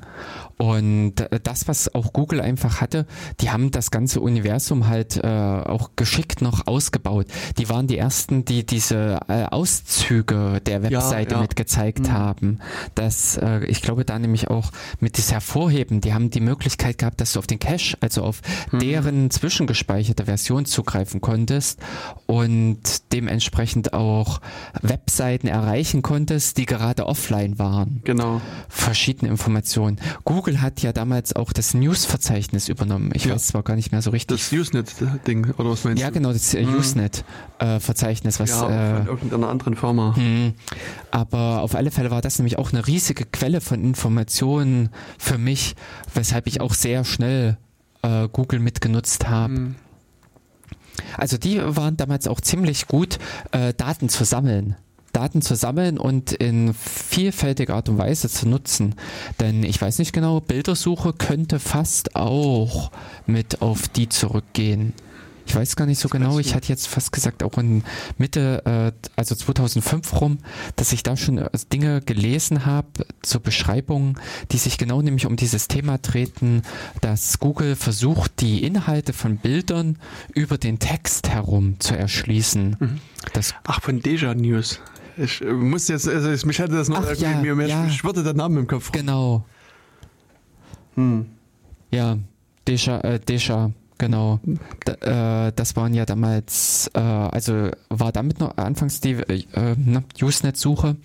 [0.61, 3.07] Und das, was auch Google einfach hatte,
[3.39, 7.25] die haben das ganze Universum halt äh, auch geschickt noch ausgebaut.
[7.57, 11.41] Die waren die ersten, die diese äh, Auszüge der Webseite ja, ja.
[11.41, 12.11] mit gezeigt mhm.
[12.11, 12.59] haben.
[12.93, 17.21] Das, äh, ich glaube, da nämlich auch mit das Hervorheben, die haben die Möglichkeit gehabt,
[17.21, 18.79] dass du auf den Cache, also auf mhm.
[18.81, 21.79] deren zwischengespeicherte Version zugreifen konntest
[22.27, 22.81] und
[23.13, 24.41] dementsprechend auch
[24.79, 28.01] Webseiten erreichen konntest, die gerade offline waren.
[28.03, 28.41] Genau.
[28.69, 29.99] Verschiedene Informationen.
[30.23, 33.11] Google Google hat ja damals auch das News-Verzeichnis übernommen.
[33.13, 33.33] Ich ja.
[33.33, 34.37] weiß zwar gar nicht mehr so richtig.
[34.37, 36.13] Das Usenet-Ding, oder was meinst ja, du?
[36.13, 36.75] Ja, genau, das mhm.
[36.75, 38.39] Usenet-Verzeichnis.
[38.39, 40.13] was, ja, äh, von irgendeiner anderen Firma.
[40.17, 40.53] Mh.
[41.11, 45.75] Aber auf alle Fälle war das nämlich auch eine riesige Quelle von Informationen für mich,
[46.13, 47.57] weshalb ich auch sehr schnell
[48.01, 49.53] äh, Google mitgenutzt habe.
[49.53, 49.75] Mhm.
[51.17, 53.19] Also die waren damals auch ziemlich gut,
[53.51, 54.75] äh, Daten zu sammeln.
[55.13, 58.95] Daten zu sammeln und in vielfältiger Art und Weise zu nutzen.
[59.39, 62.91] Denn ich weiß nicht genau, Bildersuche könnte fast auch
[63.25, 64.93] mit auf die zurückgehen.
[65.51, 67.83] Ich weiß gar nicht so genau, ich hatte jetzt fast gesagt, auch in
[68.17, 70.37] Mitte, äh, also 2005 rum,
[70.77, 74.17] dass ich da schon äh, Dinge gelesen habe zur Beschreibung,
[74.51, 76.61] die sich genau nämlich um dieses Thema treten,
[77.01, 79.97] dass Google versucht, die Inhalte von Bildern
[80.33, 82.77] über den Text herum zu erschließen.
[82.79, 83.01] Mhm.
[83.65, 84.79] Ach, von Deja News.
[85.17, 87.67] Ich äh, muss jetzt, also ich, mich hatte das noch Ach, irgendwie, ja, mir, mir
[87.67, 87.89] ja.
[87.89, 88.91] schwirrte der Name im Kopf.
[88.91, 89.45] Genau.
[90.95, 91.25] Hm.
[91.91, 92.17] Ja,
[92.67, 94.39] Deja, äh, Deja, genau.
[94.85, 100.03] Da, äh, das waren ja damals, äh, also war damit noch anfangs die äh, ne,
[100.21, 100.95] Usenet-Suche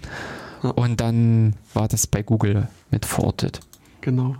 [0.63, 0.71] ja.
[0.71, 3.61] und dann war das bei Google mit Forted.
[4.01, 4.37] Genau.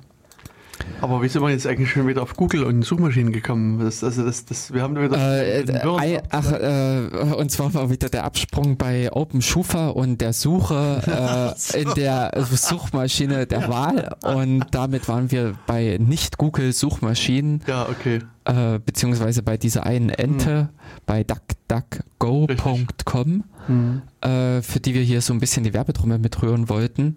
[1.01, 3.79] Aber wie sind wir jetzt eigentlich schon wieder auf Google und Suchmaschinen gekommen?
[3.79, 8.09] Das, also das, das, wir haben wieder äh, äh, ach, äh, und zwar war wieder
[8.09, 15.09] der Absprung bei OpenSchufa und der Suche äh, in der Suchmaschine der Wahl und damit
[15.09, 17.63] waren wir bei nicht Google Suchmaschinen.
[17.67, 18.21] Ja, okay.
[18.45, 20.69] Äh, beziehungsweise bei dieser einen Ente hm.
[21.05, 24.03] bei duckduckgo.com, hm.
[24.21, 27.17] Äh, für die wir hier so ein bisschen die Werbetrommel mitrühren wollten.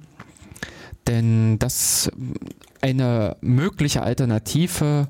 [1.08, 2.12] Denn das
[2.82, 5.08] eine mögliche Alternative,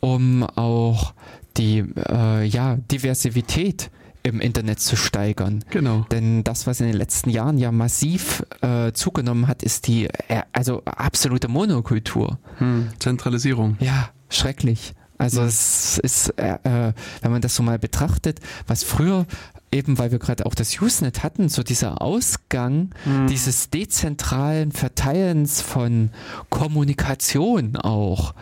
[0.00, 1.14] um auch
[1.56, 3.90] die äh, ja, Diversität
[4.22, 5.64] im Internet zu steigern.
[5.70, 6.06] Genau.
[6.10, 10.42] Denn das, was in den letzten Jahren ja massiv äh, zugenommen hat, ist die äh,
[10.52, 12.38] also absolute Monokultur.
[12.58, 13.76] Hm, Zentralisierung.
[13.80, 14.94] Ja, schrecklich.
[15.18, 15.48] Also mhm.
[15.48, 16.92] es ist, äh, äh,
[17.22, 19.26] wenn man das so mal betrachtet, was früher
[19.72, 23.26] eben weil wir gerade auch das Usenet hatten, so dieser Ausgang mhm.
[23.26, 26.10] dieses dezentralen Verteilens von
[26.50, 28.34] Kommunikation auch.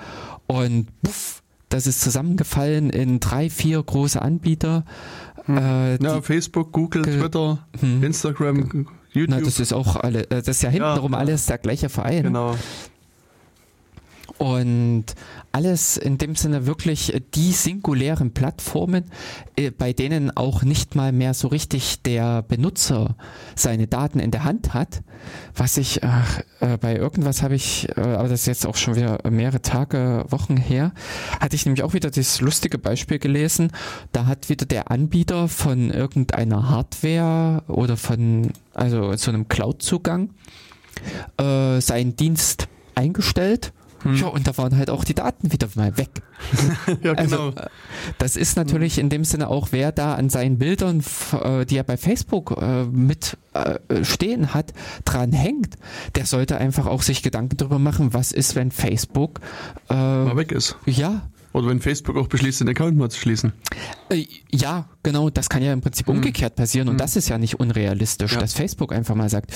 [0.46, 4.84] Und puff, das ist zusammengefallen in drei, vier große Anbieter.
[5.46, 5.58] Mhm.
[5.58, 8.02] Äh, ja, Facebook, Google, Twitter, mhm.
[8.02, 9.38] Instagram, YouTube.
[9.38, 11.18] Na, das ist auch alle, äh, das ist ja hintenrum ja.
[11.18, 12.24] alles der gleiche Verein.
[12.24, 12.56] Genau.
[14.38, 15.06] Und
[15.56, 19.04] alles in dem Sinne wirklich die singulären Plattformen,
[19.56, 23.16] äh, bei denen auch nicht mal mehr so richtig der Benutzer
[23.54, 25.02] seine Daten in der Hand hat.
[25.54, 28.96] Was ich ach, äh, bei irgendwas habe ich, äh, aber das ist jetzt auch schon
[28.96, 30.92] wieder mehrere Tage, Wochen her,
[31.40, 33.72] hatte ich nämlich auch wieder das lustige Beispiel gelesen.
[34.12, 40.34] Da hat wieder der Anbieter von irgendeiner Hardware oder von also so einem Cloud-Zugang
[41.38, 43.72] äh, seinen Dienst eingestellt
[44.06, 44.16] hm.
[44.16, 46.10] Ja, und da waren halt auch die Daten wieder mal weg.
[47.02, 47.16] ja, genau.
[47.16, 47.54] Also,
[48.18, 51.02] das ist natürlich in dem Sinne auch, wer da an seinen Bildern,
[51.42, 54.72] äh, die er bei Facebook äh, mit äh, stehen hat,
[55.04, 55.74] dran hängt,
[56.14, 59.40] der sollte einfach auch sich Gedanken darüber machen, was ist, wenn Facebook
[59.88, 60.76] mal weg ist.
[60.84, 61.22] Ja,
[61.56, 63.54] oder wenn Facebook auch beschließt, den Account mal zu schließen.
[64.10, 66.16] Äh, ja, genau, das kann ja im Prinzip mhm.
[66.16, 66.98] umgekehrt passieren und mhm.
[66.98, 68.40] das ist ja nicht unrealistisch, ja.
[68.40, 69.52] dass Facebook einfach mal sagt,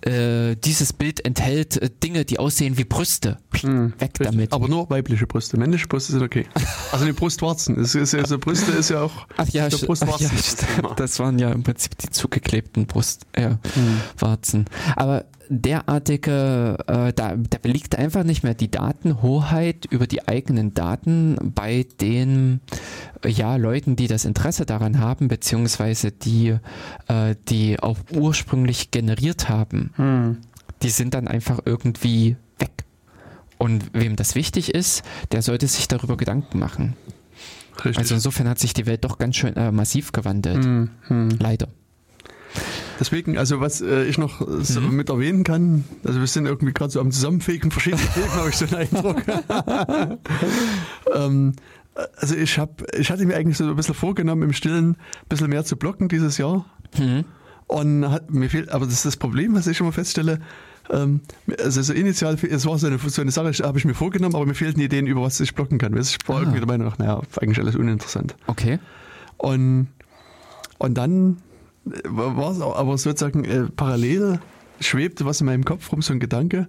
[0.00, 3.36] äh, dieses Bild enthält äh, Dinge, die aussehen wie Brüste.
[3.62, 3.92] Mhm.
[3.98, 4.26] Weg Richtig.
[4.28, 4.52] damit.
[4.54, 5.58] Aber nur weibliche Brüste.
[5.58, 6.46] Männliche Brüste sind okay.
[6.90, 7.76] Also die Brustwarzen.
[7.76, 10.30] Das ist ja, also Brüste ist ja auch ach ja, Brustwarzen.
[10.32, 14.64] Ach ja, das waren ja im Prinzip die zugeklebten Brustwarzen.
[14.64, 20.74] Äh, Aber derartige, äh, da, da liegt einfach nicht mehr die Datenhoheit über die eigenen
[20.74, 22.60] Daten bei den
[23.24, 26.56] ja, Leuten, die das Interesse daran haben, beziehungsweise die,
[27.08, 29.92] äh, die auch ursprünglich generiert haben.
[29.96, 30.38] Hm.
[30.82, 32.84] Die sind dann einfach irgendwie weg.
[33.58, 36.96] Und wem das wichtig ist, der sollte sich darüber Gedanken machen.
[37.76, 37.98] Richtig.
[37.98, 40.64] Also insofern hat sich die Welt doch ganz schön äh, massiv gewandelt.
[40.64, 41.28] Hm, hm.
[41.38, 41.68] Leider.
[43.00, 44.96] Deswegen, also was äh, ich noch so mhm.
[44.96, 48.56] mit erwähnen kann, also wir sind irgendwie gerade so am Zusammenfegen verschiedene Themen, habe ich
[48.56, 49.22] so einen Eindruck.
[51.14, 51.52] ähm,
[52.16, 55.48] also ich habe, ich hatte mir eigentlich so ein bisschen vorgenommen, im Stillen ein bisschen
[55.48, 56.64] mehr zu blocken dieses Jahr.
[56.98, 57.24] Mhm.
[57.66, 60.40] Und hat, mir fehlt, aber das ist das Problem, was ich immer feststelle.
[60.90, 61.20] Ähm,
[61.58, 64.46] also so initial, es war so eine, so eine Sache, habe ich mir vorgenommen, aber
[64.46, 65.96] mir fehlten Ideen, über was ich blocken kann.
[65.96, 66.40] Ich war ah.
[66.40, 68.34] irgendwie der Meinung, naja, eigentlich alles uninteressant.
[68.46, 68.78] Okay.
[69.38, 69.88] Und,
[70.78, 71.38] und dann
[71.84, 74.40] war es aber sozusagen äh, parallel
[74.80, 76.68] schwebte was in meinem Kopf rum, so ein Gedanke,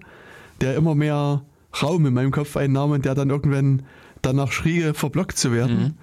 [0.61, 1.43] der immer mehr
[1.81, 3.83] Raum in meinem Kopf einnahm und der dann irgendwann
[4.21, 5.77] danach schrie, verblockt zu werden.
[5.77, 5.93] Mhm.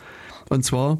[0.48, 0.98] Und zwar,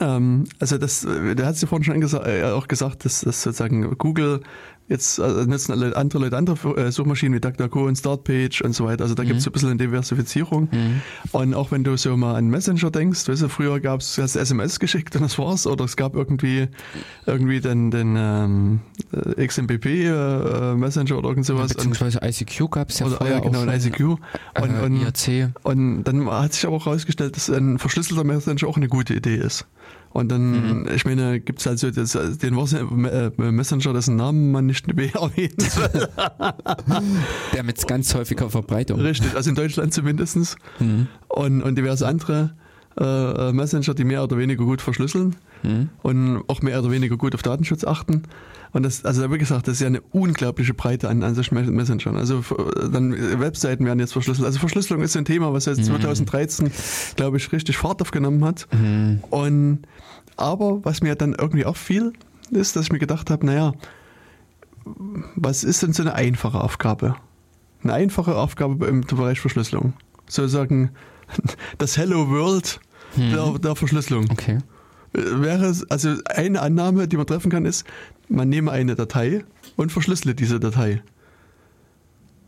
[0.00, 3.96] ähm, also das, der hat es ja vorhin schon äh, auch gesagt, dass, dass sozusagen
[3.98, 4.40] Google
[4.88, 8.84] Jetzt also nutzen alle andere Leute andere äh, Suchmaschinen wie DuckDuckGo und Startpage und so
[8.84, 9.02] weiter.
[9.02, 9.28] Also da mhm.
[9.28, 10.68] gibt es so ein bisschen eine Diversifizierung.
[10.70, 11.00] Mhm.
[11.32, 14.78] Und auch wenn du so mal an Messenger denkst, weißt du, früher gab es SMS
[14.78, 15.66] geschickt und das war's.
[15.66, 16.68] Oder es gab irgendwie
[17.26, 18.80] irgendwie den, den ähm,
[19.12, 21.74] äh, XMPP äh, Messenger oder irgend sowas.
[21.74, 23.74] Beziehungsweise ICQ gab es ja oder, vorher ja, genau, auch.
[23.74, 24.00] ICQ.
[24.00, 24.20] Und,
[24.54, 25.50] äh, und, IRC.
[25.64, 29.36] Und dann hat sich aber auch herausgestellt, dass ein verschlüsselter Messenger auch eine gute Idee
[29.36, 29.66] ist.
[30.16, 30.88] Und dann, mhm.
[30.94, 35.14] ich meine, gibt es halt so das, den äh, Messenger, dessen Namen man nicht mehr
[35.14, 35.90] erwähnen soll.
[37.52, 38.98] Der mit ganz häufiger Verbreitung.
[38.98, 40.56] Richtig, also in Deutschland zumindest.
[40.78, 41.08] Mhm.
[41.28, 42.54] Und, und diverse andere
[42.98, 45.90] äh, Messenger, die mehr oder weniger gut verschlüsseln mhm.
[46.00, 48.22] und auch mehr oder weniger gut auf Datenschutz achten.
[48.72, 52.16] Und das, also wie gesagt, das ist ja eine unglaubliche Breite an, an solchen Messengern.
[52.16, 52.42] Also
[52.90, 54.46] dann Webseiten werden jetzt verschlüsselt.
[54.46, 56.00] Also Verschlüsselung ist ein Thema, was jetzt mhm.
[56.00, 56.70] 2013,
[57.16, 58.66] glaube ich, richtig Fahrt aufgenommen hat.
[58.72, 59.20] Mhm.
[59.28, 59.80] Und
[60.36, 62.12] aber was mir dann irgendwie auffiel,
[62.50, 63.72] ist, dass ich mir gedacht habe, naja,
[65.34, 67.16] was ist denn so eine einfache Aufgabe?
[67.82, 69.94] Eine einfache Aufgabe im Bereich Verschlüsselung.
[70.28, 70.90] Sozusagen
[71.78, 72.80] das Hello World
[73.14, 73.30] hm.
[73.30, 74.28] der, der, Verschlüsselung.
[74.30, 74.58] Okay.
[75.12, 77.84] Wäre es, also eine Annahme, die man treffen kann, ist,
[78.28, 79.44] man nehme eine Datei
[79.76, 81.02] und verschlüssele diese Datei.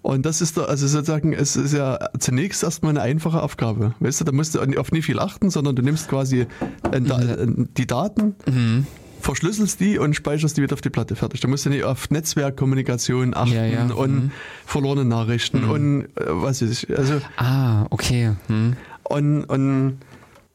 [0.03, 3.95] Und das ist da, also sozusagen, es ist ja zunächst erstmal eine einfache Aufgabe.
[4.01, 6.47] Weißt du, da musst du auf nie viel achten, sondern du nimmst quasi
[6.93, 8.87] die Daten, mhm.
[9.21, 11.41] verschlüsselst die und speicherst die wieder auf die Platte fertig.
[11.41, 13.93] Da musst du nicht auf Netzwerkkommunikation achten ja, ja.
[13.93, 14.31] und mhm.
[14.65, 15.71] verlorene Nachrichten mhm.
[15.71, 16.97] und äh, was weiß ich.
[16.97, 18.35] Also, ah, okay.
[18.47, 18.77] Mhm.
[19.03, 19.99] Und, und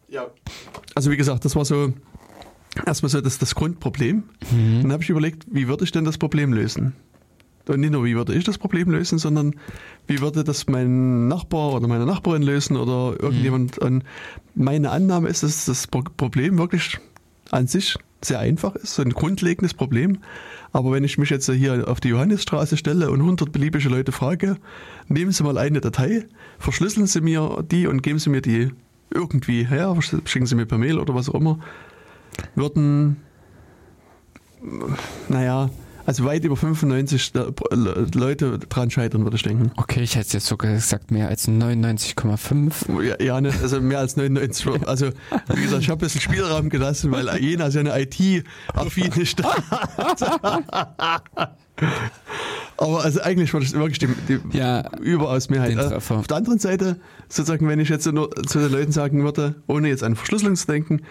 [0.08, 0.28] ja,
[0.96, 1.94] also wie gesagt, das war so
[2.86, 4.24] erstmal so das, das Grundproblem.
[4.52, 4.82] Mhm.
[4.84, 6.94] Dann habe ich überlegt, wie würde ich denn das Problem lösen?
[7.68, 9.56] Und nicht nur, wie würde ich das Problem lösen, sondern
[10.08, 13.80] wie würde das mein Nachbar oder meine Nachbarin lösen oder irgendjemand.
[13.80, 13.88] Mhm.
[13.88, 14.04] Und
[14.56, 17.00] meine Annahme ist, dass das Problem wirklich
[17.52, 20.20] an sich sehr einfach ist, so ein grundlegendes Problem.
[20.72, 24.58] Aber wenn ich mich jetzt hier auf die Johannisstraße stelle und 100 beliebige Leute frage,
[25.08, 26.26] nehmen Sie mal eine Datei,
[26.58, 28.72] verschlüsseln Sie mir die und geben Sie mir die
[29.14, 31.60] irgendwie her, schicken Sie mir per Mail oder was auch immer,
[32.56, 33.18] würden,
[35.30, 35.70] naja,
[36.06, 37.34] also weit über 95
[38.14, 39.72] Leute dran scheitern, würde ich denken.
[39.78, 43.02] Okay, ich hätte jetzt sogar gesagt, mehr als 99,5.
[43.02, 44.88] Ja, ja ne, also mehr als 99.
[44.88, 45.10] Also,
[45.54, 49.64] wie gesagt, ich habe ein bisschen Spielraum gelassen, weil Jena ist ja eine IT-affine Stadt.
[52.78, 55.78] Aber also eigentlich war das wirklich die, die ja, überaus Mehrheit.
[55.78, 57.00] Also auf der anderen Seite,
[57.30, 60.68] sozusagen, wenn ich jetzt nur zu den Leuten sagen würde, ohne jetzt an Verschlüsselung zu
[60.68, 61.02] denken,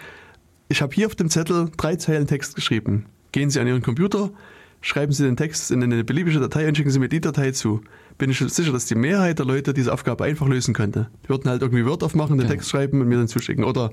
[0.69, 3.05] ich habe hier auf dem Zettel drei Zeilen Text geschrieben.
[3.31, 4.31] Gehen Sie an Ihren Computer,
[4.83, 7.81] schreiben Sie den Text in eine beliebige Datei und schicken Sie mir die Datei zu.
[8.17, 11.09] Bin ich sicher, dass die Mehrheit der Leute diese Aufgabe einfach lösen könnte.
[11.23, 12.51] Die würden halt irgendwie Word aufmachen, den ja.
[12.51, 13.63] Text schreiben und mir dann zuschicken.
[13.63, 13.91] Oder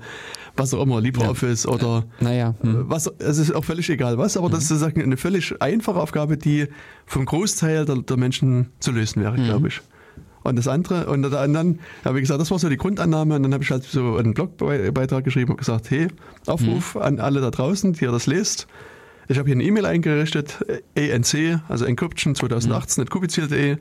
[0.57, 1.71] was auch immer, LibreOffice ja.
[1.71, 2.55] oder naja.
[2.61, 2.85] Hm.
[2.89, 4.53] was, es ist auch völlig egal was, aber mhm.
[4.53, 6.67] das ist sozusagen eine völlig einfache Aufgabe, die
[7.07, 9.45] vom Großteil der, der Menschen zu lösen wäre, mhm.
[9.45, 9.81] glaube ich.
[10.43, 13.53] Und das andere, und dann, ja, wie gesagt, das war so die Grundannahme, und dann
[13.53, 16.09] habe ich halt so einen Blogbeitrag geschrieben und gesagt, hey,
[16.47, 17.03] Aufruf mhm.
[17.03, 18.67] an alle da draußen, die ihr das lest,
[19.31, 20.59] ich habe hier eine E-Mail eingerichtet,
[20.99, 23.79] ANC, also Encryption 2018, mhm.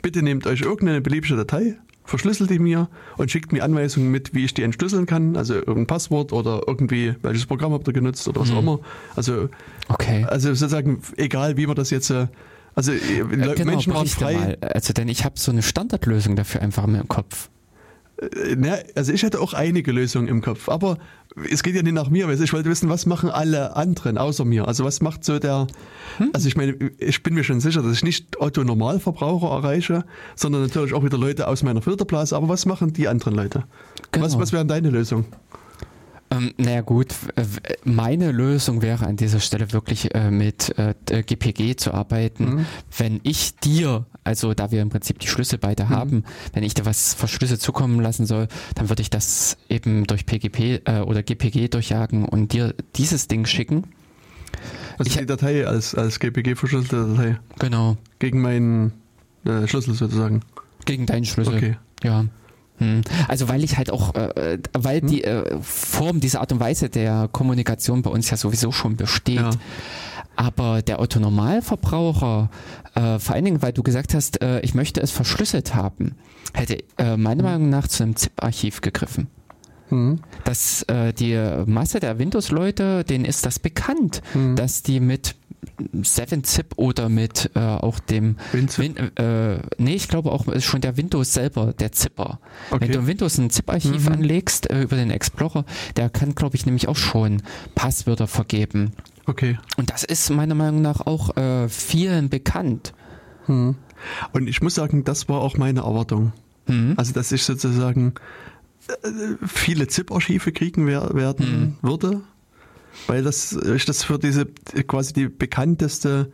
[0.00, 1.76] Bitte nehmt euch irgendeine beliebige Datei,
[2.06, 2.88] verschlüsselt die mir
[3.18, 5.36] und schickt mir Anweisungen mit, wie ich die entschlüsseln kann.
[5.36, 8.56] Also irgendein Passwort oder irgendwie, welches Programm habt ihr genutzt oder was mhm.
[8.56, 8.80] auch immer.
[9.16, 9.50] Also,
[9.88, 10.24] okay.
[10.26, 12.08] also sozusagen, egal wie man das jetzt.
[12.08, 12.28] Äh,
[12.74, 12.98] also äh,
[13.28, 14.34] genau, Menschen waren frei.
[14.34, 14.58] Mal.
[14.62, 17.50] Also denn ich habe so eine Standardlösung dafür einfach im Kopf.
[18.20, 20.98] Äh, also ich hatte auch einige Lösungen im Kopf, aber
[21.50, 24.44] es geht ja nicht nach mir, weil ich wollte wissen, was machen alle anderen außer
[24.44, 24.66] mir?
[24.66, 25.66] Also was macht so der,
[26.18, 26.30] hm?
[26.32, 30.62] also ich meine, ich bin mir schon sicher, dass ich nicht Otto Normalverbraucher erreiche, sondern
[30.62, 33.64] natürlich auch wieder Leute aus meiner Filterblase, aber was machen die anderen Leute?
[34.12, 34.26] Genau.
[34.26, 35.26] Was, was wären deine Lösungen?
[36.32, 37.08] Ähm, naja gut,
[37.84, 42.44] meine Lösung wäre an dieser Stelle wirklich äh, mit äh, GPG zu arbeiten.
[42.44, 42.66] Mhm.
[42.96, 45.88] Wenn ich dir, also da wir im Prinzip die Schlüssel beide mhm.
[45.90, 48.46] haben, wenn ich dir was verschlüsselt zukommen lassen soll,
[48.76, 53.44] dann würde ich das eben durch PGP äh, oder GPG durchjagen und dir dieses Ding
[53.44, 53.84] schicken.
[54.98, 57.40] Also Ich- die Datei als, als GPG verschlüsselte Datei.
[57.58, 57.96] Genau.
[58.20, 58.92] Gegen meinen
[59.44, 60.42] äh, Schlüssel sozusagen.
[60.84, 61.56] Gegen deinen Schlüssel.
[61.56, 61.76] Okay.
[62.04, 62.26] Ja.
[62.80, 63.02] Hm.
[63.28, 67.28] Also weil ich halt auch, äh, weil die äh, Form, diese Art und Weise der
[67.30, 69.36] Kommunikation bei uns ja sowieso schon besteht.
[69.36, 69.50] Ja.
[70.36, 72.50] Aber der Otto-Normalverbraucher,
[72.94, 76.16] äh, vor allen Dingen, weil du gesagt hast, äh, ich möchte es verschlüsselt haben,
[76.54, 79.28] hätte äh, meiner Meinung nach zu einem ZIP-Archiv gegriffen.
[79.90, 80.20] Mhm.
[80.44, 81.36] Dass äh, die
[81.66, 84.56] Masse der Windows-Leute, denen ist das bekannt, Mhm.
[84.56, 85.34] dass die mit
[85.94, 88.36] 7-Zip oder mit äh, auch dem.
[88.52, 92.38] Win äh, nee, ich glaube auch ist schon der Windows selber, der Zipper.
[92.70, 92.92] Wenn Okay.
[92.92, 94.12] du im Windows ein ZIP-Archiv Mhm.
[94.12, 95.64] anlegst äh, über den Explorer,
[95.96, 97.42] der kann, glaube ich, nämlich auch schon
[97.74, 98.92] Passwörter vergeben.
[99.26, 99.58] Okay.
[99.76, 102.92] Und das ist meiner Meinung nach auch äh, vielen bekannt.
[103.46, 103.76] Mhm.
[104.32, 106.32] Und ich muss sagen, das war auch meine Erwartung.
[106.66, 106.94] Hm?
[106.96, 108.14] Also, dass ich sozusagen
[108.88, 109.08] äh,
[109.46, 112.22] viele ZIP-Archive kriegen wer werden würde,
[113.06, 114.46] weil das, ich das für diese
[114.86, 116.30] quasi die bekannteste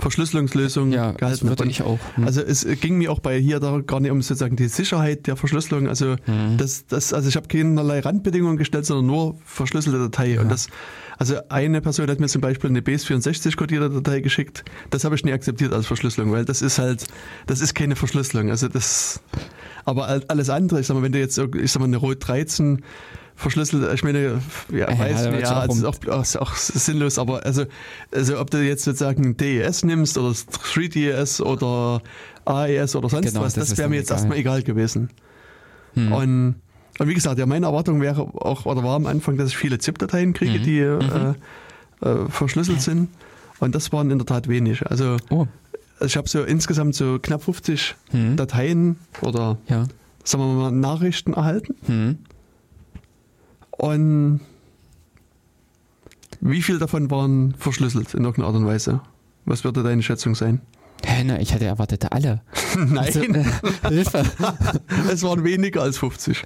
[0.00, 1.70] Verschlüsselungslösung Ja, das gehalten würde habe.
[1.70, 1.98] ich auch.
[2.14, 2.24] Hm.
[2.24, 5.36] Also es ging mir auch bei hier da gar nicht um sozusagen die Sicherheit der
[5.36, 5.88] Verschlüsselung.
[5.88, 6.56] Also Mhm.
[6.56, 10.38] das, das, also ich habe keinerlei Randbedingungen gestellt, sondern nur verschlüsselte Datei.
[10.40, 10.68] Und das,
[11.18, 14.64] also eine Person hat mir zum Beispiel eine BS64 kodierte Datei geschickt.
[14.90, 17.04] Das habe ich nie akzeptiert als Verschlüsselung, weil das ist halt,
[17.48, 18.50] das ist keine Verschlüsselung.
[18.50, 19.20] Also das,
[19.84, 22.18] aber all- alles andere, ich sag mal, wenn du jetzt, ich sag mal, eine Rot
[22.20, 22.82] 13
[23.38, 24.40] verschlüsselt, ich meine,
[24.70, 27.64] ja, Ja, weiß, ja, es ist auch, ist auch sinnlos, aber also,
[28.12, 32.02] also ob du jetzt sozusagen DES nimmst oder 3DS oder
[32.44, 34.18] AES oder sonst Genau, was, das das, wäre mir jetzt egal.
[34.18, 35.10] erstmal egal gewesen.
[35.94, 36.12] Hm.
[36.12, 36.54] Und,
[36.98, 39.78] und wie gesagt, ja, meine Erwartung wäre auch, oder war am Anfang, dass ich viele
[39.78, 40.62] ZIP-Dateien kriege, Mhm.
[40.64, 41.34] die Mhm.
[42.02, 43.08] Äh, äh, verschlüsselt sind.
[43.60, 44.86] Und das waren in der Tat wenig.
[44.86, 45.46] Also oh,
[46.00, 48.36] ich habe so insgesamt so knapp 50 hm.
[48.36, 49.86] Dateien oder ja.
[50.24, 52.18] sagen wir mal Nachrichten erhalten.
[53.78, 54.40] Und
[56.40, 59.00] wie viel davon waren verschlüsselt in irgendeiner Art und Weise?
[59.44, 60.60] Was würde deine Schätzung sein?
[61.04, 62.42] Hä, na, ich hatte erwartet alle.
[62.76, 63.44] Nein, Also, äh,
[63.88, 64.24] Hilfe.
[65.10, 66.44] es waren weniger als 50.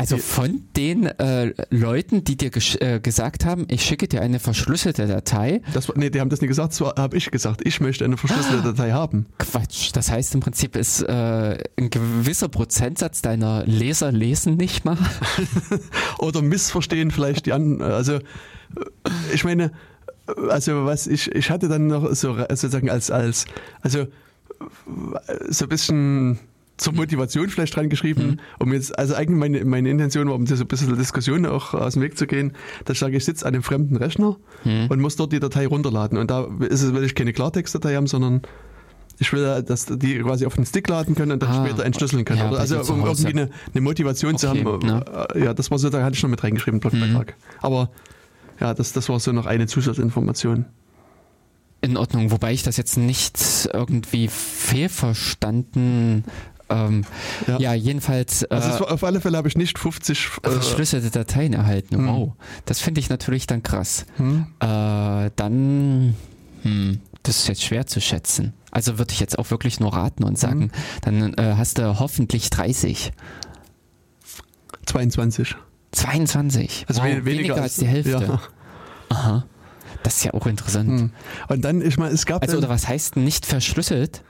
[0.00, 2.50] Also von den äh, Leuten, die dir
[2.80, 6.40] äh, gesagt haben, ich schicke dir eine verschlüsselte Datei, Das, war- nee, die haben das
[6.40, 7.60] nicht gesagt, das habe ich gesagt.
[7.66, 9.26] Ich möchte eine verschlüsselte Datei haben.
[9.38, 9.90] Quatsch.
[9.92, 14.96] Das heißt im Prinzip ist äh, ein gewisser Prozentsatz deiner Leser lesen nicht mal.
[16.18, 17.82] Oder missverstehen vielleicht die anderen.
[17.82, 18.20] Also, äh,
[19.34, 19.72] ich meine,
[20.28, 23.44] äh, also was ich, ich hatte dann noch so sozusagen als, als,
[23.82, 24.06] also äh,
[25.48, 26.38] so ein bisschen
[26.80, 30.54] zur Motivation vielleicht dran geschrieben, um jetzt, also eigentlich meine, meine Intention war, um so
[30.54, 32.52] ein bisschen Diskussion auch aus dem Weg zu gehen,
[32.84, 36.16] dass ich sage, ich sitze an einem fremden Rechner und muss dort die Datei runterladen.
[36.18, 38.42] Und da ist es, will ich keine Klartextdatei haben, sondern
[39.18, 42.24] ich will, dass die quasi auf den Stick laden können und dann Ah, später entschlüsseln
[42.24, 42.38] können.
[42.40, 44.86] ja, also zu um irgendwie eine, eine Motivation zu Okay, haben.
[44.86, 45.04] ne?
[45.36, 47.34] Ja, das war so, da hatte ich noch mit reingeschrieben, Blogbeitrag.
[47.60, 47.90] Aber
[48.58, 50.64] ja, das, das war so noch eine Zusatzinformation.
[51.82, 56.24] In Ordnung, wobei ich das jetzt nicht irgendwie fehlverstanden.
[56.70, 57.04] Ähm,
[57.46, 57.58] ja.
[57.58, 57.74] Ja.
[57.74, 61.96] jedenfalls äh, Also auf alle Fälle habe ich nicht 50 äh, verschlüsselte Dateien erhalten.
[61.96, 62.06] Hm.
[62.08, 62.32] Wow,
[62.64, 64.06] das finde ich natürlich dann krass.
[64.16, 66.14] hm, Äh, dann,
[66.62, 68.52] hm, das ist jetzt schwer zu schätzen.
[68.70, 70.70] Also würde ich jetzt auch wirklich nur raten und sagen,
[71.02, 73.12] dann äh, hast du hoffentlich 30.
[74.86, 75.56] 22.
[75.92, 76.84] 22.
[76.88, 78.10] Also wow, we- weniger, als die Hälfte.
[78.10, 78.40] Ja.
[79.08, 79.44] Aha.
[80.02, 80.88] Das ist ja auch interessant.
[80.88, 81.10] Hm.
[81.48, 84.22] Und dann, ich meine, es gab Also, oder was heißt denn nicht verschlüsselt?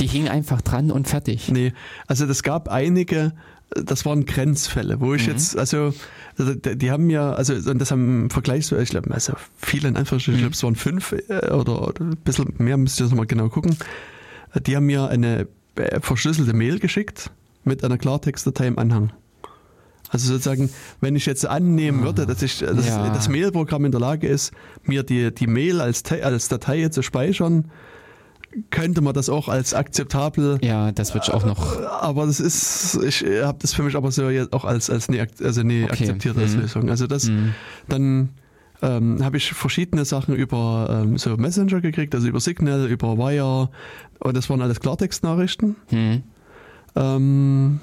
[0.00, 1.50] Die hingen einfach dran und fertig.
[1.50, 1.72] Nee,
[2.06, 3.32] also das gab einige,
[3.70, 5.32] das waren Grenzfälle, wo ich Mhm.
[5.32, 5.92] jetzt, also
[6.38, 9.88] also die haben ja, also und das haben im Vergleich so, ich glaube, also viele
[9.88, 10.50] in Anführungsstrichen, ich Mhm.
[10.52, 13.76] glaube, es waren fünf äh, oder, ein bisschen mehr, müsst ihr das nochmal genau gucken.
[14.66, 17.30] Die haben mir eine äh, verschlüsselte Mail geschickt
[17.64, 19.12] mit einer Klartextdatei im Anhang.
[20.10, 20.70] Also sozusagen,
[21.00, 23.08] wenn ich jetzt annehmen würde, dass ich dass Ja.
[23.10, 24.52] das Mailprogramm in der Lage ist,
[24.84, 27.70] mir die, die Mail als, als Datei zu speichern,
[28.70, 31.80] könnte man das auch als akzeptabel Ja, das wird auch noch.
[32.00, 35.22] aber das ist, ich habe das für mich aber so jetzt auch als, als nie,
[35.42, 35.92] also nie Okay.
[35.92, 36.60] akzeptiert als Mhm.
[36.62, 36.90] Lösung.
[36.90, 37.54] Also das, Hm.
[37.88, 38.30] dann
[38.82, 43.70] ähm, habe ich verschiedene Sachen über ähm, so Messenger gekriegt, also über Signal, über Wire
[44.20, 45.76] und das waren alles Klartextnachrichten.
[45.88, 46.22] Hm.
[46.94, 47.80] Ähm,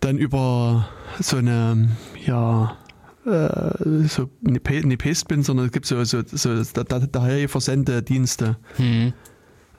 [0.00, 0.88] dann über
[1.20, 1.88] so eine,
[2.24, 2.81] ja, äh,
[3.24, 3.30] so
[4.46, 8.56] eine, eine Pastebin, sondern es gibt so, so, so Dateiversendedienste.
[8.76, 9.12] Hm.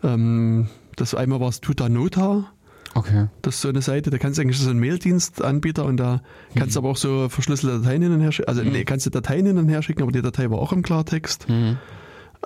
[0.03, 2.45] Ähm, das einmal war es Tuta Nota.
[2.95, 3.27] Okay.
[3.41, 6.21] Das ist so eine Seite, da kannst du eigentlich so einen Maildienstanbieter und da
[6.55, 8.47] kannst du aber auch so verschlüsselte Dateien hin und her schicken.
[8.49, 8.71] Also Mhm.
[8.71, 11.47] nee, kannst du Dateien hin und her schicken, aber die Datei war auch im Klartext.
[11.47, 11.77] Hm.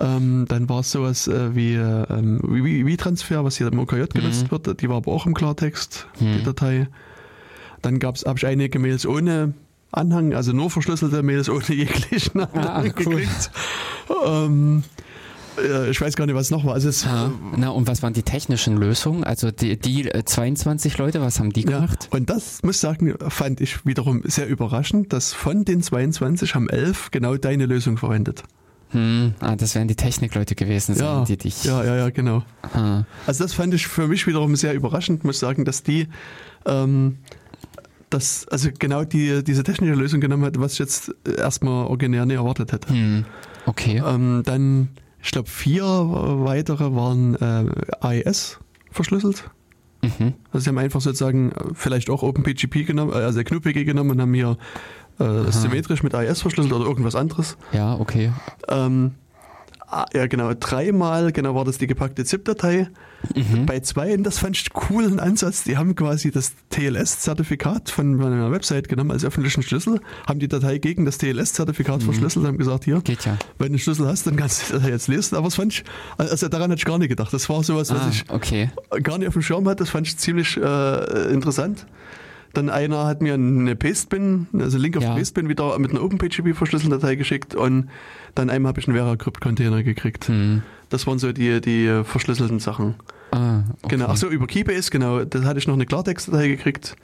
[0.00, 4.04] Ähm, dann war es sowas äh, wie, ähm, wie, wie Transfer, was hier im OKJ
[4.14, 4.50] genutzt Mhm.
[4.52, 6.32] wird, die war aber auch im Klartext, Mhm.
[6.38, 6.88] die Datei.
[7.82, 9.54] Dann habe ich einige Mails ohne
[9.90, 12.90] Anhang, also nur verschlüsselte Mails ohne jeglichen Anhang Ah, cool.
[12.92, 13.50] gekriegt.
[14.26, 14.82] Ähm,
[15.58, 16.74] äh, ich weiß gar nicht, was noch war.
[16.74, 17.30] Also es, Ja.
[17.56, 19.24] Na, und was waren die technischen Lösungen?
[19.24, 22.08] Also die, die äh, 22 Leute, was haben die Ja, gemacht?
[22.10, 26.68] und das muss ich sagen, fand ich wiederum sehr überraschend, dass von den 22 haben
[26.68, 28.42] 11 genau deine Lösung verwendet.
[28.90, 31.64] Hm, ah, das wären die Technikleute gewesen sein, Ja, die dich.
[31.64, 32.42] ja, ja, ja, genau.
[32.74, 36.08] Ah, Also das fand ich für mich wiederum sehr überraschend, muss ich sagen, dass die
[36.64, 37.18] ähm,
[38.10, 42.36] das, also genau die, diese technische Lösung genommen hat, was ich jetzt erstmal originär nicht
[42.36, 42.88] erwartet hätte.
[42.88, 43.24] hm,
[43.66, 44.02] okay.
[44.04, 44.88] Ähm, dann,
[45.22, 47.66] ich glaube, vier weitere waren äh,
[48.00, 48.58] AES
[48.90, 49.50] verschlüsselt.
[50.02, 50.34] Mhm.
[50.52, 54.20] Also sie haben einfach sozusagen äh, vielleicht auch OpenPGP genommen, äh, also GNU-PG genommen und
[54.20, 54.56] haben hier
[55.18, 57.56] äh, symmetrisch mit AES verschlüsselt oder irgendwas anderes.
[57.72, 58.32] Ja, okay.
[58.68, 59.14] Ähm,
[60.12, 62.88] ja, genau, dreimal, genau war das die gepackte ZIP-Datei.
[63.34, 63.66] Mhm.
[63.66, 68.22] Bei zwei, und das fand ich einen coolen Ansatz, die haben quasi das TLS-Zertifikat von
[68.22, 72.84] einer Website genommen als öffentlichen Schlüssel, haben die Datei gegen das TLS-Zertifikat verschlüsselt, haben gesagt,
[72.84, 73.36] hier, ja.
[73.58, 75.36] wenn du einen Schlüssel hast, dann kannst du die Datei jetzt lesen.
[75.36, 75.84] Aber das fand ich,
[76.16, 77.32] also daran hatte ich gar nicht gedacht.
[77.32, 78.70] Das war sowas, was Ah, ich okay.
[79.02, 79.78] gar nicht auf dem Schirm hatte.
[79.78, 81.86] Das fand ich ziemlich äh, interessant.
[82.54, 85.14] Dann einer hat mir eine Pastebin, also Link auf Ja.
[85.14, 87.88] Pastebin wieder mit einer OpenPGP verschlüsselten Datei geschickt und
[88.34, 90.28] dann einmal habe ich einen VeraCrypt-Container gekriegt.
[90.28, 90.62] Hm.
[90.88, 92.94] Das waren so die, die äh, verschlüsselten Sachen.
[93.30, 93.96] Ah, okay.
[93.96, 96.96] Genau, ach so, über Keybase, genau, da hatte ich noch eine Klartext-Datei gekriegt.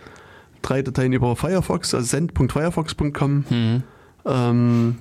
[0.62, 3.44] Drei Dateien über Firefox, also send.firefox.com.
[3.48, 3.82] Hm.
[4.24, 4.96] Ähm,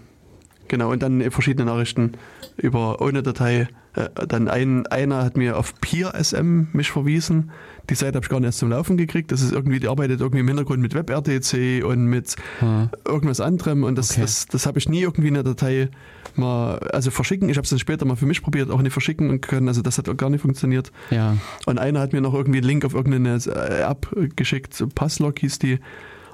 [0.68, 2.14] genau, und dann verschiedene Nachrichten
[2.58, 3.70] über ohne Datei.
[3.96, 7.52] Äh, dann ein, einer hat mir auf PeerSM mich verwiesen.
[7.90, 9.32] Die Seite habe ich gar nicht erst zum Laufen gekriegt.
[9.32, 13.84] Das ist irgendwie, die arbeitet irgendwie im Hintergrund mit WebRTC und mit Ah, irgendwas anderem.
[13.84, 14.22] Und das, Okay.
[14.22, 15.90] das, das habe ich nie irgendwie in der Datei
[16.36, 17.50] mal, also verschicken.
[17.50, 19.68] Ich habe es dann später mal für mich probiert, auch nicht verschicken können.
[19.68, 20.92] Also das hat auch gar nicht funktioniert.
[21.12, 21.38] ja.
[21.66, 25.60] Und einer hat mir noch irgendwie einen Link auf irgendeine äh, App geschickt, Passlog hieß
[25.60, 25.80] die.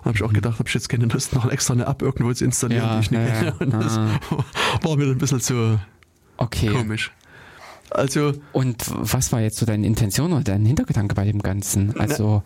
[0.06, 2.46] Habe ich auch gedacht, habe ich jetzt keine Lust, noch extra eine App irgendwo zu
[2.46, 3.56] installieren, Ja, die ich nicht ja, kenne.
[3.60, 4.08] Und das Ah.
[4.84, 5.78] war mir ein bisschen zu
[6.38, 6.68] Okay.
[6.70, 7.12] komisch.
[7.92, 11.98] Also, Und was war jetzt so deine Intention oder dein Hintergedanke bei dem Ganzen?
[12.00, 12.44] Also,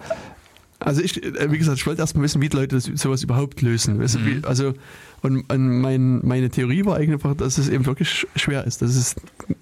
[0.80, 3.24] also ich, äh, wie gesagt, ich wollte erst mal wissen, wie die Leute das, sowas
[3.24, 3.98] überhaupt lösen.
[3.98, 4.41] Mhm.
[4.44, 4.74] also,
[5.22, 8.82] und, und mein, meine Theorie war eigentlich einfach, dass es eben wirklich sch- schwer ist,
[8.82, 9.15] dass es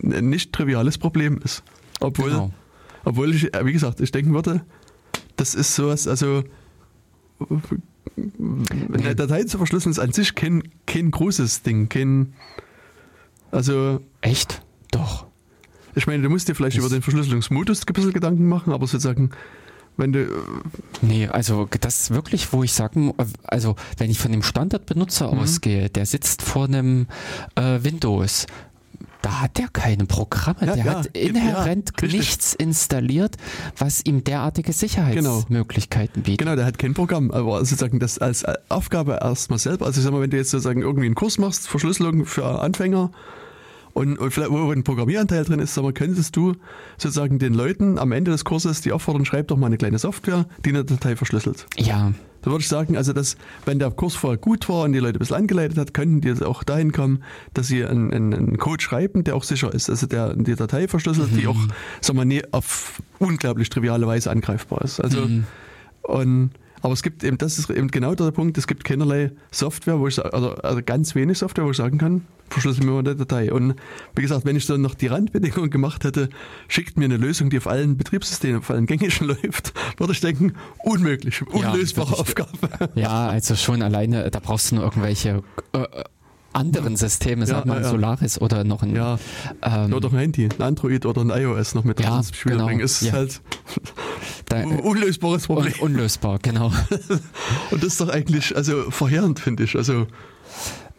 [0.04, 1.64] ein nicht triviales Problem ist.
[2.00, 2.52] Obwohl, genau.
[3.06, 4.62] Obwohl ich, äh, wie gesagt, ich denken würde,
[5.36, 6.44] das ist sowas, also
[8.18, 12.34] eine Datei zu verschlüsseln ist an sich kein, kein großes Ding, kein,
[13.52, 14.62] also Echt?
[14.92, 15.26] Doch.
[15.96, 18.88] Ich meine, du musst dir vielleicht Das- über den Verschlüsselungsmodus ein bisschen Gedanken machen, aber
[18.88, 19.32] sozusagen,
[19.98, 20.28] wenn du,
[21.02, 23.14] Nee, also das ist wirklich, wo ich sagen,
[23.44, 25.40] also wenn ich von dem Standardbenutzer Mhm.
[25.40, 27.08] ausgehe, der sitzt vor einem
[27.56, 28.46] äh, Windows,
[29.22, 32.20] da hat der keine Programme, Ja, der ja, hat ja, inhärent richtig.
[32.20, 33.36] nichts installiert,
[33.78, 36.40] was ihm derartige Sicherheitsmöglichkeiten bietet.
[36.40, 40.12] genau, der hat kein Programm, aber sozusagen das als Aufgabe erstmal selber, also ich sag
[40.14, 43.12] mal, wenn du jetzt sozusagen irgendwie einen Kurs machst, Verschlüsselung für Anfänger,
[43.94, 46.54] und, und vielleicht, wo ein Programmieranteil drin ist, mal, könntest du
[46.98, 50.46] sozusagen den Leuten am Ende des Kurses die auffordern, schreib doch mal eine kleine Software,
[50.66, 51.68] die eine Datei verschlüsselt.
[51.78, 53.36] Ja, Da würde ich sagen, also dass,
[53.66, 56.28] wenn der Kurs vorher gut war und die Leute ein bisschen angeleitet hat, könnten die
[56.30, 57.24] jetzt auch dahin kommen,
[57.54, 59.90] dass sie einen, einen, einen Code schreiben, der auch sicher ist.
[59.90, 61.60] Also der die Datei verschlüsselt, die auch,
[62.02, 65.00] sag mal, nie auf unglaublich triviale Weise angreifbar ist.
[65.00, 65.44] Also Mhm.
[66.04, 66.50] und
[66.82, 70.08] aber es gibt eben, das ist eben genau der Punkt, es gibt keinerlei Software, wo
[70.08, 73.52] ich also, also ganz wenig Software, wo ich sagen kann, verschlüssel mir mal eine Datei.
[73.54, 73.76] Und
[74.16, 76.30] wie gesagt, wenn ich dann noch die Randbedingungen gemacht hätte,
[76.68, 80.54] schickt mir eine Lösung, die auf allen Betriebssystemen, auf allen gängigen läuft, würde ich denken,
[80.84, 82.50] unmöglich, unlösbare ich- Aufgabe.
[82.96, 85.44] ja, also schon alleine, da brauchst du nur irgendwelche
[85.74, 85.86] äh,
[86.54, 87.90] anderen Systeme, Ja, sag mal ja.
[87.90, 89.18] Solaris oder noch ein Ja,
[89.62, 92.66] ähm, oder ein Handy, ein Android oder ein iOS noch mit Ja, ins Spiel genau,
[92.66, 93.14] bringen, ist ja.
[93.14, 93.42] halt
[94.46, 95.74] da, unlösbares Problem.
[95.80, 96.68] un unlösbar, genau.
[97.72, 99.76] Und das ist doch eigentlich, also verheerend, finde ich.
[99.76, 100.08] Also,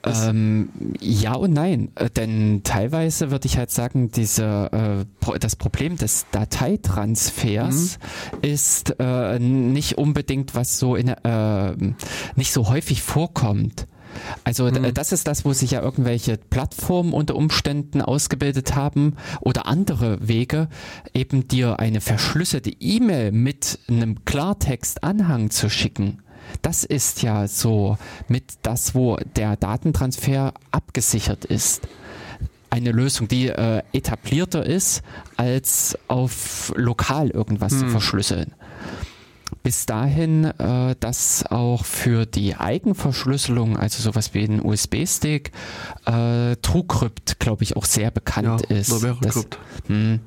[0.05, 0.69] Ähm,
[1.01, 6.27] ja und nein, Äh, denn teilweise würde ich halt sagen, diese, äh, das Problem des
[6.33, 7.99] Dateitransfers
[8.33, 8.39] Mhm.
[8.43, 11.77] ist äh, nicht unbedingt was so in, äh,
[12.35, 13.87] nicht so häufig vorkommt.
[14.44, 14.94] Also Mhm.
[14.94, 20.68] das ist das, wo sich ja irgendwelche Plattformen unter Umständen ausgebildet haben oder andere Wege,
[21.14, 26.18] eben dir eine verschlüsselte E-Mail mit einem Klartextanhang zu schicken.
[26.60, 27.97] Das ist ja so
[28.28, 31.82] mit das, wo der Datentransfer abgesichert ist.
[32.68, 35.02] Eine Lösung, die äh, etablierter ist,
[35.36, 37.90] als auf lokal irgendwas zu Hm.
[37.90, 38.52] verschlüsseln.
[39.62, 45.53] Bis dahin, äh, dass auch für die Eigenverschlüsselung, also sowas wie ein USB-Stick,
[46.07, 48.91] äh, TrueCrypt, glaube ich, auch sehr bekannt ja, ist.
[49.20, 49.59] dass, Krypt.
[49.87, 50.20] hm,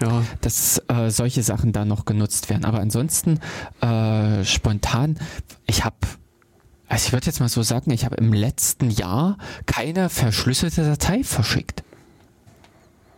[0.00, 2.64] Ja, dass äh, solche Sachen da noch genutzt werden.
[2.64, 3.40] Aber ansonsten
[3.80, 5.18] äh, spontan,
[5.66, 5.96] ich habe
[6.88, 11.24] Also ich würde jetzt mal so sagen, ich habe im letzten Jahr keine verschlüsselte Datei
[11.24, 11.82] verschickt.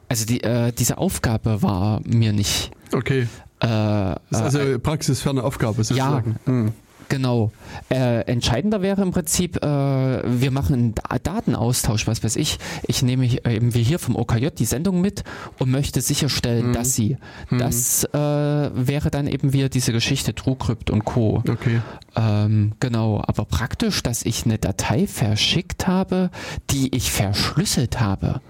[0.08, 2.70] Also die, äh, diese Aufgabe war mir nicht.
[2.92, 3.28] Okay.
[3.60, 6.36] Äh, Das ist also äh, praxisferne Aufgabe sozusagen.
[6.44, 6.72] Hm.
[7.10, 7.52] Genau.
[7.88, 12.58] Äh, entscheidender wäre im Prinzip, äh, wir machen einen Da- Datenaustausch, was weiß ich.
[12.86, 15.24] Ich nehme hier, äh, eben wie hier vom OKJ die Sendung mit
[15.58, 16.72] und möchte sicherstellen, Mhm.
[16.74, 17.16] dass sie.
[17.48, 17.58] Mhm.
[17.60, 21.42] Das äh, wäre dann eben wieder diese Geschichte TrueCrypt und Co.
[21.48, 21.80] Okay.
[22.14, 26.28] Ähm, genau, aber praktisch, dass ich eine Datei verschickt habe,
[26.70, 28.42] die ich verschlüsselt habe.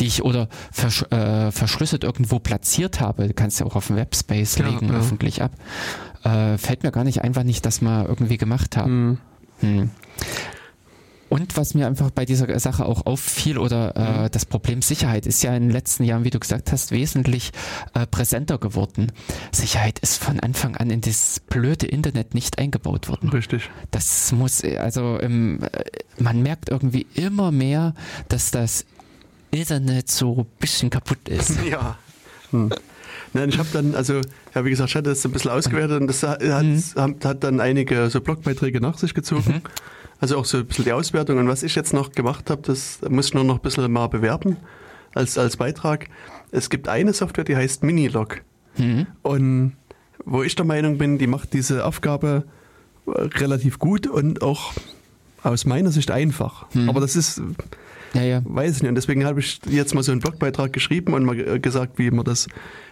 [0.00, 3.96] Die ich oder versch äh, verschlüsselt irgendwo platziert habe, du kannst ja auch auf dem
[3.96, 4.94] Webspace Ja, legen, ja.
[4.94, 5.52] öffentlich ab.
[6.24, 8.88] Äh, fällt mir gar nicht ein, wann ich das mal irgendwie gemacht habe.
[8.88, 9.18] Hm.
[9.60, 9.90] Hm.
[11.30, 15.42] Und was mir einfach bei dieser Sache auch auffiel oder äh, das Problem Sicherheit ist
[15.42, 17.50] ja in den letzten Jahren, wie du gesagt hast, wesentlich
[17.94, 19.10] äh, präsenter geworden.
[19.50, 23.30] Sicherheit ist von Anfang an in das blöde Internet nicht eingebaut worden.
[23.30, 23.68] Richtig.
[23.90, 25.84] Das muss, äh, also ähm, äh,
[26.22, 27.94] man merkt irgendwie immer mehr,
[28.28, 28.84] dass das
[29.54, 31.58] Internet so ein bisschen kaputt ist.
[31.68, 31.96] Ja.
[32.50, 32.70] Hm.
[33.32, 34.20] Nein, ich habe dann, also,
[34.54, 36.80] ja, wie gesagt, ich hatte das ein bisschen ausgewertet und das hat, Mhm.
[36.96, 39.62] hat, hat dann einige so Blogbeiträge nach sich gezogen.
[40.20, 41.38] Also auch so ein bisschen die Auswertung.
[41.38, 44.06] Und was ich jetzt noch gemacht habe, das muss ich nur noch ein bisschen mal
[44.06, 44.56] bewerben
[45.14, 46.08] als, als Beitrag.
[46.52, 48.42] Es gibt eine Software, die heißt Minilog.
[48.74, 49.06] Hm?
[49.22, 49.72] Und
[50.24, 52.44] wo ich der Meinung bin, die macht diese Aufgabe
[53.06, 54.72] äh, relativ gut und auch
[55.42, 56.66] aus meiner Sicht einfach.
[56.72, 56.88] Mhm.
[56.88, 57.42] Aber das ist,
[58.14, 58.42] Ja, ja.
[58.44, 58.88] weiß ich nicht.
[58.88, 62.10] Und deswegen habe ich jetzt mal so einen Blogbeitrag geschrieben und mal äh, gesagt, wie
[62.10, 62.46] man das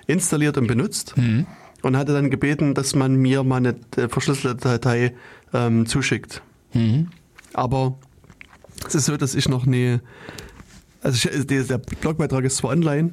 [0.07, 1.15] installiert und benutzt.
[1.17, 1.47] Hm?
[1.83, 5.15] Und hatte dann gebeten, dass man mir mal eine äh, verschlüsselte Datei
[5.53, 6.43] ähm, zuschickt.
[6.71, 7.09] Hm?
[7.55, 7.99] Aber
[8.87, 9.99] es ist so, dass ich noch nie.
[11.03, 13.13] Also ich, der der Blogbeitrag ist zwar online,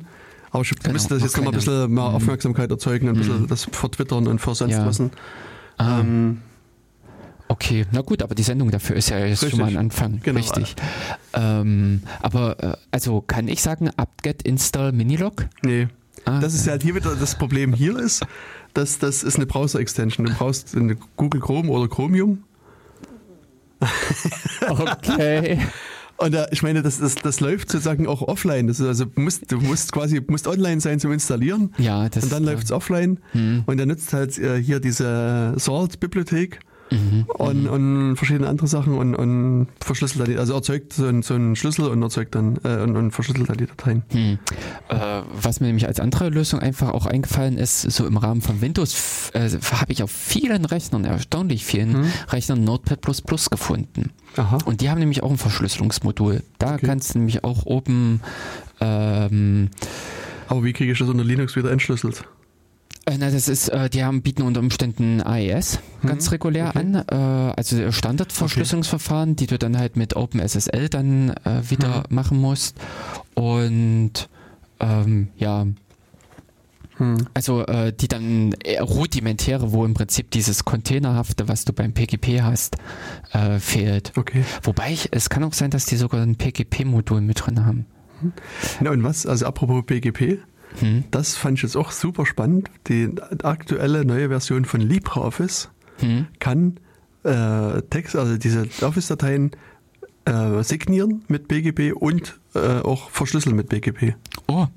[0.52, 2.16] aber ich Genau, müsste das jetzt noch mal ein bisschen mehr Mhm.
[2.16, 3.48] Aufmerksamkeit erzeugen und ein bisschen Mhm.
[3.48, 4.86] das vertwittern und versonst Ja.
[4.86, 5.12] lassen.
[5.78, 6.42] Ah, Ähm,
[7.50, 9.60] okay, na gut, aber die Sendung dafür ist ja jetzt schon Richtig.
[9.60, 10.22] mal ein Anfang.
[10.24, 10.40] Genau.
[10.40, 10.76] Richtig.
[11.34, 15.46] Ähm, aber, äh, also kann ich sagen, apt-get install Minilog?
[15.64, 15.88] nee.
[16.26, 18.26] Ah, Das ist ja halt hier wieder das Problem hier ist,
[18.74, 20.28] dass das ist eine Browser-Extension.
[20.28, 22.44] Du brauchst eine Google Chrome oder Chromium.
[24.68, 25.60] Okay.
[26.18, 28.68] Und da, ich meine, das, das, das läuft sozusagen auch offline.
[28.68, 31.74] Das ist also du musst, du musst quasi musst online sein zum Installieren.
[31.78, 33.20] Ja, das und dann läuft es offline.
[33.32, 33.64] Hm.
[33.66, 36.60] Und er nutzt halt äh, hier diese Salt-Bibliothek
[36.92, 37.26] Mhm.
[37.28, 41.34] und, und verschiedene andere Sachen und, und verschlüsselt dann, die- also erzeugt so einen, so
[41.36, 44.04] einen Schlüssel und erzeugt dann äh, und, und verschlüsselt dann die Dateien.
[44.10, 44.40] Hm.
[44.90, 48.62] Äh, was mir nämlich als andere Lösung einfach auch eingefallen ist, so im Rahmen von
[48.62, 52.06] Windows äh, habe ich auf vielen Rechnern, erstaunlich vielen Hm.
[52.30, 53.02] Rechnern Notepad
[53.52, 54.12] gefunden.
[54.38, 54.58] Aha.
[54.66, 56.44] Und die haben nämlich auch ein Verschlüsselungsmodul.
[56.58, 56.86] Da Okay.
[56.86, 58.22] kannst du nämlich auch oben
[58.82, 59.70] ähm,
[60.48, 62.24] Aber wie kriege ich das unter Linux wieder entschlüsselt?
[63.10, 66.80] Äh, na, das ist, äh, die haben, bieten unter Umständen AES ganz Mhm, regulär okay.
[66.80, 72.16] an, äh, also Standardverschlüsselungsverfahren, die du dann halt mit OpenSSL dann äh, wieder Mhm.
[72.16, 72.78] machen musst.
[73.34, 74.30] Und
[74.80, 75.66] ähm, ja,
[76.98, 77.28] Hm.
[77.34, 82.42] also äh, die dann eher rudimentäre, wo im Prinzip dieses Containerhafte, was du beim PGP
[82.42, 82.76] hast,
[83.32, 84.12] äh, fehlt.
[84.18, 84.44] Okay.
[84.64, 87.86] Wobei ich, es kann auch sein, dass die sogar ein PGP-Modul mit drin haben.
[88.82, 89.26] Na und was?
[89.26, 90.40] Also apropos BGP,
[90.80, 91.04] Hm?
[91.12, 92.70] das fand ich jetzt auch super spannend.
[92.88, 93.10] Die
[93.44, 95.70] aktuelle neue Version von LibreOffice
[96.00, 96.28] Hm?
[96.40, 96.78] kann
[97.24, 99.52] äh, Text, also diese Office-Dateien
[100.26, 104.16] äh, signieren mit BGP und äh, auch verschlüsseln mit BGP.
[104.48, 104.68] Oh,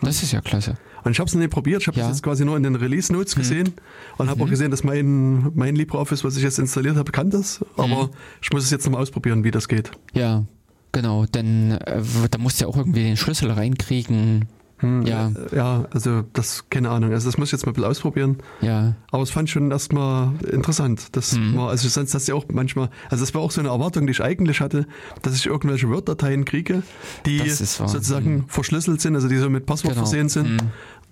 [0.00, 0.74] das ist ja klasse.
[1.04, 2.08] Und ich habe es noch nicht probiert, ich habe Ja.
[2.08, 3.40] das jetzt quasi nur in den Release-Notes Mhm.
[3.40, 3.72] gesehen
[4.18, 4.50] und habe auch Mhm.
[4.50, 7.64] gesehen, dass mein, mein LibreOffice, was ich jetzt installiert habe, kann das.
[7.76, 8.10] Aber Mhm.
[8.42, 9.92] ich muss es jetzt nochmal ausprobieren, wie das geht.
[10.14, 10.42] Ja,
[10.90, 14.46] genau, denn äh, da musst du ja auch irgendwie den Schlüssel reinkriegen.
[14.78, 15.32] Hm, Ja.
[15.54, 17.12] Ja, also das, keine Ahnung.
[17.12, 18.36] Also das muss ich jetzt mal ein bisschen ausprobieren.
[18.60, 21.16] Ja, Aber es fand ich schon erstmal interessant.
[21.16, 21.56] Das Mhm.
[21.56, 24.06] war, also sonst hast du ja auch manchmal, also das war auch so eine Erwartung,
[24.06, 24.86] die ich eigentlich hatte,
[25.22, 26.82] dass ich irgendwelche Word-Dateien kriege,
[27.24, 28.44] die sozusagen Mhm.
[28.48, 30.04] verschlüsselt sind, also die so mit Passwort genau.
[30.04, 30.60] versehen sind.
[30.60, 30.68] Hm.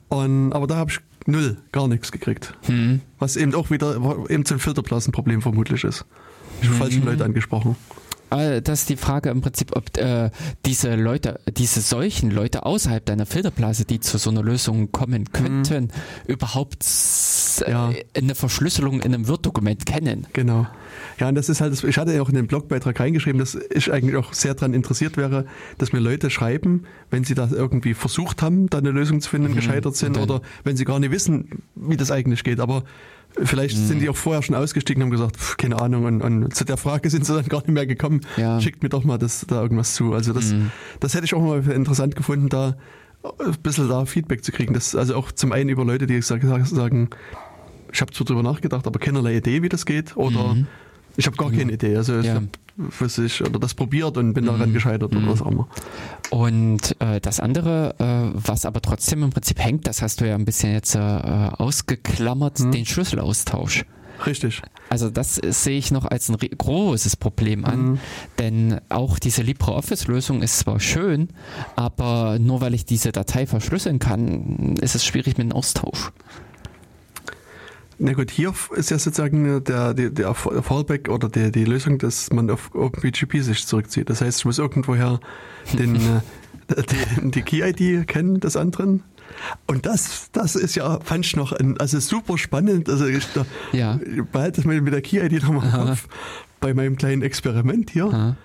[0.08, 2.52] Und, aber da habe ich null, gar nichts gekriegt.
[2.66, 3.00] Hm.
[3.18, 3.96] Was eben auch wieder
[4.28, 6.04] eben zum Filterblasenproblem vermutlich ist.
[6.60, 6.78] Ich habe Mhm.
[6.80, 7.76] falschen Leute angesprochen.
[8.30, 10.30] Äh, Das ist die Frage im Prinzip, ob äh,
[10.66, 15.88] diese Leute, diese solchen Leute außerhalb deiner Filterblase, die zu so einer Lösung kommen könnten,
[16.26, 17.70] überhaupt s- Mhm.
[17.72, 17.90] Ja.
[17.92, 20.26] äh, eine Verschlüsselung in einem Word-Dokument kennen.
[20.32, 20.66] Genau.
[21.20, 23.56] Ja, und das ist halt, das- ich hatte ja auch in den Blogbeitrag reingeschrieben, dass
[23.70, 25.46] ich eigentlich auch sehr daran interessiert wäre,
[25.78, 29.52] dass mir Leute schreiben, wenn sie da irgendwie versucht haben, da eine Lösung zu finden,
[29.52, 29.56] Mhm.
[29.56, 32.58] gescheitert sind oder wenn sie gar nicht wissen, wie das eigentlich geht.
[32.58, 32.82] Aber
[33.42, 33.86] vielleicht Mhm.
[33.86, 36.64] sind die auch vorher schon ausgestiegen und haben gesagt, pf, keine Ahnung, und, und zu
[36.64, 38.20] der Frage sind sie dann gar nicht mehr gekommen.
[38.36, 38.60] Ja.
[38.60, 40.12] Schickt mir doch mal das, da irgendwas zu.
[40.14, 40.70] Also das, Mhm.
[41.00, 42.76] das hätte ich auch mal interessant gefunden, da
[43.24, 44.74] ein bisschen da Feedback zu kriegen.
[44.74, 47.08] Das, also auch zum einen über Leute, die sag- sagen,
[47.92, 50.16] ich habe zwar drüber nachgedacht, aber keinerlei Idee, wie das geht.
[50.16, 50.66] Oder Mhm.
[51.16, 51.96] Ich habe gar keine Idee.
[51.96, 52.34] Also ich Ja.
[52.34, 54.48] habe was ich oder das probiert und bin Mhm.
[54.48, 55.68] daran gescheitert oder was auch immer.
[56.30, 60.34] Und äh, das andere, äh, was aber trotzdem im Prinzip hängt, das hast du ja
[60.34, 62.72] ein bisschen jetzt äh, ausgeklammert, Mhm.
[62.72, 63.84] den Schlüsselaustausch.
[64.26, 64.62] Richtig.
[64.90, 67.98] Also das sehe ich noch als ein großes Problem an, Mhm.
[68.38, 71.28] denn auch diese LibreOffice-Lösung ist zwar schön,
[71.76, 76.12] aber nur weil ich diese Datei verschlüsseln kann, ist es schwierig mit dem Austausch.
[77.98, 82.32] Na gut, hier ist ja sozusagen der, der, der Fallback oder die, die Lösung, dass
[82.32, 84.10] man auf OpenPGP sich zurückzieht.
[84.10, 85.20] Das heißt, ich muss irgendwoher
[85.78, 85.94] den,
[86.68, 86.82] äh,
[87.22, 89.02] die, die Key-ID kennen des anderen.
[89.66, 92.88] Und das, das ist ja, fand ich noch ein, also super spannend.
[92.88, 93.98] Also ich da, Ja.
[94.32, 95.70] behalte das mal mit der Key-ID nochmal.
[95.70, 96.08] Kopf
[96.60, 98.06] bei meinem kleinen Experiment hier.
[98.06, 98.36] Aha.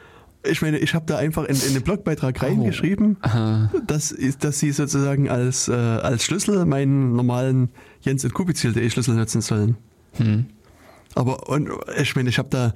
[0.44, 3.70] Ich meine, ich habe da einfach in, in den Blogbeitrag reingeschrieben, Aha.
[3.88, 7.70] dass, dass sie sozusagen als, äh, als Schlüssel meinen normalen
[8.02, 9.78] Jens und Kubizil.de Schlüssel nutzen sollen.
[10.14, 10.46] Hm.
[11.16, 11.70] Aber und,
[12.00, 12.74] ich meine, ich habe da,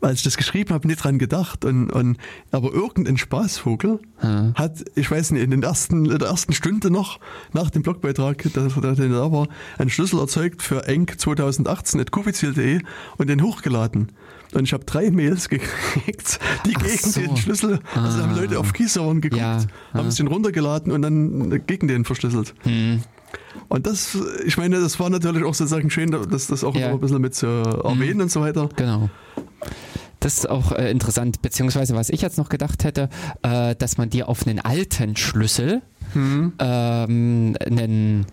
[0.00, 1.64] als ich das geschrieben habe, nicht dran gedacht.
[1.64, 2.18] Und, und,
[2.50, 4.52] aber irgendein Spaßvogel Aha.
[4.54, 7.18] hat, ich weiß nicht, in, den ersten, in der ersten Stunde noch
[7.52, 12.10] nach dem Blogbeitrag, der, der, der da war, einen Schlüssel erzeugt für enk 2018 at
[12.10, 12.80] kubizil.de
[13.16, 14.12] und den hochgeladen.
[14.52, 17.20] Und ich habe drei Mails gekriegt, die Ach gegen so.
[17.20, 18.40] den Schlüssel, also haben Ah.
[18.40, 19.56] Leute auf Keyservern geguckt, Ja,
[19.92, 20.06] haben ah.
[20.06, 22.54] es den runtergeladen und dann gegen den verschlüsselt.
[22.62, 23.02] Hm.
[23.68, 24.16] Und das,
[24.46, 26.90] ich meine, das war natürlich auch sozusagen schön, dass das auch Ja.
[26.90, 28.68] ein bisschen mit zu erwähnen und so weiter.
[28.76, 29.08] Genau.
[30.20, 33.10] Das ist auch äh, interessant, beziehungsweise was ich jetzt noch gedacht hätte,
[33.42, 35.82] äh, dass man dir auf einen alten Schlüssel
[36.12, 36.52] Hm.
[36.58, 38.26] ähm, einen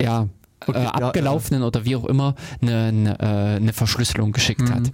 [0.00, 0.28] ja,
[0.66, 4.74] Okay, äh, ja, abgelaufenen oder wie auch immer eine, eine, äh, eine Verschlüsselung geschickt Mhm.
[4.74, 4.92] hat.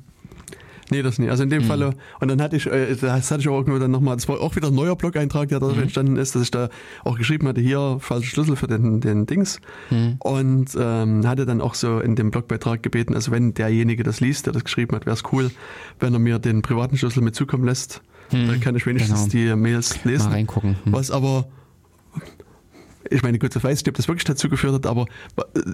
[0.91, 1.31] Nee, das nicht.
[1.31, 1.67] Also in dem Mhm.
[1.67, 4.41] Falle, und dann hatte ich, äh, das hatte ich auch irgendwo dann nochmal, das war
[4.41, 5.83] auch wieder ein neuer Blog-Eintrag, der dadurch Mhm.
[5.85, 6.69] entstanden ist, dass ich da
[7.05, 9.61] auch geschrieben hatte, hier, falscher Schlüssel für den, den Dings.
[9.91, 10.17] Hm.
[10.21, 14.47] Und ähm, hatte dann auch so in dem Blogbeitrag gebeten, also wenn derjenige das liest,
[14.47, 15.51] der das geschrieben hat, wäre es cool,
[16.01, 18.03] wenn er mir den privaten Schlüssel mit zukommen lässt.
[18.31, 19.55] Dann kann ich wenigstens Genau.
[19.55, 20.31] die Mails Mal lesen.
[20.33, 20.77] reingucken.
[20.85, 20.93] Hm.
[20.93, 21.47] Was aber,
[23.11, 25.07] ich meine, gut, ich weiß nicht, ob das wirklich dazu geführt hat, aber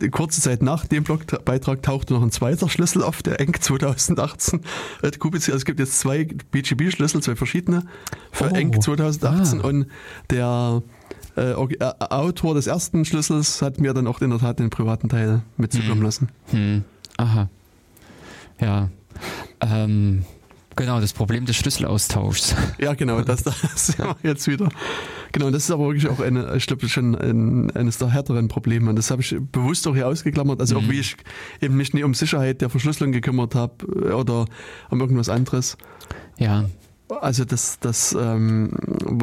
[0.01, 4.60] äh, kurze Zeit nach dem Blogbeitrag tauchte noch ein zweiter Schlüssel auf, der ENC 2018
[5.02, 5.34] at QBC.
[5.34, 7.84] Also es gibt jetzt zwei BGB-Schlüssel, zwei verschiedene
[8.30, 8.55] für Oh.
[8.55, 9.64] ENC 2018 Ah.
[9.64, 9.86] und
[10.30, 10.82] der
[11.36, 15.09] äh, äh, Autor des ersten Schlüssels hat mir dann auch in der Tat den privaten
[15.09, 16.02] Teil mitzukommen Hm.
[16.02, 16.28] lassen.
[16.51, 16.84] Hm.
[17.16, 17.48] Aha.
[18.60, 18.88] Ja.
[19.60, 20.24] Ähm,
[20.76, 22.55] genau, das Problem des Schlüsselaustauschs.
[22.78, 23.56] Ja, genau, das, das
[23.86, 24.68] sind wir jetzt wieder.
[25.35, 28.89] Genau, das ist aber wirklich auch eine, ich glaube, schon ein, eines der härteren Probleme.
[28.89, 30.61] Und das habe ich bewusst auch hier ausgeklammert.
[30.61, 30.86] Also Mhm.
[30.86, 31.16] auch wie ich
[31.61, 34.44] eben mich nicht um Sicherheit der Verschlüsselung gekümmert habe äh, oder
[34.90, 35.77] um irgendwas anderes.
[36.39, 36.66] Ja.
[37.20, 38.70] Also das, das, ähm,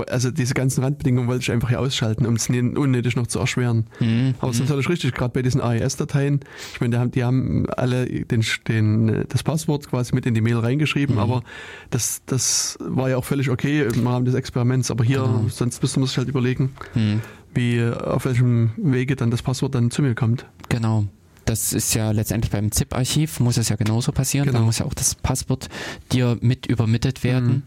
[0.10, 3.40] also diese ganzen Randbedingungen wollte ich einfach hier ausschalten, um es nicht unnötig noch zu
[3.40, 3.86] erschweren.
[4.00, 4.36] Hm.
[4.40, 6.42] Aber es ist natürlich richtig, gerade bei diesen AES-Dateien.
[6.74, 10.42] Ich meine, die haben, die haben alle den, den, das Passwort quasi mit in die
[10.42, 11.22] Mail reingeschrieben, Mhm.
[11.22, 11.44] aber
[11.90, 14.92] das, das war ja auch völlig okay im Rahmen des Experiments.
[14.92, 15.46] Aber hier, Genau.
[15.50, 17.22] sonst müsste man sich halt überlegen, Hm.
[17.54, 20.46] wie, auf welchem Wege dann das Passwort dann zu mir kommt.
[20.70, 21.06] Genau.
[21.52, 24.46] Das ist ja letztendlich beim ZIP-Archiv, muss es ja genauso passieren.
[24.46, 24.64] Da Genau.
[24.66, 25.68] muss ja auch das Passwort
[26.14, 27.48] dir mit übermittelt werden.
[27.48, 27.64] Mhm.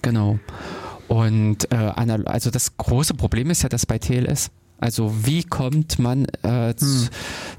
[0.00, 0.38] Genau.
[1.06, 4.50] Und äh, also das große Problem ist ja das bei TLS.
[4.78, 7.08] Also wie kommt man äh, Hm.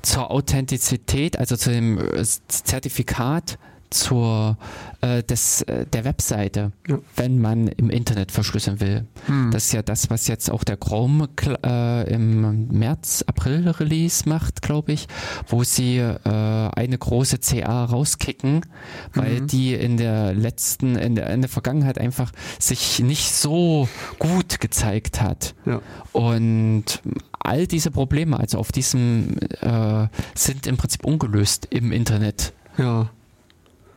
[0.01, 3.59] zur Authentizität, also zu dem äh, Zertifikat
[3.93, 4.57] zur,
[5.01, 6.97] äh, des, äh, der Webseite, Ja.
[7.15, 9.05] wenn man im Internet verschlüsseln will?
[9.51, 11.29] Das ist ja das, was jetzt auch der Chrome
[11.65, 15.07] äh, im März, April Release macht, glaube ich,
[15.47, 18.65] wo sie äh, eine große CA rauskicken,
[19.13, 19.47] weil Mhm.
[19.47, 23.87] die in der letzten, in der, in der Vergangenheit einfach sich nicht so
[24.19, 25.55] gut gezeigt hat.
[25.65, 25.81] ja.
[26.11, 27.01] Und
[27.39, 32.53] all diese Probleme, also auf diesem, äh, sind im Prinzip ungelöst im Internet.
[32.77, 33.09] ja.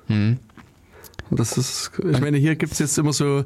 [0.09, 0.39] Hm.
[1.31, 3.45] Und Das ist, ich meine, hier gibt es jetzt immer so,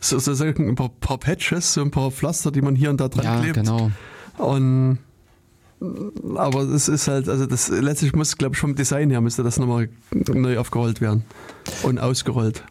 [0.00, 3.08] so, so ein paar, paar Patches, so ein paar Pflaster, die man hier und da
[3.08, 3.54] dran Ja, klebt.
[3.56, 3.90] genau.
[4.38, 4.98] Und
[6.36, 9.58] aber es ist halt, also das letztlich muss, glaube ich, vom Design her müsste das
[9.58, 11.24] nochmal neu aufgerollt werden
[11.82, 12.62] und ausgerollt.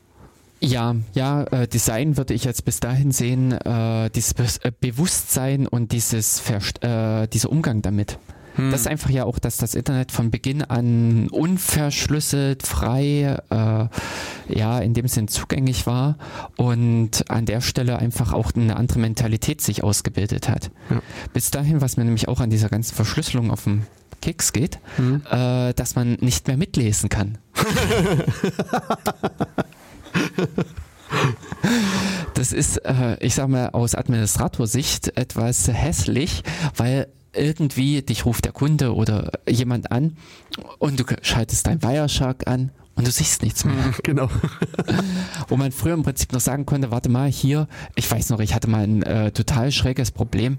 [0.62, 5.68] Ja, ja, äh, Design würde ich jetzt bis dahin sehen, äh, dieses Be äh, Bewusstsein
[5.68, 8.18] und dieses Verst äh, dieser Umgang damit.
[8.56, 8.72] Hm.
[8.72, 13.88] Das ist einfach ja auch, dass das Internet von Beginn an unverschlüsselt, frei, äh,
[14.54, 16.18] ja, in dem Sinn zugänglich war
[16.58, 20.72] und an der Stelle einfach auch eine andere Mentalität sich ausgebildet hat.
[20.90, 21.02] Ja.
[21.34, 23.84] Bis dahin, was mir nämlich auch an dieser ganzen Verschlüsselung auf dem
[24.22, 25.22] Keks geht, Hm.
[25.32, 27.38] äh, dass man nicht mehr mitlesen kann.
[32.34, 36.44] Das ist, äh, ich sag mal, aus Administratorsicht etwas hässlich,
[36.76, 40.18] weil irgendwie dich ruft der Kunde oder jemand an
[40.80, 43.76] und du schaltest dein Wireshark an und du siehst nichts mehr.
[44.04, 44.30] Genau.
[45.48, 48.54] Wo man früher im Prinzip noch sagen konnte, warte mal, hier, ich weiß noch, ich
[48.54, 50.58] hatte mal ein äh, total schräges Problem.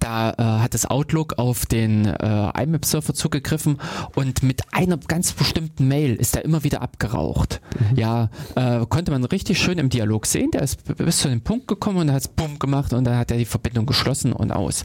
[0.00, 3.78] Da äh, hat das Outlook auf den äh, IMAP-Surfer zugegriffen
[4.14, 7.60] und mit einer ganz bestimmten Mail ist er immer wieder abgeraucht.
[7.90, 7.96] Mhm.
[7.96, 10.50] Ja, äh, konnte man richtig schön im Dialog sehen.
[10.52, 13.30] Der ist bis zu dem Punkt gekommen und hat es bumm gemacht und dann hat
[13.30, 14.84] er die Verbindung geschlossen und aus.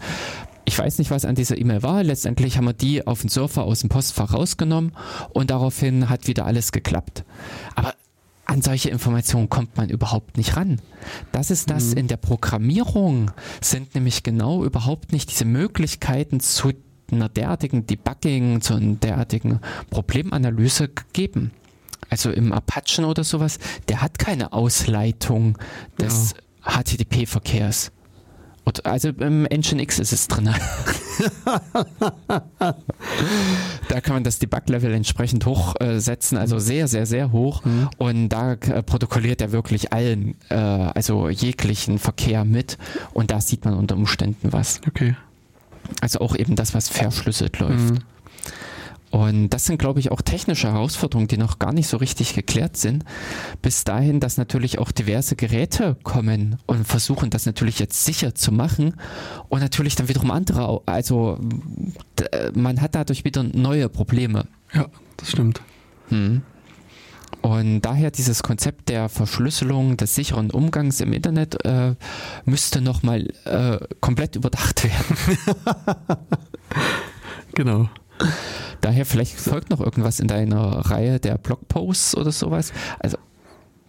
[0.65, 2.03] Ich weiß nicht, was an dieser E-Mail war.
[2.03, 4.93] Letztendlich haben wir die auf den Surfer aus dem Postfach rausgenommen
[5.31, 7.25] und daraufhin hat wieder alles geklappt.
[7.75, 7.93] Aber
[8.45, 10.81] an solche Informationen kommt man überhaupt nicht ran.
[11.31, 11.97] Das ist das mhm.
[11.97, 13.31] in der Programmierung
[13.61, 16.71] sind nämlich genau überhaupt nicht diese Möglichkeiten zu
[17.11, 19.59] einer derartigen Debugging, zu einer derartigen
[19.89, 21.51] Problemanalyse gegeben.
[22.09, 25.57] Also im Apachen oder sowas, der hat keine Ausleitung
[25.99, 26.35] des
[26.65, 26.81] ja.
[26.81, 27.91] HTTP-Verkehrs.
[28.83, 30.49] Also im Engine X ist es drin.
[33.89, 37.63] da kann man das Debug-Level entsprechend hochsetzen, also sehr, sehr, sehr hoch.
[37.65, 37.89] Mhm.
[37.97, 42.77] Und da äh, protokolliert er wirklich allen, äh, also jeglichen Verkehr mit.
[43.13, 44.81] Und da sieht man unter Umständen was.
[44.87, 45.15] Okay.
[46.01, 47.91] Also auch eben das, was verschlüsselt läuft.
[47.91, 47.99] Mhm.
[49.13, 52.77] Und das sind, glaube ich, auch technische Herausforderungen, die noch gar nicht so richtig geklärt
[52.77, 53.05] sind.
[53.61, 58.51] Bis dahin, dass natürlich auch diverse Geräte kommen und versuchen, das natürlich jetzt sicher zu
[58.51, 58.95] machen.
[59.49, 61.37] Und natürlich dann wiederum andere, also
[62.55, 64.47] man hat dadurch wieder neue Probleme.
[64.73, 64.87] Ja,
[65.17, 65.61] das stimmt.
[66.09, 66.41] Hm.
[67.43, 71.93] Und daher dieses Konzept der Verschlüsselung, des sicheren Umgangs im Internet äh,
[72.45, 75.37] müsste nochmal äh, komplett überdacht werden.
[77.53, 77.89] genau.
[78.81, 82.73] Daher vielleicht folgt noch irgendwas in deiner Reihe der Blogposts oder sowas.
[82.99, 83.17] Also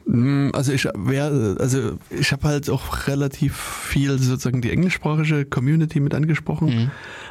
[0.07, 5.99] mm, also ich wär, also ich habe halt auch relativ viel sozusagen die englischsprachige Community
[5.99, 6.91] mit angesprochen mhm.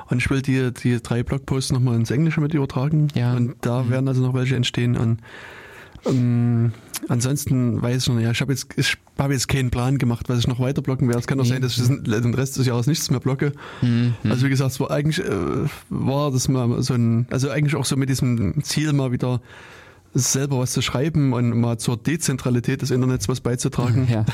[0.09, 3.33] und ich will die, die drei Blogposts nochmal ins Englische mit übertragen ja.
[3.33, 3.89] und da mhm.
[3.91, 5.19] werden also noch welche entstehen und
[6.05, 6.73] ähm,
[7.07, 10.39] ansonsten weiß ich noch, ja, ich habe jetzt, ich hab jetzt keinen Plan gemacht, was
[10.39, 11.19] ich noch weiter blocken werde.
[11.19, 11.49] Es kann auch nee.
[11.49, 13.53] sein, dass ich den Rest des Jahres nichts mehr blocke.
[13.81, 14.13] Mhm.
[14.29, 17.85] Also wie gesagt, es war eigentlich äh, war das mal so ein, also eigentlich auch
[17.85, 19.41] so mit diesem Ziel mal wieder
[20.13, 24.07] selber was zu schreiben und mal zur Dezentralität des Internets was beizutragen.
[24.09, 24.25] Ja.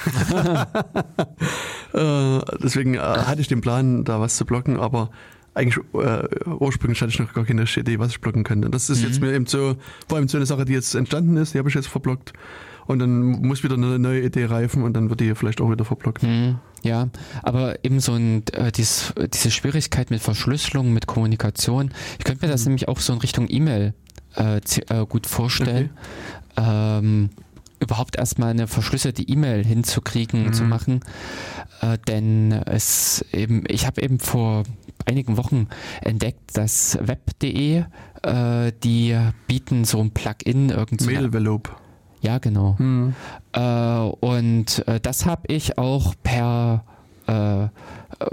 [2.38, 5.10] äh, deswegen äh, hatte ich den Plan, da was zu blocken, aber
[5.54, 8.70] eigentlich äh, ursprünglich hatte ich noch gar keine Idee, was ich blocken könnte.
[8.70, 9.08] Das ist mhm.
[9.08, 9.76] jetzt mir eben so,
[10.08, 12.34] vor allem so eine Sache, die jetzt entstanden ist, die habe ich jetzt verblockt.
[12.86, 15.86] Und dann muss wieder eine neue Idee reifen und dann wird die vielleicht auch wieder
[15.86, 16.24] verblockt.
[16.24, 16.58] Mhm.
[16.82, 17.10] Ja,
[17.44, 22.52] aber eben so ein, äh, dies, diese Schwierigkeit mit Verschlüsselung, mit Kommunikation, ich könnte mir
[22.52, 22.70] das mhm.
[22.70, 23.94] nämlich auch so in Richtung E-Mail
[24.36, 25.92] äh, äh, gut vorstellen.
[26.56, 26.68] Okay.
[26.68, 27.30] Ähm,
[27.80, 30.54] überhaupt erstmal eine verschlüsselte E-Mail hinzukriegen, mhm.
[30.54, 31.02] zu machen.
[31.82, 34.64] Äh, denn es eben, ich habe eben vor
[35.06, 35.68] einigen Wochen
[36.02, 37.84] entdeckt, dass web.de,
[38.24, 39.18] äh, die
[39.48, 41.14] bieten so ein Plugin irgendwie.
[41.14, 41.72] Mailvelope.
[42.22, 42.76] Ja, genau.
[42.78, 43.16] Mhm.
[43.54, 46.84] Äh, und äh, das habe ich auch per
[47.28, 47.68] äh,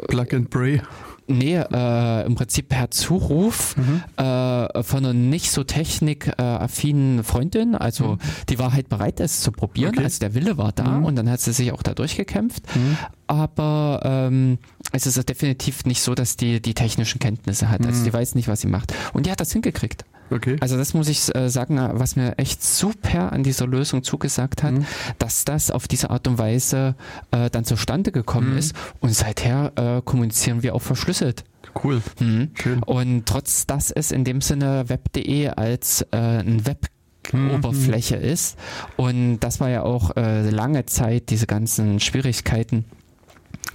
[0.08, 0.80] Plug and Pray.
[1.28, 4.02] Nee, äh, im Prinzip per Zuruf mhm.
[4.16, 7.74] äh, von einer nicht so technikaffinen Freundin.
[7.74, 8.18] Also mhm.
[8.48, 9.94] die war halt bereit, es zu probieren.
[9.94, 10.04] Okay.
[10.04, 11.04] Also der Wille war da mhm.
[11.04, 12.62] und dann hat sie sich auch da durchgekämpft.
[12.76, 12.96] Mhm.
[13.26, 14.58] Aber ähm,
[14.92, 17.84] es ist definitiv nicht so, dass die die technischen Kenntnisse hat.
[17.84, 18.04] Also mhm.
[18.04, 18.94] die weiß nicht, was sie macht.
[19.12, 20.04] Und die hat das hingekriegt.
[20.30, 20.56] Okay.
[20.60, 24.72] Also das muss ich äh, sagen, was mir echt super an dieser Lösung zugesagt hat,
[24.72, 24.86] mhm.
[25.18, 26.94] dass das auf diese Art und Weise
[27.30, 28.58] äh, dann zustande gekommen mhm.
[28.58, 31.44] ist und seither äh, kommunizieren wir auch verschlüsselt.
[31.82, 32.02] Cool.
[32.20, 32.50] Mhm.
[32.54, 32.82] Schön.
[32.82, 36.86] Und trotz dass es in dem Sinne web.de als äh, ein Web
[37.32, 38.24] Oberfläche mhm.
[38.24, 38.56] ist.
[38.96, 42.84] Und das war ja auch äh, lange Zeit diese ganzen Schwierigkeiten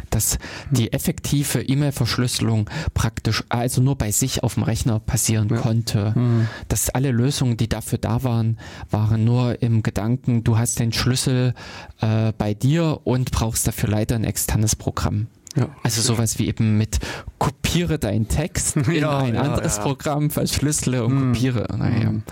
[0.09, 0.37] dass
[0.69, 5.57] die effektive E-Mail-Verschlüsselung praktisch also nur bei sich auf dem Rechner passieren ja.
[5.57, 6.13] konnte.
[6.15, 6.47] Mhm.
[6.67, 8.57] Dass alle Lösungen, die dafür da waren,
[8.89, 11.53] waren nur im Gedanken, du hast den Schlüssel
[12.01, 15.27] äh, bei dir und brauchst dafür leider ein externes Programm.
[15.55, 15.69] Ja.
[15.83, 16.99] Also sowas wie eben mit
[17.37, 21.33] kopiere deinen Text in ja, ein anderes Programm, verschlüssele und mhm.
[21.33, 21.67] kopiere.
[21.77, 22.11] Naja.
[22.11, 22.23] Mhm.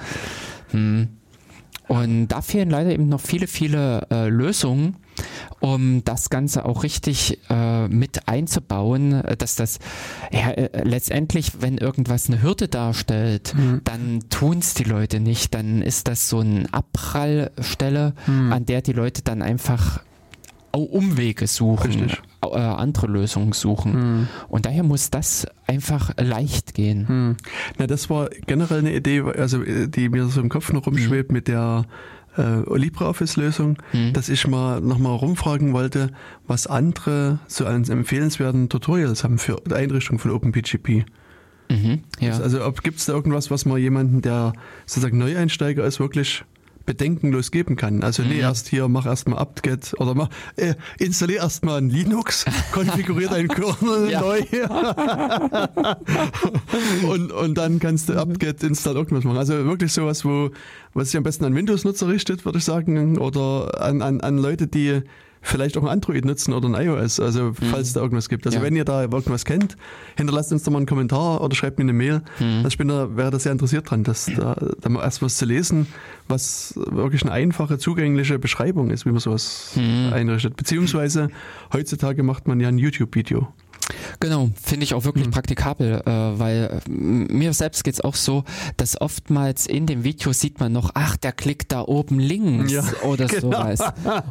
[0.72, 1.08] Hm.
[1.88, 4.98] Und da fehlen leider eben noch viele, viele äh, Lösungen,
[5.60, 9.80] um das Ganze auch richtig äh, mit einzubauen, äh, dass das
[10.32, 13.82] ja, äh, letztendlich, wenn irgendwas eine Hürde darstellt, mhm.
[13.84, 15.54] dann tun es die Leute nicht.
[15.54, 18.54] Dann ist das so eine Abprallstelle, mhm.
[18.54, 20.02] an der die Leute dann einfach
[20.72, 22.22] Umwege suchen, Richtig.
[22.44, 23.94] äh, andere Lösungen suchen.
[23.94, 24.28] Hm.
[24.48, 27.08] Und daher muss das einfach leicht gehen.
[27.08, 27.38] Hm.
[27.78, 31.30] Na, das war generell eine Idee, also äh, die mir so im Kopf noch rumschwebt
[31.30, 31.34] hm.
[31.34, 31.86] mit der
[32.40, 34.14] äh, LibreOffice-Lösung, hm.
[34.14, 36.12] dass ich mal nochmal rumfragen wollte,
[36.48, 41.06] was andere so an empfehlenswerten Tutorials haben für die Einrichtung von OpenPGP.
[41.70, 42.40] Mhm, ja.
[42.40, 44.54] Also gibt es da irgendwas, was man jemanden, der
[44.88, 46.44] sozusagen Neueinsteiger ist, wirklich
[46.90, 48.02] bedenkenlos geben kann.
[48.02, 48.40] Also nee, Mhm.
[48.40, 54.10] erst hier, mach erstmal apt-get oder mach, äh, installier erstmal ein Linux, konfigurier deinen Kernel
[54.10, 54.22] Ja.
[54.22, 54.42] neu
[57.08, 59.38] und, und dann kannst du apt-get install irgendwas machen.
[59.38, 60.50] Also wirklich sowas, wo,
[60.96, 64.66] was sich am besten an Windows-Nutzer richtet, würde ich sagen, oder an, an, an Leute,
[64.68, 65.02] die
[65.42, 68.46] vielleicht auch ein Android nutzen oder ein iOS, also falls da irgendwas gibt.
[68.46, 68.64] Also Ja.
[68.64, 69.78] wenn ihr da irgendwas kennt,
[70.18, 72.22] hinterlasst uns doch mal einen Kommentar oder schreibt mir eine Mail.
[72.40, 75.38] Also ich bin da, wäre da sehr interessiert dran, dass da, da mal erst was
[75.38, 75.88] zu lesen,
[76.28, 79.72] was wirklich eine einfache, zugängliche Beschreibung ist, wie man sowas
[80.12, 80.56] einrichtet.
[80.58, 81.30] Beziehungsweise
[81.74, 83.48] heutzutage macht man ja ein YouTube-Video.
[84.20, 85.32] Genau, finde ich auch wirklich Mhm.
[85.32, 86.10] praktikabel, äh,
[86.40, 88.44] weil äh, mir selbst geht's auch so,
[88.78, 92.84] dass oftmals in dem Video sieht man noch, ach, der klickt da oben links Ja,
[93.04, 93.52] oder genau.
[93.52, 93.80] sowas.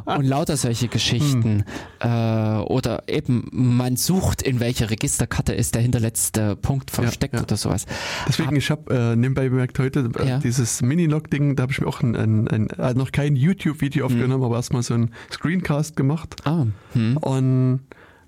[0.05, 1.63] Und lauter solche Geschichten.
[1.99, 7.41] Äh, oder eben, man sucht, in welcher Registerkarte ist der hinterletzte Punkt versteckt ja.
[7.41, 7.85] oder sowas.
[8.27, 10.37] Deswegen, ich habe äh, nebenbei bemerkt heute, äh, Ja.
[10.39, 14.43] dieses Mini-Log-Ding, da habe ich mir auch ein, ein, ein, äh, noch kein YouTube-Video aufgenommen,
[14.43, 16.35] aber erstmal so ein Screencast gemacht.
[16.45, 17.17] Ah, hm.
[17.17, 17.79] Und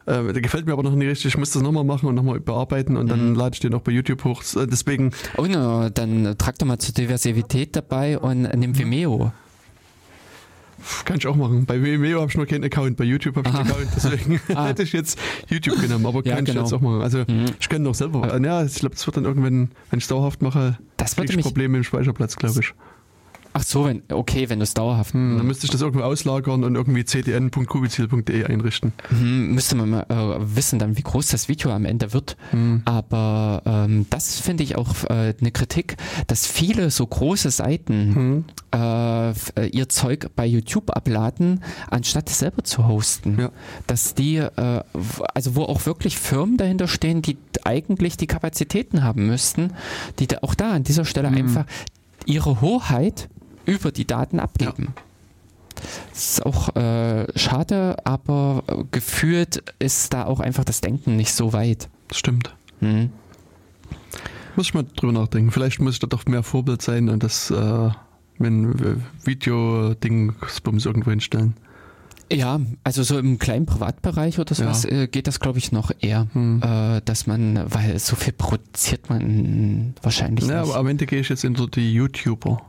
[0.06, 1.26] äh, der gefällt mir aber noch nicht richtig.
[1.28, 3.92] Ich muss das nochmal machen und nochmal bearbeiten und dann lade ich den auch bei
[3.92, 4.42] YouTube hoch.
[4.56, 9.32] Äh, Deswegen, Oh, na, dann trag doch mal zur Diversität dabei und nimm Vimeo.
[11.06, 11.66] kann ich auch machen.
[11.68, 14.66] Bei Vimeo habe ich noch keinen Account, bei YouTube habe ich einen Account, deswegen Ah.
[14.68, 16.62] hätte ich jetzt YouTube genommen, aber Ja, kann genau.
[16.62, 17.02] ich jetzt auch machen.
[17.02, 17.46] Also Mhm.
[17.60, 18.34] ich kann noch selber.
[18.34, 21.38] Äh, ja, ich glaube, das wird dann irgendwann, wenn ich es dauerhaft mache, Das ich.
[21.42, 22.74] Probleme im Speicherplatz, glaube ich.
[23.54, 25.14] Ach so, wenn, okay, wenn du es dauerhaft.
[25.14, 28.94] Hm, dann müsste ich das irgendwo auslagern und irgendwie cdn.kubizil.de einrichten.
[29.10, 32.38] Hm, müsste man mal äh, wissen, dann wie groß das Video am Ende wird.
[32.52, 32.82] Hm.
[32.86, 35.98] Aber ähm, das finde ich auch äh, eine Kritik,
[36.28, 38.46] dass viele so große Seiten Hm.
[38.74, 43.38] äh, äh, ihr Zeug bei YouTube abladen, anstatt es selber zu hosten.
[43.40, 43.52] Ja.
[43.88, 44.84] Dass die, äh,
[45.34, 49.74] also wo auch wirklich Firmen dahinter stehen, die eigentlich die Kapazitäten haben müssten,
[50.20, 51.38] die da auch da an dieser Stelle Mhm.
[51.38, 51.66] einfach
[52.26, 53.30] ihre Hoheit
[53.72, 54.94] über die Daten abgeben.
[56.12, 61.34] Das ist auch äh, schade, aber äh, gefühlt ist da auch einfach das Denken nicht
[61.34, 61.90] so weit.
[62.10, 62.54] Das stimmt.
[62.80, 63.10] Hm.
[64.56, 65.52] Muss ich mal drüber nachdenken.
[65.52, 67.90] Vielleicht muss ich da doch mehr Vorbild sein und das äh,
[68.38, 70.34] wenn Video-Ding
[70.86, 71.56] irgendwo hinstellen.
[72.32, 74.90] Ja, also so im kleinen Privatbereich oder sowas Ja.
[75.02, 76.62] äh, geht das, glaube ich, noch eher, Hm.
[76.64, 80.70] äh, dass man, weil so viel produziert man wahrscheinlich Ja, nicht.
[80.72, 82.62] aber am Ende gehe ich jetzt unter die YouTuber.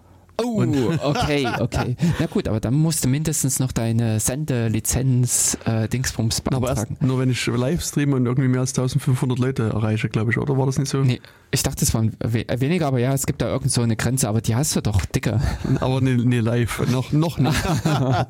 [0.42, 0.62] Oh,
[1.02, 1.96] okay, okay.
[2.18, 6.96] Na gut, aber dann musst du mindestens noch deine Sendelizenz äh, Dingsbums Aber beantragen.
[6.98, 10.38] erst nur, wenn ich live streame und irgendwie mehr als 1500 Leute erreiche, glaube ich,
[10.38, 10.98] oder war das nicht so?
[10.98, 11.20] Nee,
[11.50, 13.96] ich dachte, es waren we äh, weniger, aber ja, es gibt da irgend so eine
[13.96, 15.40] Grenze, aber die hast du doch, dicker.
[15.80, 17.64] Aber nee, nee live, noch, noch nicht.
[17.84, 18.26] ja,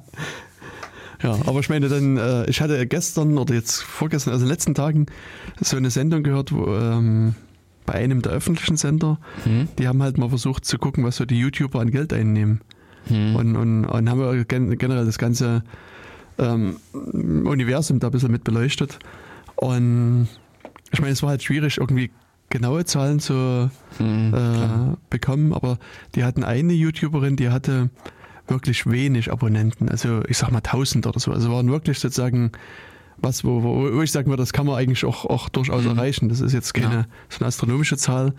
[1.47, 4.75] aber ich meine dann, äh, ich hatte gestern oder jetzt vorgestern, also in den letzten
[4.75, 5.07] Tagen,
[5.61, 7.35] so eine Sendung gehört, wo ähm,
[7.87, 9.69] bei einem der öffentlichen Sender, Hm?
[9.79, 12.61] die haben halt mal versucht zu gucken, was so die YouTuber an Geld einnehmen.
[13.07, 13.35] Hm.
[13.37, 15.65] Und, und, und haben wir gen generell das ganze
[16.39, 18.99] ähm, Universum da ein bisschen mit beleuchtet.
[19.57, 20.29] Und
[20.93, 22.11] ich meine, es war halt schwierig, irgendwie
[22.51, 25.79] genaue Zahlen zu Hm, äh, bekommen, aber
[26.15, 27.91] die hatten eine YouTuberin, die hatte
[28.49, 31.33] wirklich wenig Abonnenten, also ich sag mal 1000 oder so.
[31.33, 32.53] Also waren wirklich sozusagen
[33.23, 35.91] was, wo, wo, wo ich sagen würde, das kann man eigentlich auch, auch durchaus Mhm.
[35.91, 36.29] erreichen.
[36.29, 37.07] Das ist jetzt keine Ja.
[37.29, 38.35] so eine astronomische Zahl.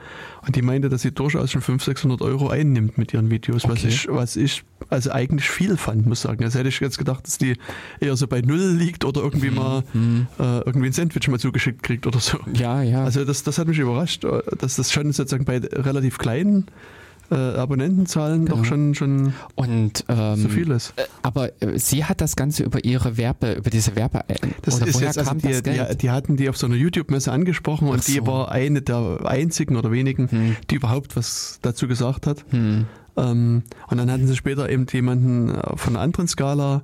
[0.46, 3.72] Und die meinte, dass sie durchaus schon 500, 600 Euro einnimmt mit ihren Videos, was
[3.80, 3.88] Okay.
[3.88, 6.44] ich, was ich also eigentlich viel fand, muss ich sagen.
[6.44, 7.56] Also hätte ich jetzt gedacht, dass die
[8.00, 10.28] eher so bei Null liegt oder irgendwie mal Hm.
[10.38, 12.38] äh, irgendwie ein Sandwich mal zugeschickt kriegt oder so.
[12.54, 13.04] Ja, ja.
[13.06, 16.66] Also das, das hat mich überrascht, äh, dass das schon sozusagen bei relativ kleinen
[17.34, 18.58] äh, Abonnentenzahlen Genau.
[18.58, 20.94] doch schon, schon und ähm, so viel ist.
[20.98, 24.22] äh, aber äh, sie hat das Ganze über ihre Werbe, über diese Werbe.
[24.28, 27.88] äh, Das ist jetzt, also die, die, die hatten die auf so einer YouTube-Messe angesprochen
[27.90, 28.28] Ach und die so.
[28.28, 30.56] war eine der einzigen oder wenigen, Hm.
[30.70, 32.46] die überhaupt was dazu gesagt hat.
[32.52, 32.86] Hm.
[33.18, 36.82] Ähm, und dann hatten sie später eben jemanden von einer anderen Skala,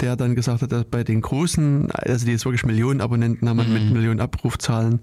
[0.00, 3.58] der dann gesagt hat, dass bei den großen, also die jetzt wirklich Millionen Abonnenten haben
[3.66, 3.72] Mhm.
[3.74, 5.00] mit Millionen Abrufzahlen,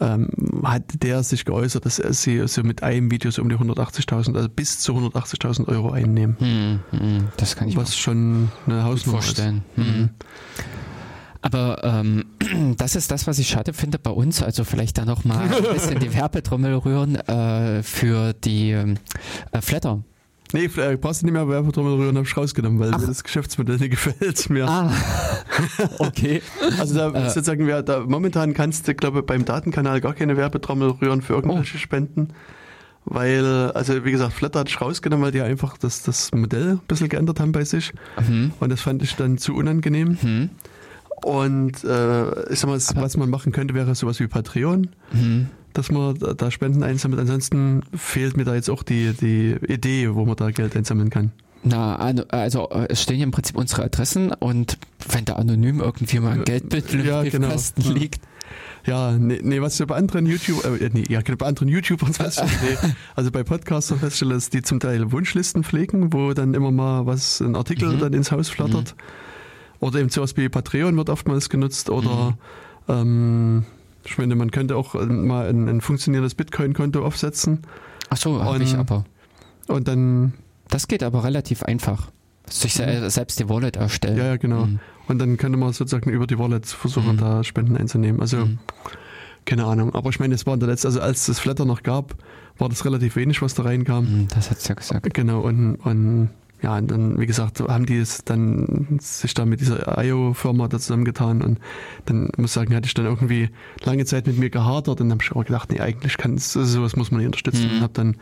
[0.00, 0.28] ähm,
[0.64, 4.34] hat der sich geäußert, dass er sie so mit einem Video so um die 180.000,
[4.36, 6.36] also bis zu 180.000 Euro einnehmen.
[6.38, 9.62] Hm, hm, das kann ich mir Was schon eine Hausnummer vorstellen.
[9.76, 9.84] ist.
[9.84, 9.96] Hm.
[10.00, 10.10] Mhm.
[11.42, 12.24] Aber ähm,
[12.76, 14.42] das ist das, was ich schade finde bei uns.
[14.42, 18.96] Also vielleicht da noch mal ein bisschen die Werbetrommel rühren äh, für die ähm,
[19.52, 20.02] äh, Flatter.
[20.52, 22.98] Nee, äh, brauchst du nicht mehr Werbetrommel rühren, habe ich rausgenommen, weil Ach.
[23.00, 24.66] mir das Geschäftsmodell nicht gefällt mir.
[24.68, 24.92] Ah,
[25.98, 26.42] okay.
[26.78, 27.28] Also da Äh.
[27.30, 31.34] sozusagen, wir, da, momentan kannst du, glaube ich, beim Datenkanal gar keine Werbetrommel rühren für
[31.34, 31.78] irgendwelche Oh.
[31.80, 32.28] Spenden.
[33.06, 36.80] Weil, also wie gesagt, Flatter hatte ich rausgenommen, weil die einfach das, das Modell ein
[36.86, 37.92] bisschen geändert haben bei sich.
[38.16, 40.18] Hm, Und das fand ich dann zu unangenehm.
[40.20, 40.50] hm.
[41.24, 45.48] Und äh, ich sag mal, was man machen könnte, wäre sowas wie Patreon, mhm.
[45.72, 47.20] Dass man da Spenden einsammelt.
[47.20, 51.32] Ansonsten fehlt mir da jetzt auch die, die Idee, wo man da Geld einsammeln kann.
[51.62, 51.96] Na,
[52.28, 54.78] also äh, es stehen ja im Prinzip unsere Adressen und
[55.08, 57.54] wenn da anonym irgendwie mal ein Geldbüttel ja, im genau.
[57.76, 58.22] liegt.
[58.86, 62.50] Ja, nee, nee, was ich bei anderen YouTube, äh, nee, ja, bei anderen YouTubern feststelle,
[62.62, 67.04] nee, also bei Podcastern feststelle, dass die zum Teil Wunschlisten pflegen, wo dann immer mal
[67.04, 67.98] was, ein Artikel mhm.
[67.98, 68.94] dann ins Haus flattert.
[68.96, 69.86] Mhm.
[69.86, 72.36] Oder eben sowas wie Patreon wird oftmals genutzt oder
[72.86, 72.94] mhm.
[72.94, 73.64] ähm,
[74.04, 77.62] ich meine, man könnte auch mal ein, ein funktionierendes Bitcoin-Konto aufsetzen.
[78.08, 79.04] Ach so, habe ich aber.
[79.68, 80.32] Und dann
[80.70, 82.10] das geht aber relativ einfach.
[82.48, 83.08] Sich mhm.
[83.10, 84.16] selbst die Wallet erstellen.
[84.16, 84.66] Ja, ja genau.
[84.66, 84.80] Mhm.
[85.08, 87.18] Und dann könnte man sozusagen über die Wallet versuchen, mhm.
[87.18, 88.20] da Spenden einzunehmen.
[88.20, 88.58] Also, mhm.
[89.44, 89.94] keine Ahnung.
[89.94, 92.14] Aber ich meine, es war in der letzten, also als es Flatter noch gab,
[92.58, 94.04] war das relativ wenig, was da reinkam.
[94.04, 95.12] Mhm, das hat es ja gesagt.
[95.14, 96.30] Genau, und, und
[96.62, 100.78] ja, und dann, wie gesagt, haben die es dann sich da mit dieser IO-Firma da
[100.78, 101.58] zusammengetan und
[102.06, 103.48] dann muss ich sagen, hatte ich dann irgendwie
[103.84, 106.52] lange Zeit mit mir gehadert und dann habe ich auch gedacht, nee, eigentlich kann es,
[106.52, 107.76] sowas muss man nicht unterstützen mhm.
[107.76, 108.16] und habe dann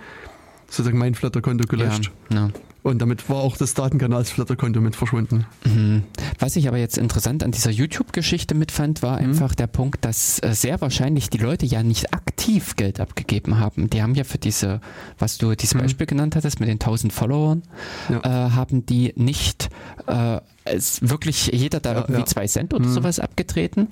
[0.68, 2.12] sozusagen mein Flutter-Konto gelöscht.
[2.30, 2.50] Ja, ja.
[2.88, 5.44] Und damit war auch das Datenkanals Flutter-Konto mit verschwunden.
[5.64, 6.04] Mhm.
[6.38, 9.28] Was ich aber jetzt interessant an dieser YouTube-Geschichte mitfand, war mhm.
[9.28, 13.90] einfach der Punkt, dass äh, sehr wahrscheinlich die Leute ja nicht aktiv Geld abgegeben haben.
[13.90, 14.80] Die haben ja für diese,
[15.18, 15.80] was du dieses mhm.
[15.80, 17.62] Beispiel genannt hattest, mit den 1000 Followern,
[18.08, 18.20] ja.
[18.20, 19.68] äh, haben die nicht
[20.06, 20.40] äh,
[21.00, 22.92] wirklich jeder da irgendwie zwei Cent oder mhm.
[22.92, 23.88] sowas abgetreten,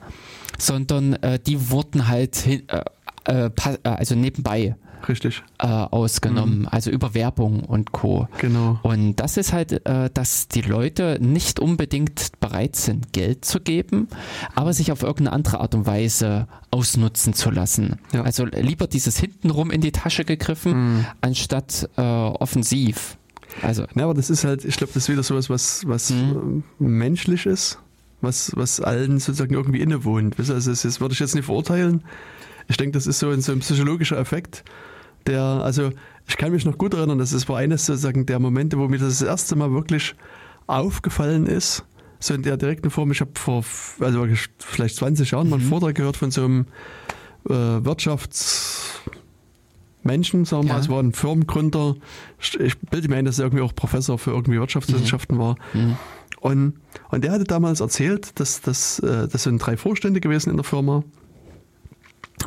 [0.59, 3.51] sondern äh, die wurden halt hin, äh,
[3.83, 4.77] also nebenbei
[5.09, 5.43] Richtig.
[5.59, 6.69] Äh, ausgenommen, mhm.
[6.71, 8.29] also über Werbung und Co.
[8.39, 8.79] Genau.
[8.83, 14.09] Und das ist halt, äh, dass die Leute nicht unbedingt bereit sind, Geld zu geben,
[14.55, 17.99] aber sich auf irgendeine andere Art und Weise ausnutzen zu lassen.
[18.13, 18.23] Ja.
[18.23, 21.07] Also lieber dieses hintenrum in die Tasche gegriffen, mhm.
[21.21, 23.17] anstatt äh, offensiv.
[23.63, 23.85] Also.
[23.95, 26.65] Ja, aber das ist halt, ich glaube, das ist wieder sowas, was, was mhm.
[26.79, 27.79] menschlich ist,
[28.21, 30.39] was, was allen sozusagen irgendwie innewohnt.
[30.39, 32.03] Also das würde ich jetzt nicht verurteilen.
[32.69, 34.65] Ich denke, das ist so ein, so ein psychologischer Effekt,
[35.27, 35.91] der, also
[36.29, 39.19] ich kann mich noch gut erinnern, das war eines sozusagen der Momente, wo mir das,
[39.19, 40.15] das erste Mal wirklich
[40.67, 41.85] aufgefallen ist,
[42.19, 43.13] so in der direkten Form.
[43.13, 43.65] Ich habe vor
[44.01, 44.27] also
[44.59, 45.71] vielleicht 20 Jahren mal einen mhm.
[45.71, 46.67] Vortrag gehört von so einem
[47.49, 50.75] äh, Wirtschaftsmenschen, sagen wir ja.
[50.75, 51.97] mal, es war ein Firmengründer.
[52.59, 55.41] Ich bilde mir ein, dass er irgendwie auch Professor für irgendwie Wirtschaftswissenschaften mhm.
[55.41, 55.57] war.
[55.75, 55.97] Mhm.
[56.41, 56.75] Und,
[57.11, 60.65] und der hatte damals erzählt, dass, dass äh, das sind drei Vorstände gewesen in der
[60.65, 61.03] Firma.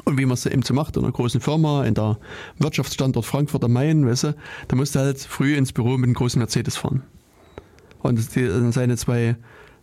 [0.06, 2.20] Und wie man es eben so macht in einer großen Firma, in der
[2.58, 4.36] Wirtschaftsstandort Frankfurt am Main, weißt du,
[4.68, 7.04] da musste halt früh ins Büro mit einem großen Mercedes fahren.
[8.02, 9.36] Und die, seine zwei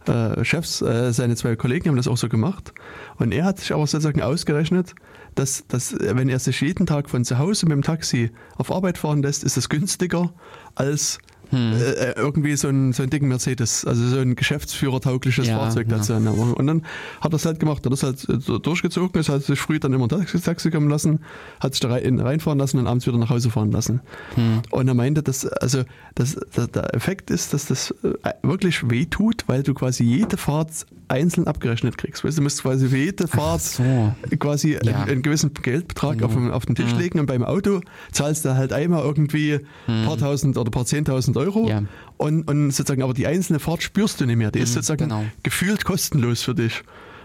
[0.06, 2.72] äh, Chefs, äh, seine zwei Kollegen haben das auch so gemacht.
[3.18, 4.94] Und er hat sich aber sozusagen ausgerechnet,
[5.34, 8.98] dass, dass wenn er sich jeden Tag von zu Hause mit dem Taxi auf Arbeit
[8.98, 10.32] fahren lässt, ist es günstiger
[10.74, 11.18] als
[11.50, 11.72] hm.
[11.72, 15.88] Äh, äh, irgendwie so ein, so ein dicken Mercedes, also so ein geschäftsführertaugliches ja, Fahrzeug
[15.88, 16.12] dazu.
[16.12, 16.18] Ja.
[16.18, 16.82] Und dann
[17.20, 19.92] hat er es halt gemacht, hat es halt äh, durchgezogen, ist hat sich früh dann
[19.92, 21.20] immer Taxi, Taxi kommen lassen,
[21.60, 24.00] hat sich da rein, reinfahren lassen und abends wieder nach Hause fahren lassen.
[24.34, 24.62] Hm.
[24.70, 27.94] Und er meinte, dass also dass, dass der Effekt ist, dass das
[28.42, 32.24] wirklich weh tut, weil du quasi jede Fahrt einzeln abgerechnet kriegst.
[32.24, 34.14] Weißt, du musst quasi für jede Fahrt so.
[34.38, 34.80] quasi ja.
[34.80, 36.26] einen, einen, gewissen Geldbetrag genau.
[36.26, 36.98] auf, den, auf den Tisch hm.
[36.98, 37.80] legen und beim Auto
[38.12, 40.04] zahlst du halt einmal irgendwie ein hm.
[40.06, 41.82] paar tausend oder ein paar zehntausend 1000 Euro ja.
[42.16, 44.50] und, und sozusagen, aber die einzelne Fahrt spürst du nicht mehr.
[44.50, 45.24] Die mhm, ist sozusagen genau.
[45.42, 46.82] gefühlt kostenlos für dich.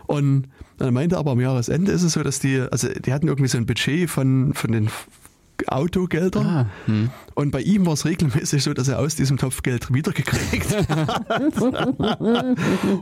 [0.07, 0.47] Und
[0.79, 3.57] er meinte aber am Jahresende ist es so, dass die, also die hatten irgendwie so
[3.57, 4.89] ein Budget von, von den
[5.67, 6.45] Autogeldern.
[6.45, 7.09] Ah, hm.
[7.35, 11.25] Und bei ihm war es regelmäßig so, dass er aus diesem Topf Geld wiedergekriegt hat.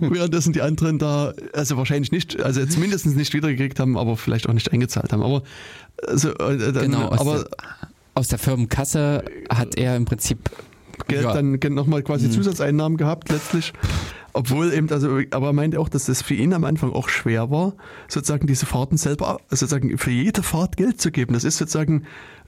[0.01, 4.53] Währenddessen die anderen da, also wahrscheinlich nicht, also zumindest nicht wiedergekriegt haben, aber vielleicht auch
[4.53, 5.23] nicht eingezahlt haben.
[5.23, 5.43] Aber,
[6.05, 7.49] also, äh, dann, genau, aus, aber, der,
[8.15, 10.49] aus der Firmenkasse hat er im Prinzip
[11.09, 11.33] Geld ja.
[11.33, 12.31] dann nochmal quasi mhm.
[12.31, 13.73] Zusatzeinnahmen gehabt letztlich.
[14.33, 17.49] Obwohl eben, also, aber er meinte auch, dass das für ihn am Anfang auch schwer
[17.49, 17.73] war,
[18.07, 21.33] sozusagen diese Fahrten selber, sozusagen für jede Fahrt Geld zu geben.
[21.33, 22.03] Das ist sozusagen,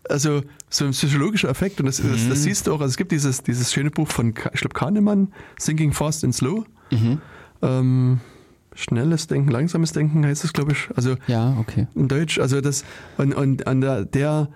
[0.08, 2.12] also so ein psychologischer Effekt und das, mhm.
[2.12, 2.44] das, das, mhm.
[2.44, 5.92] siehst du auch, also es gibt dieses, dieses schöne Buch von, ich glaube, Kahnemann, Thinking
[5.92, 6.66] Fast and Slow.
[6.92, 7.22] Mhm.
[7.62, 8.20] Ähm,
[8.76, 10.90] schnelles Denken, langsames Denken heißt es, glaube ich.
[10.96, 11.88] Also ja, okay.
[11.96, 12.40] in Deutsch.
[12.40, 12.84] Also das
[13.18, 14.50] und, und an der, der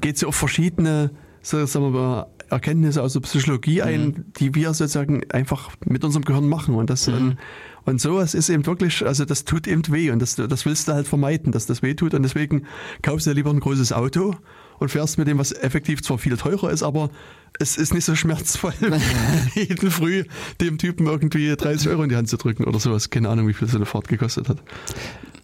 [0.00, 1.10] geht so auf verschiedene,
[1.42, 4.24] so, sagen wir mal, Erkenntnisse aus der Psychologie ein, mhm.
[4.38, 6.74] die wir sozusagen einfach mit unserem Gehirn machen.
[6.74, 7.36] Und das mhm.
[7.84, 10.92] und sowas ist eben wirklich, also das tut eben weh und das, das willst du
[10.92, 12.14] halt vermeiden, dass das weh tut.
[12.14, 12.66] Und deswegen
[13.02, 14.34] kaufst du lieber ein großes Auto
[14.78, 17.10] und fährst mit dem, was effektiv zwar viel teurer ist, aber
[17.58, 18.74] es ist nicht so schmerzvoll,
[19.54, 20.24] jeden Früh
[20.60, 23.10] dem Typen irgendwie 30 Euro in die Hand zu drücken oder sowas.
[23.10, 24.58] Keine Ahnung, wie viel so eine Fahrt gekostet hat.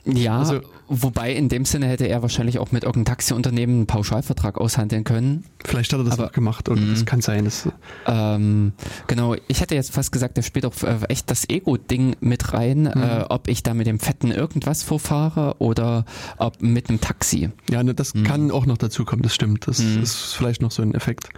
[0.05, 4.59] Ja, also, wobei in dem Sinne hätte er wahrscheinlich auch mit irgendeinem Taxiunternehmen einen Pauschalvertrag
[4.59, 5.45] aushandeln können.
[5.65, 7.05] Vielleicht hat er das aber, auch gemacht und das mhm.
[7.05, 7.45] kann sein.
[7.45, 7.69] Dass,
[8.07, 8.73] ähm,
[9.07, 12.83] genau, ich hätte jetzt fast gesagt, da spielt auch äh, echt das Ego-Ding mit rein,
[12.83, 13.03] mhm.
[13.03, 16.05] äh, ob ich da mit dem Fetten irgendwas vorfahre oder
[16.37, 17.51] ob mit einem Taxi.
[17.71, 18.25] Ja, ne, das mhm.
[18.25, 19.69] kann auch noch dazu kommen, das stimmt.
[19.69, 20.03] Das mhm.
[20.03, 21.29] ist vielleicht noch so ein Effekt.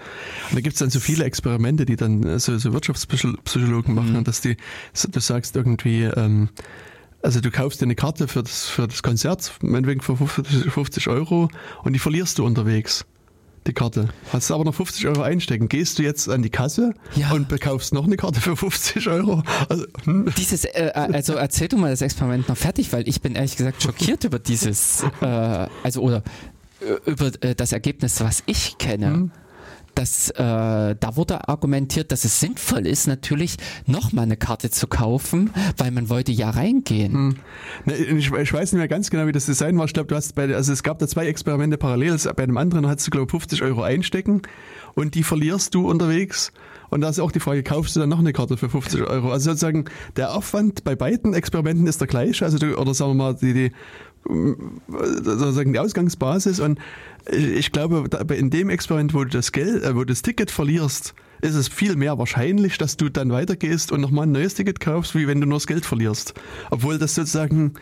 [0.49, 4.15] Und da gibt es dann so viele Experimente, die dann äh, so, so Wirtschaftspsychologen machen,
[4.15, 4.25] mhm.
[4.25, 4.57] dass die,
[5.11, 6.49] du sagst irgendwie, ähm,
[7.25, 11.49] also du kaufst dir eine Karte für das, für das Konzert, meinetwegen für 50 Euro
[11.83, 13.07] und die verlierst du unterwegs.
[13.67, 14.11] Die Karte.
[14.31, 15.69] Hast du aber noch 50 Euro einstecken.
[15.69, 17.33] Gehst du jetzt an die Kasse ja.
[17.33, 19.43] und bekaufst noch eine Karte für 50 Euro?
[19.71, 20.31] Also, hm.
[20.37, 23.83] dieses, äh, also erzähl du mal das Experiment noch fertig, weil ich bin ehrlich gesagt
[23.83, 26.23] schockiert über dieses, äh, also oder
[26.81, 29.07] äh, über äh, das Ergebnis, was ich kenne.
[29.07, 29.31] Hm
[29.95, 33.57] dass äh, da wurde argumentiert, dass es sinnvoll ist, natürlich
[33.87, 37.37] nochmal eine Karte zu kaufen, weil man wollte ja reingehen.
[37.85, 38.17] Hm.
[38.19, 39.85] Ich, ich, weiß nicht mehr ganz genau, wie das Design war.
[39.85, 42.17] Ich glaube, du hast bei, also es gab da zwei Experimente parallel.
[42.37, 44.43] Bei dem anderen hast du, glaube ich, 50 Euro einstecken
[44.95, 46.53] und die verlierst du unterwegs.
[46.91, 49.33] Und da ist auch die Frage, kaufst du dann noch eine Karte für 50 Euro?
[49.33, 52.45] Also sozusagen der Aufwand bei beiden Experimenten ist der gleiche.
[52.45, 53.73] Also du, oder sagen wir mal, die, die
[54.27, 56.79] sozusagen die Ausgangsbasis und
[57.31, 61.15] ich glaube, in dem Experiment, wo du das Geld, äh, wo du das Ticket verlierst,
[61.41, 65.15] ist es viel mehr wahrscheinlich, dass du dann weitergehst und nochmal ein neues Ticket kaufst,
[65.15, 66.35] wie wenn du nur das Geld verlierst.
[66.71, 67.75] Obwohl das sozusagen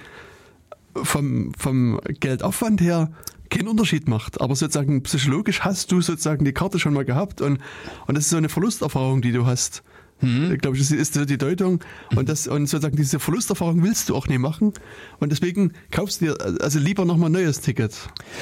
[0.94, 3.12] vom, vom Geldaufwand her
[3.50, 4.40] keinen Unterschied macht.
[4.40, 7.58] Aber sozusagen psychologisch hast du sozusagen die Karte schon mal gehabt und,
[8.06, 9.82] und das ist so eine Verlusterfahrung, die du hast.
[10.22, 10.52] Mhm.
[10.52, 11.80] Ich glaube, das ist so die Deutung.
[12.16, 14.72] Und, das, und sozusagen diese Verlusterfahrung willst du auch nicht machen.
[15.18, 17.92] Und deswegen kaufst du dir also lieber nochmal ein neues Ticket.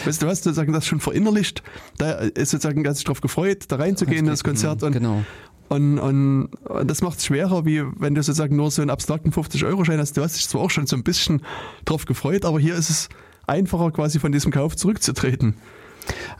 [0.05, 1.63] Weißt du, du hast sozusagen das schon verinnerlicht.
[1.99, 4.83] Da ist sozusagen ganz drauf gefreut, da reinzugehen in das Konzert.
[4.83, 5.25] Und, genau.
[5.69, 9.33] Und, und, und das macht es schwerer, wie wenn du sozusagen nur so einen abstrakten
[9.33, 10.17] 50-Euro-Schein hast.
[10.17, 11.43] Du hast dich zwar auch schon so ein bisschen
[11.85, 13.09] drauf gefreut, aber hier ist es
[13.47, 15.55] einfacher, quasi von diesem Kauf zurückzutreten.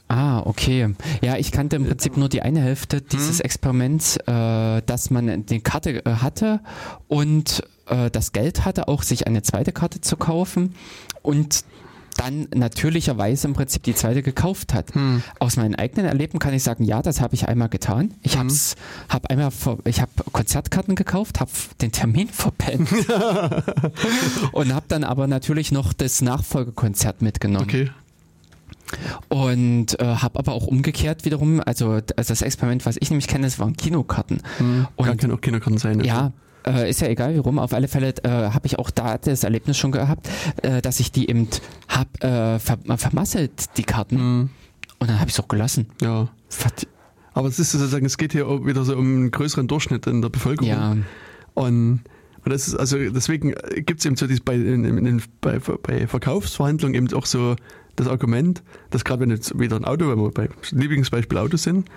[0.09, 0.95] Ah, okay.
[1.23, 3.45] Ja, ich kannte im Prinzip nur die eine Hälfte dieses hm.
[3.45, 6.61] Experiments, äh, dass man die Karte äh, hatte
[7.07, 10.75] und äh, das Geld hatte, auch sich eine zweite Karte zu kaufen
[11.23, 11.65] und
[12.17, 14.95] dann natürlicherweise im Prinzip die zweite gekauft hat.
[14.95, 15.23] Hm.
[15.39, 18.15] Aus meinen eigenen Erleben kann ich sagen, ja, das habe ich einmal getan.
[18.23, 18.49] Ich hm.
[18.49, 18.53] habe
[19.09, 19.53] hab einmal,
[19.85, 21.51] ich habe Konzertkarten gekauft, habe
[21.81, 22.91] den Termin verpennt
[24.53, 27.65] und habe dann aber natürlich noch das Nachfolgekonzert mitgenommen.
[27.65, 27.91] Okay.
[29.29, 33.47] Und äh, habe aber auch umgekehrt wiederum, also, also das Experiment, was ich nämlich kenne,
[33.47, 34.43] das waren Kinokarten.
[34.59, 36.01] Hm, und, ja, können auch Kinokarten sein.
[36.01, 36.33] Ja,
[36.67, 37.59] äh, ist ja egal wie rum.
[37.59, 40.29] Auf alle Fälle äh, habe ich auch da das Erlebnis schon gehabt,
[40.63, 41.49] äh, dass ich die eben
[41.89, 44.19] hab äh, ver vermasselt, die Karten.
[44.19, 44.51] Hm.
[44.99, 45.87] Und dann habe ich es auch gelassen.
[46.03, 46.29] Ja.
[47.33, 50.29] Aber es ist sozusagen, es geht hier wieder so um einen größeren Durchschnitt in der
[50.29, 50.69] Bevölkerung.
[50.69, 50.97] Ja.
[51.55, 52.01] Und
[52.45, 53.55] und das ist also deswegen
[53.85, 57.57] gibt es eben so dies bei, in, in, bei, bei Verkaufsverhandlungen eben auch so
[57.97, 61.89] das Argument, dass gerade wenn jetzt wieder ein Auto, wenn wir bei Lieblingsbeispiel Autos sind,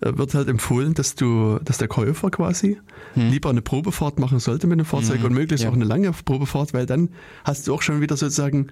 [0.00, 2.78] äh, wird halt empfohlen, dass du, dass der Käufer quasi
[3.14, 3.30] hm.
[3.30, 5.26] lieber eine Probefahrt machen sollte mit dem Fahrzeug hm.
[5.26, 5.70] und möglichst ja.
[5.70, 7.10] auch eine lange Probefahrt, weil dann
[7.44, 8.68] hast du auch schon wieder sozusagen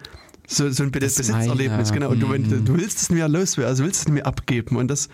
[0.46, 2.08] so, so ein das Besitzerlebnis, genau.
[2.08, 2.64] Und du, wenn, hm.
[2.64, 4.76] du willst es mir loswerden, also willst es mir abgeben.
[4.76, 5.08] Und das,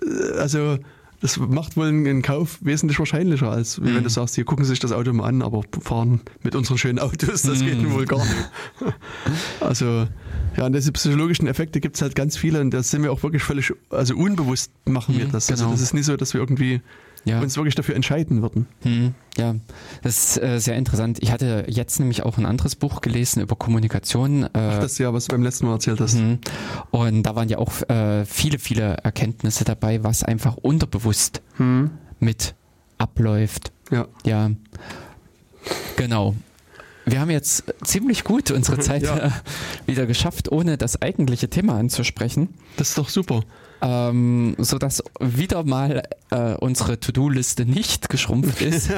[0.00, 0.78] äh, also
[1.20, 3.96] das macht wohl einen Kauf wesentlich wahrscheinlicher, als mhm.
[3.96, 6.78] wenn du sagst, hier gucken Sie sich das Auto mal an, aber fahren mit unseren
[6.78, 7.66] schönen Autos, das mhm.
[7.66, 8.50] geht wohl gar nicht.
[9.60, 10.06] also,
[10.56, 13.22] ja, und diese psychologischen Effekte gibt es halt ganz viele und das sind wir auch
[13.22, 15.50] wirklich völlig, also unbewusst machen wir mhm, das.
[15.50, 15.72] Also genau.
[15.72, 16.80] Also das ist nicht so, dass wir irgendwie
[17.24, 17.40] ja.
[17.40, 18.66] uns wirklich dafür entscheiden würden.
[18.82, 19.54] Hm, ja,
[20.02, 21.18] das ist äh, sehr interessant.
[21.22, 24.44] Ich hatte jetzt nämlich auch ein anderes Buch gelesen über Kommunikation.
[24.44, 26.16] Äh, Ach, das ja, was du beim letzten Mal erzählt hast.
[26.16, 26.38] Mhm.
[26.90, 31.90] Und da waren ja auch äh, viele, viele Erkenntnisse dabei, was einfach unterbewusst hm.
[32.20, 32.54] mit
[32.98, 33.72] abläuft.
[33.90, 34.06] Ja.
[34.24, 34.50] Ja.
[35.96, 36.34] Genau.
[37.04, 39.32] Wir haben jetzt ziemlich gut unsere Zeit ja.
[39.86, 42.50] wieder geschafft, ohne das eigentliche Thema anzusprechen.
[42.76, 43.44] Das ist doch super
[43.80, 48.90] ähm, sodass wieder mal äh, unsere To-Do-Liste nicht geschrumpft ist.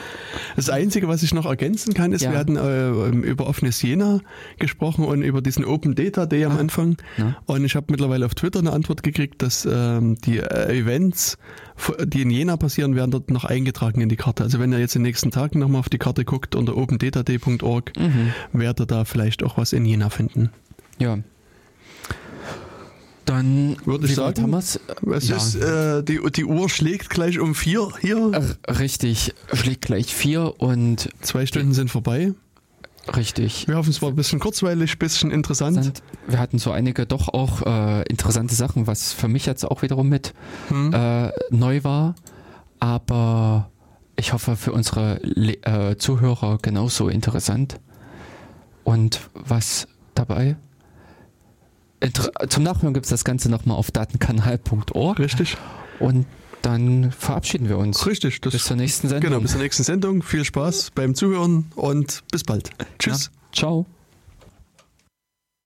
[0.56, 2.32] das Einzige, was ich noch ergänzen kann, ist, ja.
[2.32, 4.20] wir hatten äh, über offenes Jena
[4.58, 6.60] gesprochen und über diesen Open Data Day am ah.
[6.60, 6.96] Anfang.
[7.16, 7.36] Ja.
[7.46, 11.36] Und ich habe mittlerweile auf Twitter eine Antwort gekriegt, dass ähm, die äh, Events,
[12.04, 14.44] die in Jena passieren, werden dort noch eingetragen in die Karte.
[14.44, 17.92] Also wenn ihr jetzt in den nächsten Tagen nochmal auf die Karte guckt unter opendataday.org,
[17.98, 18.32] mhm.
[18.52, 20.50] werdet ihr da vielleicht auch was in Jena finden.
[20.98, 21.18] Ja,
[23.30, 24.80] dann würde ich sagen, Thomas,
[25.12, 25.36] es ja.
[25.36, 28.56] ist, äh, die, die Uhr schlägt gleich um vier hier.
[28.68, 32.32] Richtig, schlägt gleich vier und zwei Stunden sind vorbei.
[33.16, 33.68] Richtig.
[33.68, 36.02] Wir hoffen, es war ein bisschen kurzweilig, ein bisschen interessant.
[36.26, 40.08] Wir hatten so einige doch auch äh, interessante Sachen, was für mich jetzt auch wiederum
[40.08, 40.34] mit
[40.68, 40.92] hm.
[40.92, 42.16] äh, neu war.
[42.80, 43.70] Aber
[44.16, 47.80] ich hoffe für unsere Le äh, Zuhörer genauso interessant.
[48.82, 50.56] und was dabei?
[52.00, 55.18] Inter zum Nachhören gibt es das Ganze nochmal auf datenkanal.org.
[55.18, 55.56] Richtig.
[55.98, 56.26] Und
[56.62, 58.06] dann verabschieden wir uns.
[58.06, 58.40] Richtig.
[58.40, 59.30] bis zur nächsten Sendung.
[59.30, 60.22] Genau, bis zur nächsten Sendung.
[60.22, 62.70] Viel Spaß beim Zuhören und bis bald.
[62.98, 63.26] Tschüss.
[63.26, 63.86] Ja, ciao.